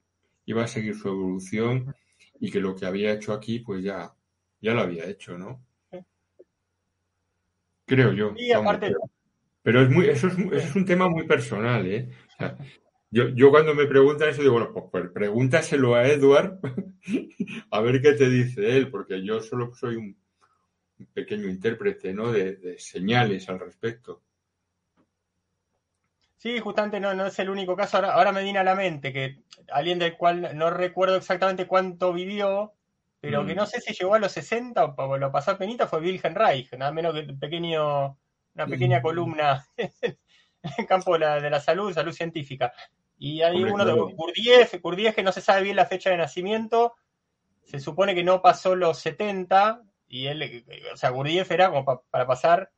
iba 0.46 0.64
a 0.64 0.66
seguir 0.66 0.94
su 0.94 1.08
evolución 1.08 1.94
y 2.40 2.50
que 2.50 2.58
lo 2.58 2.74
que 2.74 2.86
había 2.86 3.12
hecho 3.12 3.34
aquí, 3.34 3.58
pues 3.58 3.84
ya, 3.84 4.14
ya 4.62 4.72
lo 4.72 4.80
había 4.80 5.04
hecho, 5.04 5.36
¿no? 5.36 5.62
Creo 7.84 8.14
yo. 8.14 8.32
Y 8.34 8.50
aparte, 8.50 8.94
pero 9.62 9.82
es 9.82 9.90
muy, 9.90 10.06
eso, 10.06 10.28
es, 10.28 10.38
eso 10.38 10.56
es 10.56 10.74
un 10.74 10.86
tema 10.86 11.10
muy 11.10 11.26
personal, 11.26 11.86
¿eh? 11.86 12.08
yo, 13.10 13.28
yo 13.34 13.50
cuando 13.50 13.74
me 13.74 13.84
preguntan 13.84 14.30
eso 14.30 14.40
digo, 14.40 14.54
bueno, 14.54 14.72
pues, 14.72 14.86
pues 14.90 15.10
pregúntaselo 15.10 15.96
a 15.96 16.08
Edward 16.08 16.58
a 17.70 17.80
ver 17.82 18.00
qué 18.00 18.14
te 18.14 18.30
dice 18.30 18.74
él, 18.74 18.90
porque 18.90 19.22
yo 19.22 19.42
solo 19.42 19.74
soy 19.74 19.96
un, 19.96 20.16
pequeño 21.06 21.48
intérprete, 21.48 22.12
¿no? 22.12 22.32
De, 22.32 22.78
señales 22.78 23.48
al 23.48 23.60
respecto. 23.60 24.22
Sí, 26.36 26.60
justamente 26.60 27.00
no, 27.00 27.14
no 27.14 27.26
es 27.26 27.38
el 27.38 27.50
único 27.50 27.76
caso. 27.76 27.98
Ahora, 27.98 28.32
me 28.32 28.42
viene 28.42 28.60
a 28.60 28.64
la 28.64 28.74
mente 28.74 29.12
que 29.12 29.42
alguien 29.72 29.98
del 29.98 30.16
cual 30.16 30.56
no 30.56 30.70
recuerdo 30.70 31.16
exactamente 31.16 31.66
cuánto 31.66 32.12
vivió, 32.12 32.74
pero 33.20 33.44
que 33.44 33.54
mm. 33.54 33.56
no 33.56 33.66
sé 33.66 33.80
si 33.80 33.92
llegó 33.94 34.14
a 34.14 34.20
los 34.20 34.32
60 34.32 34.84
o 34.84 35.18
lo 35.18 35.32
pasó 35.32 35.52
a 35.52 35.58
penita, 35.58 35.88
fue 35.88 36.00
Wilhelm 36.00 36.36
Reich, 36.36 36.72
nada 36.74 36.92
menos 36.92 37.14
que 37.14 37.20
un 37.20 37.38
pequeño 37.40 38.16
una 38.58 38.66
pequeña 38.66 39.00
columna 39.00 39.66
en 39.76 40.16
el 40.78 40.86
campo 40.86 41.16
de 41.16 41.50
la, 41.50 41.60
salud, 41.60 41.92
salud 41.92 42.12
científica. 42.12 42.72
Y 43.18 43.42
hay 43.42 43.62
uno 43.62 43.84
de 43.84 43.92
Gurdjieff, 43.92 44.80
Gurdjieff 44.80 45.14
que 45.14 45.22
no 45.22 45.32
se 45.32 45.40
sabe 45.40 45.62
bien 45.62 45.76
la 45.76 45.86
fecha 45.86 46.10
de 46.10 46.16
nacimiento, 46.16 46.94
se 47.64 47.80
supone 47.80 48.14
que 48.14 48.24
no 48.24 48.42
pasó 48.42 48.74
los 48.74 48.98
70, 48.98 49.82
y 50.08 50.26
él, 50.26 50.64
o 50.92 50.96
sea, 50.96 51.10
Gurdjieff 51.10 51.50
era 51.50 51.70
como 51.70 52.02
para 52.10 52.26
pasar 52.26 52.70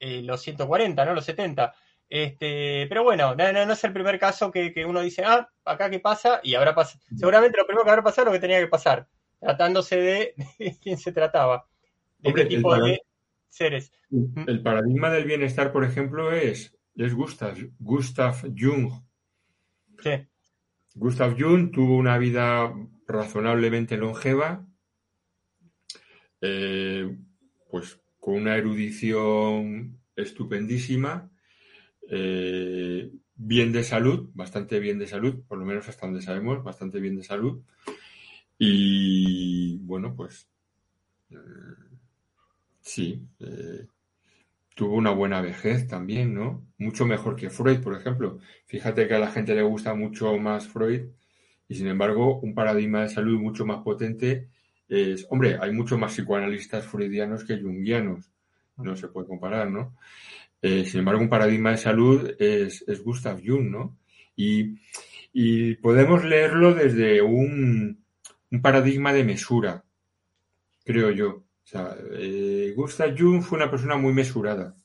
eh, 0.00 0.22
los 0.22 0.40
140, 0.42 1.04
¿no? 1.04 1.14
Los 1.14 1.24
70. 1.24 1.74
Este, 2.08 2.86
pero 2.88 3.04
bueno, 3.04 3.34
no, 3.34 3.44
es 3.72 3.84
el 3.84 3.92
primer 3.92 4.18
caso 4.18 4.50
que, 4.50 4.72
uno 4.86 5.00
dice, 5.00 5.22
ah, 5.24 5.48
acá 5.64 5.88
qué 5.88 5.98
pasa, 5.98 6.40
y 6.42 6.54
habrá 6.54 6.74
pasado. 6.74 7.02
Seguramente 7.16 7.56
lo 7.56 7.66
primero 7.66 7.84
que 7.84 7.90
habrá 7.90 8.02
pasado 8.02 8.22
es 8.22 8.26
lo 8.26 8.32
que 8.32 8.40
tenía 8.40 8.60
que 8.60 8.66
pasar, 8.66 9.08
tratándose 9.40 9.96
de, 9.96 10.34
quién 10.82 10.98
se 10.98 11.12
trataba, 11.12 11.66
de 12.18 12.34
qué 12.34 12.44
tipo 12.44 12.74
de 12.76 13.00
seres. 13.48 13.92
El 14.10 14.62
paradigma 14.62 15.10
del 15.10 15.24
bienestar, 15.24 15.72
por 15.72 15.84
ejemplo, 15.84 16.32
es, 16.32 16.76
es 16.96 17.14
Gustav, 17.14 17.56
Gustav 17.78 18.34
Jung. 18.58 18.92
Sí. 20.02 20.10
Gustav 20.94 21.34
Jung 21.38 21.70
tuvo 21.70 21.96
una 21.96 22.18
vida 22.18 22.74
razonablemente 23.06 23.96
longeva, 23.96 24.66
eh, 26.42 27.16
pues 27.70 28.00
con 28.20 28.34
una 28.34 28.56
erudición 28.56 29.98
estupendísima, 30.16 31.30
eh, 32.10 33.10
bien 33.34 33.72
de 33.72 33.84
salud, 33.84 34.30
bastante 34.34 34.78
bien 34.80 34.98
de 34.98 35.06
salud, 35.06 35.42
por 35.48 35.58
lo 35.58 35.64
menos 35.64 35.88
hasta 35.88 36.06
donde 36.06 36.22
sabemos, 36.22 36.62
bastante 36.62 37.00
bien 37.00 37.16
de 37.16 37.24
salud. 37.24 37.62
Y 38.58 39.78
bueno, 39.78 40.14
pues 40.14 40.48
eh, 41.30 41.36
Sí, 42.82 43.22
tuvo 44.74 44.96
una 44.96 45.10
buena 45.10 45.40
vejez 45.40 45.86
también, 45.86 46.34
¿no? 46.34 46.66
Mucho 46.78 47.06
mejor 47.06 47.36
que 47.36 47.50
Freud, 47.50 47.80
por 47.80 47.94
ejemplo. 47.94 48.38
Fíjate 48.66 49.06
que 49.06 49.14
a 49.14 49.18
la 49.18 49.30
gente 49.30 49.54
le 49.54 49.62
gusta 49.62 49.94
mucho 49.94 50.36
más 50.38 50.66
Freud 50.68 51.02
y 51.68 51.74
sin 51.74 51.86
embargo 51.86 52.40
un 52.40 52.54
paradigma 52.54 53.02
de 53.02 53.08
salud 53.08 53.38
mucho 53.38 53.64
más 53.64 53.82
potente 53.82 54.48
es, 54.92 55.26
hombre, 55.30 55.56
hay 55.58 55.72
muchos 55.72 55.98
más 55.98 56.12
psicoanalistas 56.12 56.86
freudianos 56.86 57.44
que 57.44 57.58
jungianos, 57.58 58.30
no 58.76 58.94
se 58.94 59.08
puede 59.08 59.26
comparar, 59.26 59.70
¿no? 59.70 59.96
Eh, 60.60 60.84
sin 60.84 61.00
embargo, 61.00 61.22
un 61.22 61.30
paradigma 61.30 61.70
de 61.70 61.78
salud 61.78 62.30
es, 62.38 62.84
Gustav 63.02 63.40
Jung, 63.42 63.70
¿no? 63.70 63.98
Y, 64.36 64.76
podemos 65.76 66.24
leerlo 66.24 66.74
desde 66.74 67.22
un, 67.22 68.04
un 68.50 68.62
paradigma 68.62 69.14
de 69.14 69.24
mesura, 69.24 69.82
creo 70.84 71.10
yo. 71.10 71.30
O 71.30 71.66
sea, 71.66 71.96
eh, 72.12 72.74
Gustav 72.76 73.14
Jung 73.18 73.42
fue 73.42 73.56
una 73.56 73.70
persona 73.70 73.96
muy 73.96 74.12
mesurada, 74.12 74.76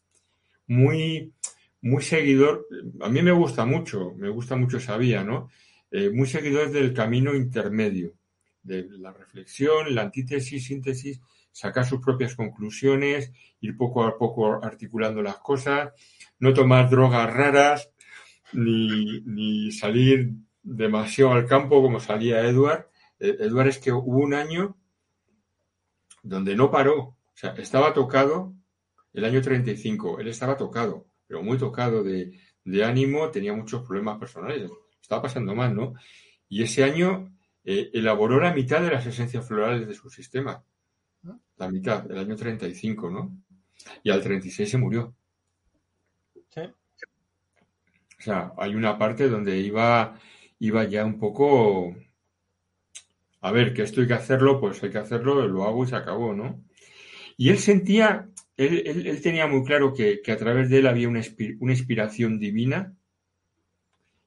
muy, 0.68 1.34
muy 1.82 2.02
seguidor. 2.02 2.66
A 3.02 3.10
mí 3.10 3.22
me 3.22 3.34
gusta 3.34 3.66
mucho, 3.66 4.14
me 4.16 4.30
gusta 4.30 4.56
mucho 4.56 4.78
esa 4.78 4.96
vía, 4.96 5.26
¿no? 5.26 5.50
Eh, 5.92 6.10
muy 6.10 6.28
seguidor 6.28 6.72
del 6.72 6.94
camino 6.94 7.36
intermedio, 7.36 8.14
de 8.68 8.88
la 8.98 9.12
reflexión, 9.14 9.96
la 9.96 10.04
antítesis, 10.04 10.66
síntesis, 10.66 11.22
sacar 11.52 11.86
sus 11.86 12.02
propias 12.02 12.36
conclusiones, 12.36 13.32
ir 13.62 13.76
poco 13.78 14.04
a 14.04 14.18
poco 14.18 14.64
articulando 14.64 15.22
las 15.22 15.38
cosas, 15.38 15.94
no 16.40 16.54
tomar 16.54 16.90
drogas 16.90 17.34
raras, 17.34 17.90
ni, 18.54 19.22
ni 19.22 19.72
salir 19.72 20.34
demasiado 20.62 21.32
al 21.32 21.46
campo 21.46 21.82
como 21.82 22.00
salía 22.00 22.42
Edward. 22.42 22.88
Eh, 23.20 23.38
Edward 23.40 23.70
es 23.70 23.80
que 23.80 23.92
hubo 23.92 24.20
un 24.20 24.34
año 24.34 24.78
donde 26.22 26.56
no 26.56 26.70
paró. 26.70 27.00
O 27.00 27.34
sea, 27.34 27.52
estaba 27.52 27.94
tocado 27.94 28.54
el 29.14 29.26
año 29.26 29.42
35, 29.42 30.20
él 30.20 30.28
estaba 30.28 30.58
tocado, 30.58 31.08
pero 31.26 31.42
muy 31.42 31.58
tocado 31.58 32.04
de, 32.04 32.40
ánimo, 32.84 33.32
tenía 33.32 33.54
muchos 33.54 33.84
problemas 33.84 34.20
personales, 34.20 34.70
estaba 35.02 35.24
pasando 35.24 35.56
mal, 35.56 35.76
¿no? 35.76 35.94
Y 36.50 36.62
ese 36.62 36.84
año 36.84 37.34
eh, 37.68 37.92
elaboró 37.94 38.40
la 38.40 38.54
mitad 38.54 38.82
de 38.82 38.90
las 38.90 39.06
esencias 39.06 39.48
florales 39.48 39.88
de 39.88 39.94
su 39.94 40.10
sistema. 40.10 40.64
La 41.58 41.70
mitad, 41.70 42.10
el 42.10 42.18
año 42.18 42.36
35, 42.36 43.10
¿no? 43.12 43.38
Y 44.04 44.10
al 44.10 44.24
36 44.24 44.70
se 44.70 44.78
murió. 44.78 45.14
Sí. 46.50 46.62
O 46.62 48.22
sea, 48.22 48.54
hay 48.58 48.74
una 48.74 48.98
parte 48.98 49.28
donde 49.28 49.60
iba, 49.60 50.20
iba 50.60 50.84
ya 50.86 51.06
un 51.06 51.20
poco 51.20 51.94
a 53.42 53.52
ver, 53.52 53.74
que 53.74 53.84
esto 53.84 54.02
hay 54.02 54.08
que 54.08 54.14
hacerlo, 54.14 54.60
pues 54.60 54.84
hay 54.84 54.90
que 54.90 54.98
hacerlo, 54.98 55.48
lo 55.48 55.64
hago 55.66 55.84
y 55.84 55.88
se 55.88 55.96
acabó, 55.96 56.34
¿no? 56.34 56.64
Y 57.38 57.50
él 57.50 57.60
sentía, 57.60 58.30
él, 58.58 59.22
tenía 59.22 59.48
muy 59.48 59.64
claro 59.64 59.94
que, 59.94 60.22
a 60.28 60.38
través 60.38 60.70
de 60.70 60.80
él 60.80 60.88
había 60.88 61.08
una, 61.08 61.20
inspiración 61.20 62.40
divina 62.40 62.96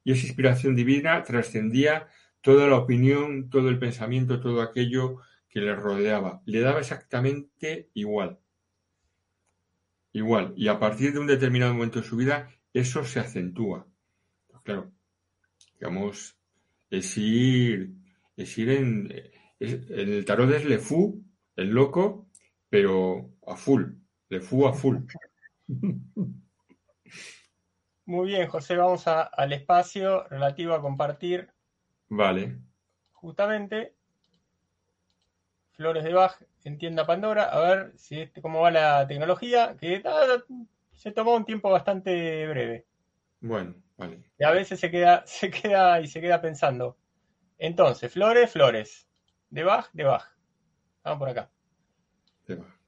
y 0.04 0.12
esa 0.12 0.26
inspiración 0.26 0.76
divina 0.76 1.22
trascendía 1.24 2.08
toda 2.40 2.66
la 2.68 2.76
opinión, 2.76 3.50
todo 3.50 3.68
el 3.68 3.78
pensamiento, 3.78 4.40
todo 4.40 4.62
aquello 4.62 5.18
que 5.48 5.60
le 5.60 5.74
rodeaba. 5.74 6.42
Le 6.46 6.60
daba 6.60 6.80
exactamente 6.80 7.90
igual. 7.94 8.38
Igual. 10.12 10.52
Y 10.56 10.68
a 10.68 10.78
partir 10.78 11.12
de 11.12 11.20
un 11.20 11.26
determinado 11.26 11.74
momento 11.74 12.00
de 12.00 12.06
su 12.06 12.16
vida, 12.16 12.50
eso 12.72 13.04
se 13.04 13.20
acentúa. 13.20 13.86
Pues 14.48 14.62
claro, 14.62 14.92
digamos, 15.74 16.36
es 16.90 17.16
ir 17.16 17.94
es 18.36 18.56
ir 18.58 18.70
en, 18.70 19.12
el 19.58 20.24
tarot 20.24 20.50
es 20.52 20.64
Le 20.64 20.78
Fou, 20.78 21.22
el 21.56 21.68
loco, 21.68 22.28
pero 22.68 23.34
a 23.46 23.54
full, 23.56 23.84
Le 24.30 24.40
Fou 24.40 24.66
a 24.66 24.72
full. 24.72 24.96
Muy 28.06 28.28
bien, 28.28 28.48
José, 28.48 28.76
vamos 28.76 29.06
al 29.06 29.52
espacio 29.52 30.26
relativo 30.28 30.74
a 30.74 30.80
compartir. 30.80 31.52
Vale. 32.10 32.58
Justamente, 33.12 33.94
Flores 35.72 36.04
de 36.04 36.12
Bach 36.12 36.36
en 36.64 36.76
tienda 36.76 37.06
Pandora, 37.06 37.44
a 37.44 37.60
ver 37.60 37.92
si 37.96 38.20
este, 38.20 38.42
cómo 38.42 38.60
va 38.60 38.70
la 38.70 39.06
tecnología, 39.06 39.76
que 39.78 40.02
ah, 40.04 40.42
se 40.92 41.12
tomó 41.12 41.34
un 41.34 41.44
tiempo 41.44 41.70
bastante 41.70 42.46
breve. 42.48 42.86
Bueno, 43.40 43.74
vale. 43.96 44.22
Y 44.38 44.44
a 44.44 44.50
veces 44.50 44.80
se 44.80 44.90
queda, 44.90 45.22
se 45.26 45.50
queda 45.50 46.00
y 46.00 46.08
se 46.08 46.20
queda 46.20 46.42
pensando. 46.42 46.98
Entonces, 47.58 48.12
flores, 48.12 48.50
flores. 48.50 49.08
De 49.48 49.64
Bach, 49.64 49.88
de 49.92 50.04
Bach. 50.04 50.24
Vamos 51.04 51.18
por 51.18 51.28
acá. 51.28 51.50
De 52.46 52.56
Bach. 52.56 52.79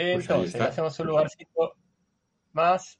Pues 0.00 0.30
Entonces, 0.30 0.60
hacemos 0.60 0.98
un 0.98 1.06
lugarcito 1.08 1.74
más. 2.52 2.98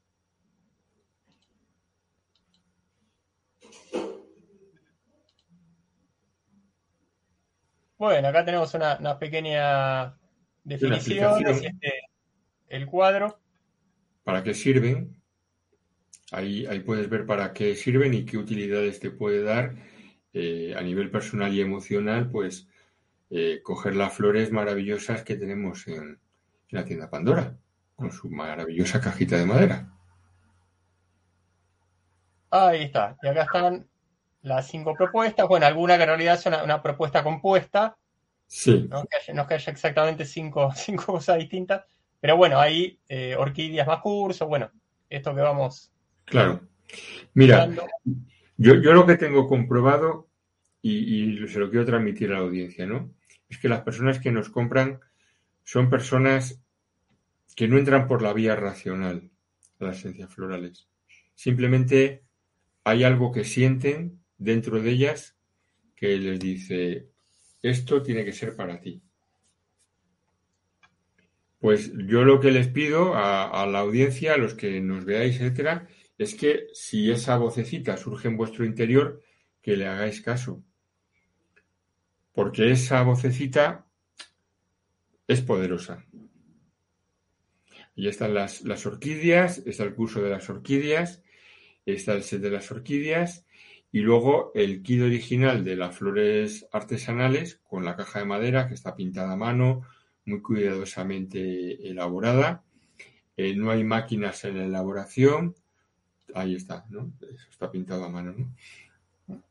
Bueno, 7.97 8.27
acá 8.27 8.45
tenemos 8.45 8.71
una, 8.75 9.17
pequeña 9.17 10.15
definición 10.63 11.43
de 11.43 11.51
este, 11.51 11.93
el 12.69 12.85
cuadro. 12.85 13.39
¿Para 14.23 14.43
qué 14.43 14.53
sirven? 14.53 15.19
Ahí, 16.31 16.67
ahí 16.67 16.81
puedes 16.81 17.09
ver 17.09 17.25
para 17.25 17.51
qué 17.51 17.75
sirven 17.75 18.13
y 18.13 18.25
qué 18.25 18.37
utilidades 18.37 18.99
te 18.99 19.09
puede 19.09 19.41
dar 19.41 19.75
eh, 20.33 20.75
a 20.77 20.81
nivel 20.81 21.09
personal 21.09 21.51
y 21.51 21.61
emocional, 21.61 22.29
pues 22.29 22.67
eh, 23.31 23.61
coger 23.63 23.95
las 23.95 24.13
flores 24.13 24.51
maravillosas 24.51 25.23
que 25.23 25.35
tenemos 25.35 25.87
en, 25.87 26.19
la 26.71 26.85
tienda 26.85 27.09
Pandora, 27.09 27.55
con 27.95 28.11
su 28.11 28.29
maravillosa 28.29 28.99
cajita 28.99 29.37
de 29.37 29.45
madera. 29.45 29.91
Ahí 32.49 32.83
está. 32.83 33.17
Y 33.21 33.27
acá 33.27 33.43
están 33.43 33.87
las 34.41 34.67
cinco 34.67 34.95
propuestas. 34.95 35.47
Bueno, 35.47 35.65
alguna 35.65 35.97
que 35.97 36.03
en 36.03 36.09
realidad 36.09 36.35
es 36.35 36.45
una, 36.45 36.63
una 36.63 36.81
propuesta 36.81 37.23
compuesta, 37.23 37.97
Sí, 38.53 38.85
no 38.89 38.99
es 38.99 39.05
que 39.09 39.15
haya, 39.15 39.33
no 39.33 39.47
que 39.47 39.53
haya 39.53 39.71
exactamente 39.71 40.25
cinco, 40.25 40.71
cinco 40.75 41.05
cosas 41.05 41.37
distintas. 41.37 41.85
Pero 42.19 42.35
bueno, 42.35 42.59
hay 42.59 42.99
eh, 43.07 43.33
orquídeas 43.37 43.87
más 43.87 44.01
cursos, 44.01 44.45
bueno, 44.45 44.69
esto 45.09 45.33
que 45.33 45.39
vamos 45.39 45.89
claro. 46.25 46.59
Mira, 47.33 47.69
yo, 48.57 48.75
yo 48.75 48.93
lo 48.93 49.05
que 49.05 49.15
tengo 49.15 49.47
comprobado, 49.47 50.27
y, 50.81 51.43
y 51.43 51.47
se 51.47 51.59
lo 51.59 51.69
quiero 51.69 51.85
transmitir 51.85 52.29
a 52.31 52.33
la 52.33 52.39
audiencia, 52.39 52.85
¿no? 52.85 53.13
Es 53.47 53.57
que 53.57 53.69
las 53.69 53.81
personas 53.81 54.19
que 54.19 54.33
nos 54.33 54.49
compran 54.49 54.99
son 55.63 55.89
personas 55.89 56.61
que 57.55 57.67
no 57.67 57.77
entran 57.77 58.07
por 58.07 58.21
la 58.21 58.33
vía 58.33 58.55
racional 58.55 59.31
a 59.79 59.85
las 59.85 59.99
esencias 59.99 60.33
florales. 60.33 60.87
Simplemente 61.35 62.23
hay 62.83 63.03
algo 63.03 63.31
que 63.31 63.43
sienten 63.43 64.21
dentro 64.37 64.81
de 64.81 64.91
ellas 64.91 65.37
que 65.95 66.17
les 66.17 66.39
dice, 66.39 67.09
esto 67.61 68.01
tiene 68.01 68.25
que 68.25 68.33
ser 68.33 68.55
para 68.55 68.79
ti. 68.79 69.01
Pues 71.59 71.91
yo 72.07 72.23
lo 72.23 72.39
que 72.39 72.51
les 72.51 72.67
pido 72.67 73.13
a, 73.13 73.47
a 73.47 73.67
la 73.67 73.79
audiencia, 73.79 74.33
a 74.33 74.37
los 74.37 74.55
que 74.55 74.81
nos 74.81 75.05
veáis, 75.05 75.35
etcétera, 75.35 75.87
es 76.17 76.33
que 76.33 76.67
si 76.73 77.11
esa 77.11 77.37
vocecita 77.37 77.97
surge 77.97 78.27
en 78.27 78.37
vuestro 78.37 78.65
interior, 78.65 79.21
que 79.61 79.77
le 79.77 79.87
hagáis 79.87 80.21
caso. 80.21 80.63
Porque 82.33 82.71
esa 82.71 83.03
vocecita 83.03 83.85
es 85.31 85.41
poderosa. 85.41 86.05
Y 87.95 88.07
están 88.07 88.33
las, 88.33 88.61
las 88.63 88.85
orquídeas, 88.85 89.59
está 89.65 89.83
el 89.83 89.95
curso 89.95 90.21
de 90.21 90.29
las 90.29 90.49
orquídeas, 90.49 91.21
está 91.85 92.13
el 92.13 92.23
set 92.23 92.41
de 92.41 92.51
las 92.51 92.71
orquídeas 92.71 93.45
y 93.91 93.99
luego 93.99 94.51
el 94.55 94.81
kit 94.81 95.01
original 95.01 95.63
de 95.63 95.75
las 95.75 95.95
flores 95.95 96.67
artesanales 96.71 97.61
con 97.63 97.85
la 97.85 97.95
caja 97.95 98.19
de 98.19 98.25
madera 98.25 98.67
que 98.67 98.73
está 98.73 98.95
pintada 98.95 99.33
a 99.33 99.37
mano, 99.37 99.83
muy 100.25 100.41
cuidadosamente 100.41 101.87
elaborada. 101.87 102.63
Eh, 103.37 103.55
no 103.55 103.71
hay 103.71 103.83
máquinas 103.83 104.43
en 104.45 104.57
la 104.57 104.65
elaboración. 104.65 105.55
Ahí 106.33 106.55
está, 106.55 106.85
¿no? 106.89 107.13
Eso 107.21 107.49
está 107.49 107.71
pintado 107.71 108.05
a 108.05 108.09
mano, 108.09 108.33
¿no? 108.37 109.43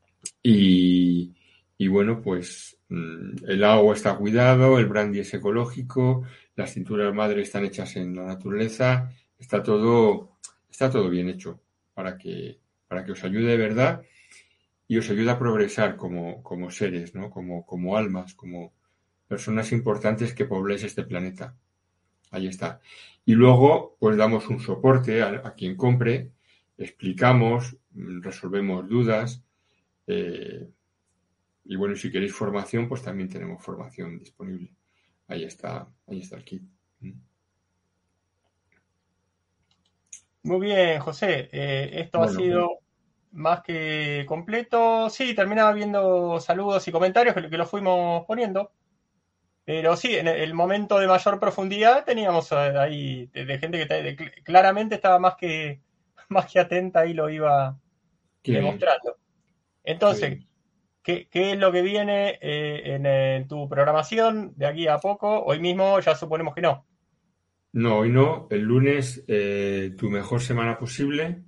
Y, 0.43 1.33
y 1.77 1.87
bueno, 1.87 2.21
pues 2.21 2.77
el 2.91 3.63
agua 3.63 3.95
está 3.95 4.17
cuidado, 4.17 4.77
el 4.77 4.85
brandy 4.85 5.19
es 5.19 5.33
ecológico, 5.33 6.23
las 6.55 6.73
cinturas 6.73 7.13
madre 7.13 7.41
están 7.41 7.63
hechas 7.63 7.95
en 7.95 8.15
la 8.15 8.25
naturaleza, 8.25 9.09
está 9.39 9.63
todo, 9.63 10.37
está 10.69 10.89
todo 10.91 11.09
bien 11.09 11.29
hecho 11.29 11.61
para 11.93 12.17
que, 12.17 12.59
para 12.87 13.05
que 13.05 13.13
os 13.13 13.23
ayude 13.23 13.45
de 13.45 13.57
verdad 13.57 14.01
y 14.89 14.97
os 14.97 15.09
ayude 15.09 15.31
a 15.31 15.39
progresar 15.39 15.95
como, 15.95 16.43
como 16.43 16.69
seres, 16.69 17.15
¿no? 17.15 17.29
Como, 17.29 17.65
como 17.65 17.95
almas, 17.95 18.33
como 18.35 18.73
personas 19.25 19.71
importantes 19.71 20.33
que 20.33 20.43
pobléis 20.45 20.83
este 20.83 21.03
planeta. 21.03 21.55
Ahí 22.31 22.47
está. 22.47 22.81
Y 23.25 23.33
luego, 23.35 23.95
pues 23.99 24.17
damos 24.17 24.49
un 24.49 24.59
soporte 24.59 25.21
a, 25.21 25.29
a 25.45 25.53
quien 25.53 25.77
compre, 25.77 26.31
explicamos, 26.77 27.77
mm, 27.91 28.21
resolvemos 28.21 28.89
dudas. 28.89 29.41
eh, 30.07 30.67
y 31.63 31.75
bueno, 31.75 31.95
si 31.95 32.11
queréis 32.11 32.33
formación, 32.33 32.87
pues 32.87 33.01
también 33.03 33.29
tenemos 33.29 33.63
formación 33.63 34.17
disponible. 34.19 34.71
Ahí 35.27 35.43
está, 35.45 35.87
ahí 36.07 36.19
está 36.19 36.35
el 36.37 36.43
kit. 36.43 36.63
Mm. 36.99 37.11
Muy 40.43 40.59
bien, 40.59 40.99
José. 40.99 41.49
Eh, 41.51 41.91
esto 42.01 42.17
ha 42.19 42.25
Bueno, 42.25 42.39
sido 42.39 42.69
más 43.31 43.61
que 43.61 44.25
completo. 44.27 45.09
Sí, 45.09 45.33
terminaba 45.35 45.71
viendo 45.73 46.39
saludos 46.39 46.87
y 46.87 46.91
comentarios 46.91 47.35
que, 47.35 47.49
que 47.49 47.57
los 47.57 47.69
fuimos 47.69 48.25
poniendo. 48.25 48.71
Pero 49.63 49.95
sí, 49.95 50.15
en 50.15 50.27
el 50.27 50.53
momento 50.53 50.97
de 50.99 51.07
mayor 51.07 51.39
profundidad 51.39 52.03
teníamos 52.03 52.51
eh, 52.51 52.55
ahí 52.55 53.27
de, 53.27 53.45
de 53.45 53.59
gente 53.59 53.87
que 53.87 53.93
de- 53.93 54.31
claramente 54.43 54.95
estaba 54.95 55.19
más 55.19 55.35
que, 55.35 55.81
más 56.29 56.51
que 56.51 56.59
atenta 56.59 57.05
y 57.05 57.13
lo 57.13 57.29
iba 57.29 57.79
qué 58.41 58.53
demostrando. 58.53 59.17
Entonces. 59.83 60.39
¿Qué, 61.03 61.27
es 61.31 61.57
lo 61.57 61.71
que 61.71 61.81
viene 61.81 62.37
eh, 62.41 62.95
en, 62.95 63.47
tu 63.47 63.67
programación 63.67 64.53
de 64.55 64.65
aquí 64.65 64.87
a 64.87 64.97
poco? 64.97 65.43
Hoy 65.43 65.59
mismo 65.59 65.99
ya 65.99 66.15
suponemos 66.15 66.53
que 66.53 66.61
no. 66.61 66.85
No, 67.73 67.99
hoy 67.99 68.09
no. 68.09 68.47
El 68.49 68.61
lunes, 68.61 69.23
eh, 69.27 69.93
tu 69.97 70.09
mejor 70.09 70.41
semana 70.41 70.77
posible. 70.77 71.43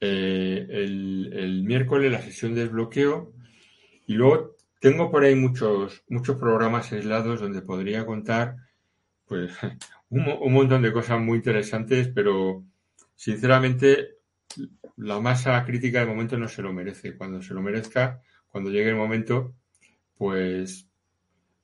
Eh, 0.00 0.66
el, 0.68 1.30
el 1.32 1.62
miércoles, 1.64 2.12
la 2.12 2.22
sesión 2.22 2.54
de 2.54 2.62
desbloqueo. 2.62 3.32
Y 4.06 4.14
luego 4.14 4.56
tengo 4.80 5.10
por 5.10 5.24
ahí 5.24 5.34
muchos, 5.34 6.04
muchos 6.08 6.38
programas 6.38 6.92
aislados 6.92 7.40
donde 7.40 7.62
podría 7.62 8.04
contar, 8.04 8.56
pues, 9.26 9.52
un, 10.10 10.28
un 10.28 10.52
montón 10.52 10.82
de 10.82 10.92
cosas 10.92 11.20
muy 11.20 11.38
interesantes, 11.38 12.08
pero 12.08 12.64
sinceramente, 13.14 14.18
la 14.96 15.20
masa 15.20 15.64
crítica 15.64 16.00
de 16.00 16.06
momento 16.06 16.38
no 16.38 16.48
se 16.48 16.62
lo 16.62 16.72
merece. 16.72 17.16
Cuando 17.16 17.42
se 17.42 17.54
lo 17.54 17.62
merezca, 17.62 18.20
cuando 18.48 18.70
llegue 18.70 18.90
el 18.90 18.96
momento, 18.96 19.54
pues 20.16 20.88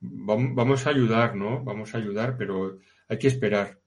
vam- 0.00 0.54
vamos 0.54 0.86
a 0.86 0.90
ayudar, 0.90 1.34
¿no? 1.36 1.62
Vamos 1.64 1.94
a 1.94 1.98
ayudar, 1.98 2.36
pero 2.36 2.78
hay 3.08 3.18
que 3.18 3.28
esperar. 3.28 3.78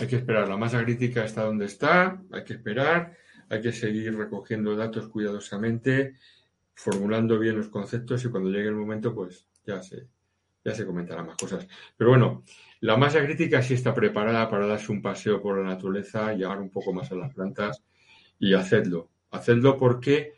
Hay 0.00 0.06
que 0.06 0.16
esperar. 0.16 0.48
La 0.48 0.56
masa 0.56 0.82
crítica 0.84 1.24
está 1.24 1.44
donde 1.44 1.66
está, 1.66 2.22
hay 2.32 2.44
que 2.44 2.54
esperar, 2.54 3.16
hay 3.48 3.60
que 3.60 3.72
seguir 3.72 4.16
recogiendo 4.16 4.76
datos 4.76 5.08
cuidadosamente, 5.08 6.16
formulando 6.74 7.38
bien 7.38 7.56
los 7.56 7.68
conceptos 7.68 8.24
y 8.24 8.28
cuando 8.28 8.50
llegue 8.50 8.68
el 8.68 8.76
momento, 8.76 9.14
pues 9.14 9.46
ya 9.64 9.82
se, 9.82 10.06
ya 10.64 10.74
se 10.74 10.86
comentarán 10.86 11.26
más 11.26 11.36
cosas. 11.36 11.66
Pero 11.96 12.10
bueno, 12.10 12.44
la 12.80 12.96
masa 12.96 13.24
crítica 13.24 13.60
sí 13.62 13.74
está 13.74 13.92
preparada 13.94 14.48
para 14.48 14.66
darse 14.66 14.92
un 14.92 15.02
paseo 15.02 15.42
por 15.42 15.58
la 15.58 15.68
naturaleza, 15.68 16.32
llegar 16.32 16.60
un 16.60 16.70
poco 16.70 16.92
más 16.92 17.10
a 17.10 17.16
las 17.16 17.34
plantas 17.34 17.82
y 18.38 18.54
hacedlo. 18.54 19.10
Hacedlo 19.30 19.76
porque, 19.78 20.34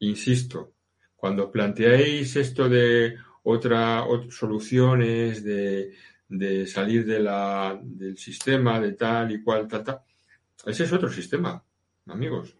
insisto, 0.00 0.72
cuando 1.16 1.50
planteéis 1.50 2.36
esto 2.36 2.68
de 2.68 3.16
otra, 3.44 4.04
ot- 4.04 4.30
soluciones, 4.30 5.42
de, 5.44 5.94
de 6.28 6.66
salir 6.66 7.04
de 7.06 7.20
la, 7.20 7.78
del 7.82 8.16
sistema, 8.18 8.80
de 8.80 8.92
tal 8.92 9.32
y 9.32 9.42
cual, 9.42 9.66
tal, 9.68 9.84
tal, 9.84 10.00
ese 10.66 10.84
es 10.84 10.92
otro 10.92 11.10
sistema, 11.10 11.62
amigos. 12.06 12.56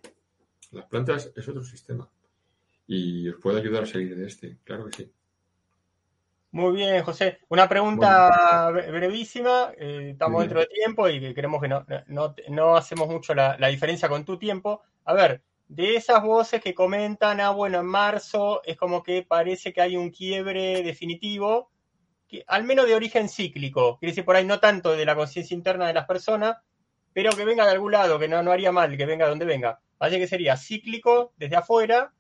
Las 0.73 0.87
plantas 0.87 1.31
es 1.35 1.49
otro 1.49 1.65
sistema. 1.65 2.09
Y 2.87 3.29
os 3.29 3.37
puede 3.37 3.61
ayudar 3.61 3.83
a 3.83 3.87
salir 3.87 4.17
de 4.17 4.27
este, 4.27 4.59
claro 4.65 4.87
que 4.87 4.97
sí. 4.97 5.13
Muy 6.51 6.75
bien, 6.77 7.03
José. 7.03 7.39
Una 7.49 7.69
pregunta 7.69 8.71
bre- 8.71 8.91
brevísima. 8.91 9.73
eh, 9.77 10.11
estamos 10.13 10.41
dentro 10.41 10.61
de 10.61 10.67
tiempo 10.67 11.09
y 11.09 11.35
creemos 11.35 11.61
que 11.61 11.69
no, 11.69 11.85
no, 12.07 12.35
no 12.49 12.77
hacemos 12.77 13.09
mucho 13.09 13.35
la, 13.35 13.57
la 13.59 13.69
diferencia 13.69 14.09
con 14.09 14.25
tu 14.25 14.39
tiempo. 14.39 14.83
A 15.05 15.13
ver, 15.15 15.43
de 15.69 15.97
esas 15.97 16.23
voces 16.23 16.63
que 16.63 16.75
comentan, 16.75 17.41
ah, 17.41 17.51
bueno, 17.51 17.81
en 17.81 17.87
marzo 17.87 18.63
es 18.65 18.77
como 18.79 19.03
que 19.03 19.23
parece 19.23 19.73
que 19.73 19.83
hay 19.83 19.97
un 19.97 20.11
quiebre 20.11 20.83
definitivo, 20.83 21.71
que, 22.29 22.45
al 22.47 22.65
menos 22.65 22.87
de 22.87 22.95
origen 22.95 23.29
cíclico. 23.29 23.99
Quiere 23.99 24.13
decir, 24.13 24.25
por 24.25 24.37
ahí 24.37 24.45
no 24.47 24.61
tanto 24.61 24.93
de 24.97 25.05
la 25.07 25.15
conciencia 25.17 25.55
interna 25.55 25.87
de 25.89 25.95
las 25.95 26.07
personas, 26.07 26.57
pero 27.13 27.33
que 27.33 27.45
venga 27.45 27.65
de 27.67 27.73
algún 27.73 27.93
lado, 27.93 28.19
que 28.19 28.29
no, 28.29 28.43
no 28.43 28.53
haría 28.53 28.73
mal 28.73 28.97
que 28.97 29.07
venga 29.07 29.27
de 29.27 29.31
donde 29.31 29.45
venga. 29.47 29.81
Así 29.99 30.17
que 30.19 30.27
sería 30.29 30.57
cíclico 30.57 31.33
desde 31.37 31.57
afuera 31.57 32.13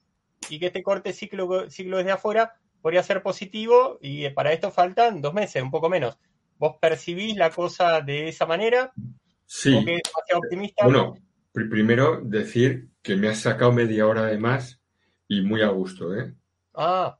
y 0.50 0.58
que 0.58 0.66
este 0.66 0.82
corte 0.82 1.12
ciclo, 1.12 1.70
ciclo 1.70 1.98
desde 1.98 2.12
afuera 2.12 2.54
podría 2.82 3.02
ser 3.02 3.22
positivo 3.22 3.98
y 4.00 4.24
eh, 4.24 4.30
para 4.30 4.52
esto 4.52 4.70
faltan 4.70 5.20
dos 5.20 5.34
meses, 5.34 5.62
un 5.62 5.70
poco 5.70 5.88
menos. 5.88 6.16
¿Vos 6.58 6.76
percibís 6.80 7.36
la 7.36 7.50
cosa 7.50 8.00
de 8.00 8.28
esa 8.28 8.46
manera? 8.46 8.92
¿O 8.94 9.00
Sí, 9.46 9.70
que 9.84 9.96
es 9.96 10.02
demasiado 10.04 10.40
optimista? 10.40 10.84
bueno, 10.84 11.14
pri- 11.52 11.68
primero 11.68 12.20
decir 12.22 12.88
que 13.02 13.16
me 13.16 13.28
has 13.28 13.38
sacado 13.40 13.72
media 13.72 14.06
hora 14.06 14.24
de 14.26 14.38
más 14.38 14.80
y 15.28 15.40
muy 15.42 15.62
a 15.62 15.68
gusto, 15.68 16.14
¿eh? 16.16 16.34
Ah, 16.74 17.18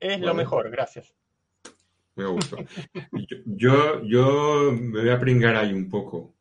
es 0.00 0.20
lo 0.20 0.34
mejor, 0.34 0.70
gracias. 0.70 1.14
Muy 2.14 2.26
a 2.26 2.28
gusto. 2.28 2.56
Yo, 3.12 3.36
yo, 3.46 4.02
yo 4.04 4.72
me 4.72 5.00
voy 5.00 5.10
a 5.10 5.18
pringar 5.20 5.56
ahí 5.56 5.72
un 5.72 5.88
poco. 5.88 6.34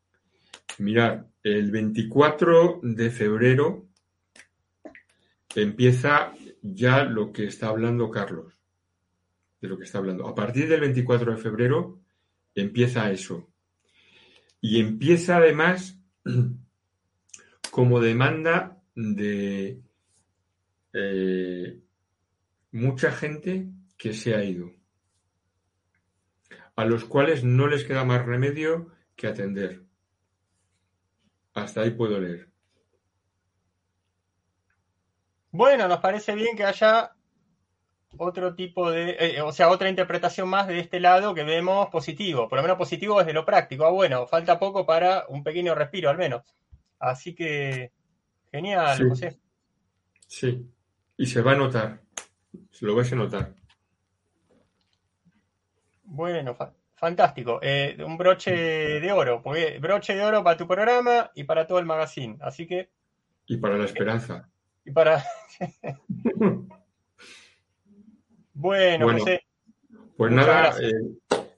Mirad, 0.78 1.26
el 1.43 1.72
24 1.72 2.80
de 2.84 3.09
febrero 3.09 3.88
empieza, 5.55 6.34
ya 6.74 7.03
lo 7.03 7.32
que 7.32 7.45
está 7.45 7.68
hablando 7.68 8.09
Carlos, 8.09 8.59
de 9.61 9.68
lo 9.68 9.78
que 9.78 9.84
está 9.84 9.99
hablando. 9.99 10.28
A 10.28 10.34
partir 10.34 10.68
del 10.68 10.82
24 10.82 11.36
de 11.36 11.38
febrero 11.38 12.01
empieza 12.55 13.11
eso. 13.11 13.51
Y 14.61 14.80
empieza 14.80 15.38
además 15.38 15.99
como 17.72 17.99
demanda 17.99 18.82
de 18.95 19.80
eh, 20.93 21.80
mucha 22.72 23.11
gente 23.11 23.70
que 23.97 24.13
se 24.13 24.34
ha 24.34 24.43
ido, 24.43 24.74
a 26.76 26.86
los 26.86 27.05
cuales 27.05 27.43
no 27.43 27.68
les 27.68 27.84
queda 27.84 28.05
más 28.05 28.26
remedio 28.26 28.91
que 29.16 29.28
atender. 29.28 29.84
Hasta 31.53 31.82
ahí 31.82 31.91
puedo 31.91 32.20
leer. 32.20 32.54
Bueno, 35.55 35.87
nos 35.87 35.99
parece 35.99 36.35
bien 36.35 36.57
que 36.57 36.65
haya 36.65 37.11
otro 38.17 38.55
tipo 38.55 38.91
de, 38.91 39.15
eh, 39.19 39.41
o 39.41 39.53
sea, 39.53 39.69
otra 39.69 39.87
interpretación 39.89 40.49
más 40.49 40.67
de 40.67 40.79
este 40.79 40.99
lado 40.99 41.33
que 41.33 41.43
vemos 41.43 41.87
positivo, 41.89 42.49
por 42.49 42.57
lo 42.57 42.61
menos 42.61 42.77
positivo 42.77 43.19
desde 43.19 43.31
lo 43.31 43.45
práctico. 43.45 43.85
Ah, 43.85 43.89
bueno, 43.91 44.27
falta 44.27 44.59
poco 44.59 44.85
para 44.85 45.25
un 45.29 45.43
pequeño 45.45 45.73
respiro 45.73 46.09
al 46.09 46.17
menos. 46.17 46.43
Así 46.99 47.33
que, 47.33 47.91
genial, 48.51 48.97
Sí. 48.97 49.03
José. 49.07 49.39
Sí, 50.27 50.65
y 51.17 51.25
se 51.25 51.41
va 51.41 51.53
a 51.53 51.55
notar, 51.55 52.01
se 52.71 52.85
lo 52.85 52.93
vais 52.93 53.11
a 53.13 53.15
notar. 53.15 53.53
Bueno, 56.03 56.53
fa- 56.55 56.73
fantástico. 56.95 57.59
Eh, 57.61 57.97
un 58.05 58.17
broche 58.17 58.51
de 58.99 59.11
oro, 59.13 59.41
porque 59.41 59.79
broche 59.79 60.15
de 60.15 60.23
oro 60.25 60.43
para 60.43 60.57
tu 60.57 60.67
programa 60.67 61.31
y 61.33 61.45
para 61.45 61.65
todo 61.65 61.79
el 61.79 61.85
magazine. 61.85 62.37
Así 62.41 62.67
que, 62.67 62.89
Y 63.47 63.55
para 63.57 63.77
la 63.77 63.85
esperanza. 63.85 64.49
Y 64.86 64.91
para, 64.91 65.23
bueno, 68.53 69.05
Bueno, 69.05 69.19
José, 69.19 69.41
Pues 70.17 70.31
nada, 70.31 70.75
eh, 70.81 70.93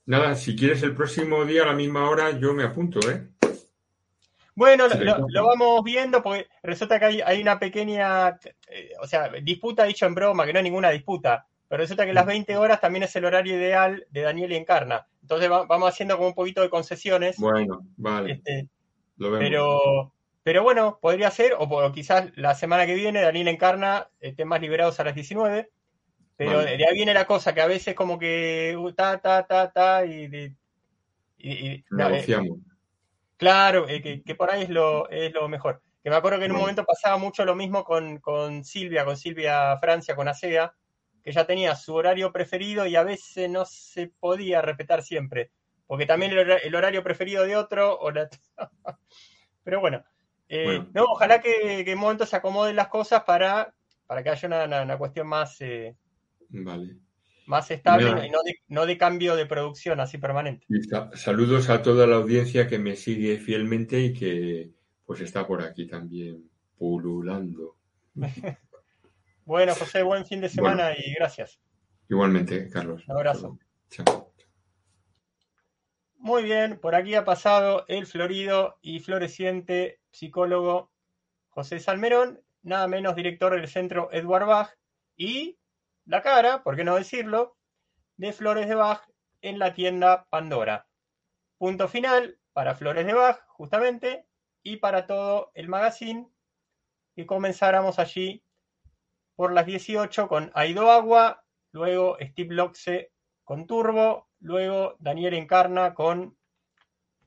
nada, 0.06 0.36
si 0.36 0.56
quieres 0.56 0.82
el 0.84 0.96
próximo 0.96 1.46
día 1.46 1.64
a 1.64 1.68
la 1.68 1.74
misma 1.74 2.10
hora, 2.10 2.32
yo 2.40 2.54
me 2.54 2.64
apunto, 2.64 3.00
¿eh? 3.10 3.28
Bueno, 4.56 4.88
lo, 4.88 5.46
vamos 5.46 5.84
viendo 5.84 6.24
porque 6.24 6.48
resulta 6.64 6.98
que 6.98 7.06
hay, 7.06 7.22
hay 7.22 7.42
una 7.44 7.60
pequeña, 7.60 8.30
eh, 8.70 8.90
o 9.00 9.06
sea, 9.06 9.30
disputa 9.44 9.84
dicho 9.84 10.08
en 10.08 10.16
broma, 10.16 10.48
que 10.48 10.54
no 10.54 10.58
hay 10.58 10.64
ninguna 10.64 10.90
disputa, 10.90 11.46
pero 11.68 11.82
resulta 11.84 12.08
que 12.08 12.14
las 12.14 12.26
20 12.26 12.58
horas 12.58 12.82
también 12.82 13.04
es 13.04 13.16
el 13.16 13.26
horario 13.26 13.56
ideal 13.56 14.08
de 14.10 14.22
Daniel 14.22 14.52
y 14.54 14.56
Encarna. 14.56 15.06
Entonces 15.22 15.52
va- 15.52 15.66
vamos 15.68 15.90
haciendo 15.90 16.16
como 16.18 16.30
un 16.30 16.34
poquito 16.34 16.62
de 16.62 16.72
concesiones, 16.72 17.38
Bueno, 17.38 17.86
vale, 17.98 18.32
este, 18.34 18.68
lo 19.18 19.30
vemos. 19.30 19.40
pero, 19.48 20.14
pero 20.48 20.64
bueno, 20.64 20.98
podría 21.02 21.30
ser, 21.30 21.56
o, 21.60 21.92
quizás 21.92 22.32
la 22.38 22.56
semana 22.56 22.86
que 22.86 22.96
viene 22.96 23.20
Daniel 23.20 23.50
Encarna 23.50 24.10
estén 24.22 24.48
más 24.48 24.62
liberados 24.62 24.98
a 24.98 25.04
las 25.04 25.14
19, 25.14 25.70
pero 26.38 26.60
Vale. 26.60 26.78
de 26.78 26.88
ahí 26.88 26.94
viene 26.94 27.14
la 27.14 27.28
cosa, 27.28 27.54
que 27.54 27.60
a 27.60 27.68
veces 27.68 27.94
como 27.96 28.18
que 28.18 28.74
uh, 28.80 28.94
ta, 28.94 29.18
ta, 29.20 29.46
ta, 29.46 29.70
ta, 29.74 30.06
y... 30.06 30.28
de- 30.30 30.56
y- 31.38 31.68
eh, 31.68 31.84
Negociamos. 31.92 32.60
Claro, 33.36 33.90
eh, 33.90 34.02
que, 34.02 34.24
que 34.24 34.36
por 34.36 34.50
ahí 34.50 34.64
es 34.64 34.70
lo, 34.70 35.10
es 35.10 35.34
lo 35.34 35.50
mejor. 35.50 35.82
Que 36.02 36.10
me 36.10 36.16
acuerdo 36.16 36.40
que 36.40 36.46
en 36.46 36.54
un 36.54 36.60
momento 36.60 36.86
pasaba 36.86 37.18
mucho 37.18 37.44
lo 37.44 37.54
mismo 37.54 37.84
con, 37.84 38.20
con 38.22 38.64
Silvia, 38.64 39.04
con 39.04 39.18
Silvia 39.18 39.76
Francia, 39.80 40.16
con 40.16 40.30
ASEA, 40.30 40.74
que 41.22 41.34
ya 41.34 41.46
tenía 41.46 41.76
su 41.76 41.94
horario 41.94 42.32
preferido 42.32 42.86
y 42.88 42.96
a 42.96 43.04
veces 43.04 43.50
no 43.50 43.66
se 43.66 44.14
podía 44.18 44.62
respetar 44.62 45.04
siempre, 45.04 45.52
porque 45.88 46.06
también 46.06 46.32
el, 46.32 46.50
el 46.52 46.74
horario 46.76 47.04
preferido 47.04 47.44
de 47.44 47.58
otro, 47.58 48.00
o 48.00 48.12
la- 48.12 48.30
pero 49.66 49.82
bueno, 49.82 50.06
eh, 50.50 50.64
Bueno. 50.66 50.90
no, 50.94 51.04
ojalá 51.06 51.42
que, 51.42 51.84
que 51.84 51.92
en 51.92 51.98
un 51.98 52.02
momento 52.04 52.26
se 52.26 52.36
acomoden 52.36 52.76
las 52.76 52.88
cosas 52.88 53.24
para, 53.24 53.74
para 54.06 54.24
que 54.24 54.30
haya 54.30 54.48
una, 54.48 54.64
una- 54.66 54.82
una 54.84 54.98
cuestión 54.98 55.28
más, 55.28 55.60
eh, 55.62 55.96
Vale. 56.50 56.98
más 57.48 57.70
estable 57.72 58.26
y 58.26 58.30
no 58.30 58.40
de, 58.44 58.56
no 58.68 58.86
de 58.86 58.98
cambio 58.98 59.36
de 59.36 59.46
producción 59.46 60.00
así 60.00 60.18
permanente. 60.18 60.66
Saludos 61.14 61.70
a 61.70 61.82
toda 61.82 62.08
la 62.08 62.16
audiencia 62.18 62.68
que 62.68 62.80
me 62.80 62.96
sigue 62.96 63.38
fielmente 63.38 64.00
y 64.00 64.14
que 64.14 64.72
pues 65.06 65.22
está 65.22 65.46
por 65.48 65.62
aquí 65.62 65.88
también 65.88 66.50
pululando. 66.78 67.76
Bueno, 69.46 69.74
José, 69.76 70.04
buen 70.04 70.26
fin 70.26 70.42
de 70.42 70.50
semana 70.50 70.92
y 70.92 71.14
gracias. 71.14 71.58
Igualmente, 72.10 72.70
Carlos. 72.70 73.06
Un 73.08 73.16
abrazo. 73.16 73.58
Chao. 73.90 74.34
Muy 76.20 76.44
bien, 76.44 76.80
por 76.80 76.96
aquí 76.96 77.14
ha 77.14 77.24
pasado 77.24 77.86
el 77.88 78.08
florido 78.08 78.80
y 78.82 79.00
floreciente 79.00 80.02
psicólogo 80.12 80.92
José 81.50 81.80
Salmerón, 81.80 82.44
nada 82.64 82.88
menos 82.88 83.16
director 83.16 83.54
del 83.54 83.68
centro 83.68 84.10
Edward 84.12 84.48
Bach 84.48 84.78
y 85.16 85.60
la 86.06 86.24
cara, 86.24 86.64
por 86.64 86.76
qué 86.76 86.84
no 86.84 86.96
decirlo, 86.96 87.56
de 88.18 88.34
Flores 88.34 88.68
de 88.68 88.76
Bach 88.76 89.08
en 89.42 89.60
la 89.60 89.74
tienda 89.74 90.26
Pandora. 90.30 90.88
Punto 91.60 91.88
final 91.88 92.40
para 92.52 92.76
Flores 92.76 93.06
de 93.06 93.14
Bach, 93.14 93.40
justamente, 93.50 94.26
y 94.64 94.78
para 94.78 95.06
todo 95.06 95.52
el 95.54 95.70
magazine, 95.70 96.30
que 97.16 97.28
comenzáramos 97.28 98.00
allí 98.00 98.44
por 99.36 99.54
las 99.54 99.68
18 99.68 100.28
con 100.28 100.52
Aido 100.56 100.90
Agua, 100.90 101.44
luego 101.72 102.18
Steve 102.20 102.56
Loxe 102.56 103.12
con 103.44 103.68
Turbo, 103.68 104.27
luego 104.40 104.96
Daniel 105.00 105.34
Encarna 105.34 105.94
con 105.94 106.38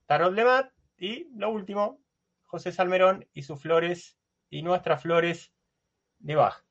Tarot 0.07 0.35
de 0.35 0.45
Mat 0.45 0.73
y 0.99 1.29
lo 1.37 1.51
último, 1.51 2.01
José 2.45 2.73
Salmerón 2.73 3.27
y 3.33 3.43
sus 3.43 3.61
flores 3.61 4.19
y 4.51 4.63
nuestras 4.63 5.03
flores 5.03 5.53
de 6.19 6.35
Bach. 6.35 6.65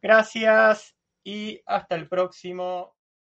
Gracias 0.00 0.96
y 1.22 1.60
hasta 1.66 1.94
el 1.94 2.08
próximo. 2.08 2.95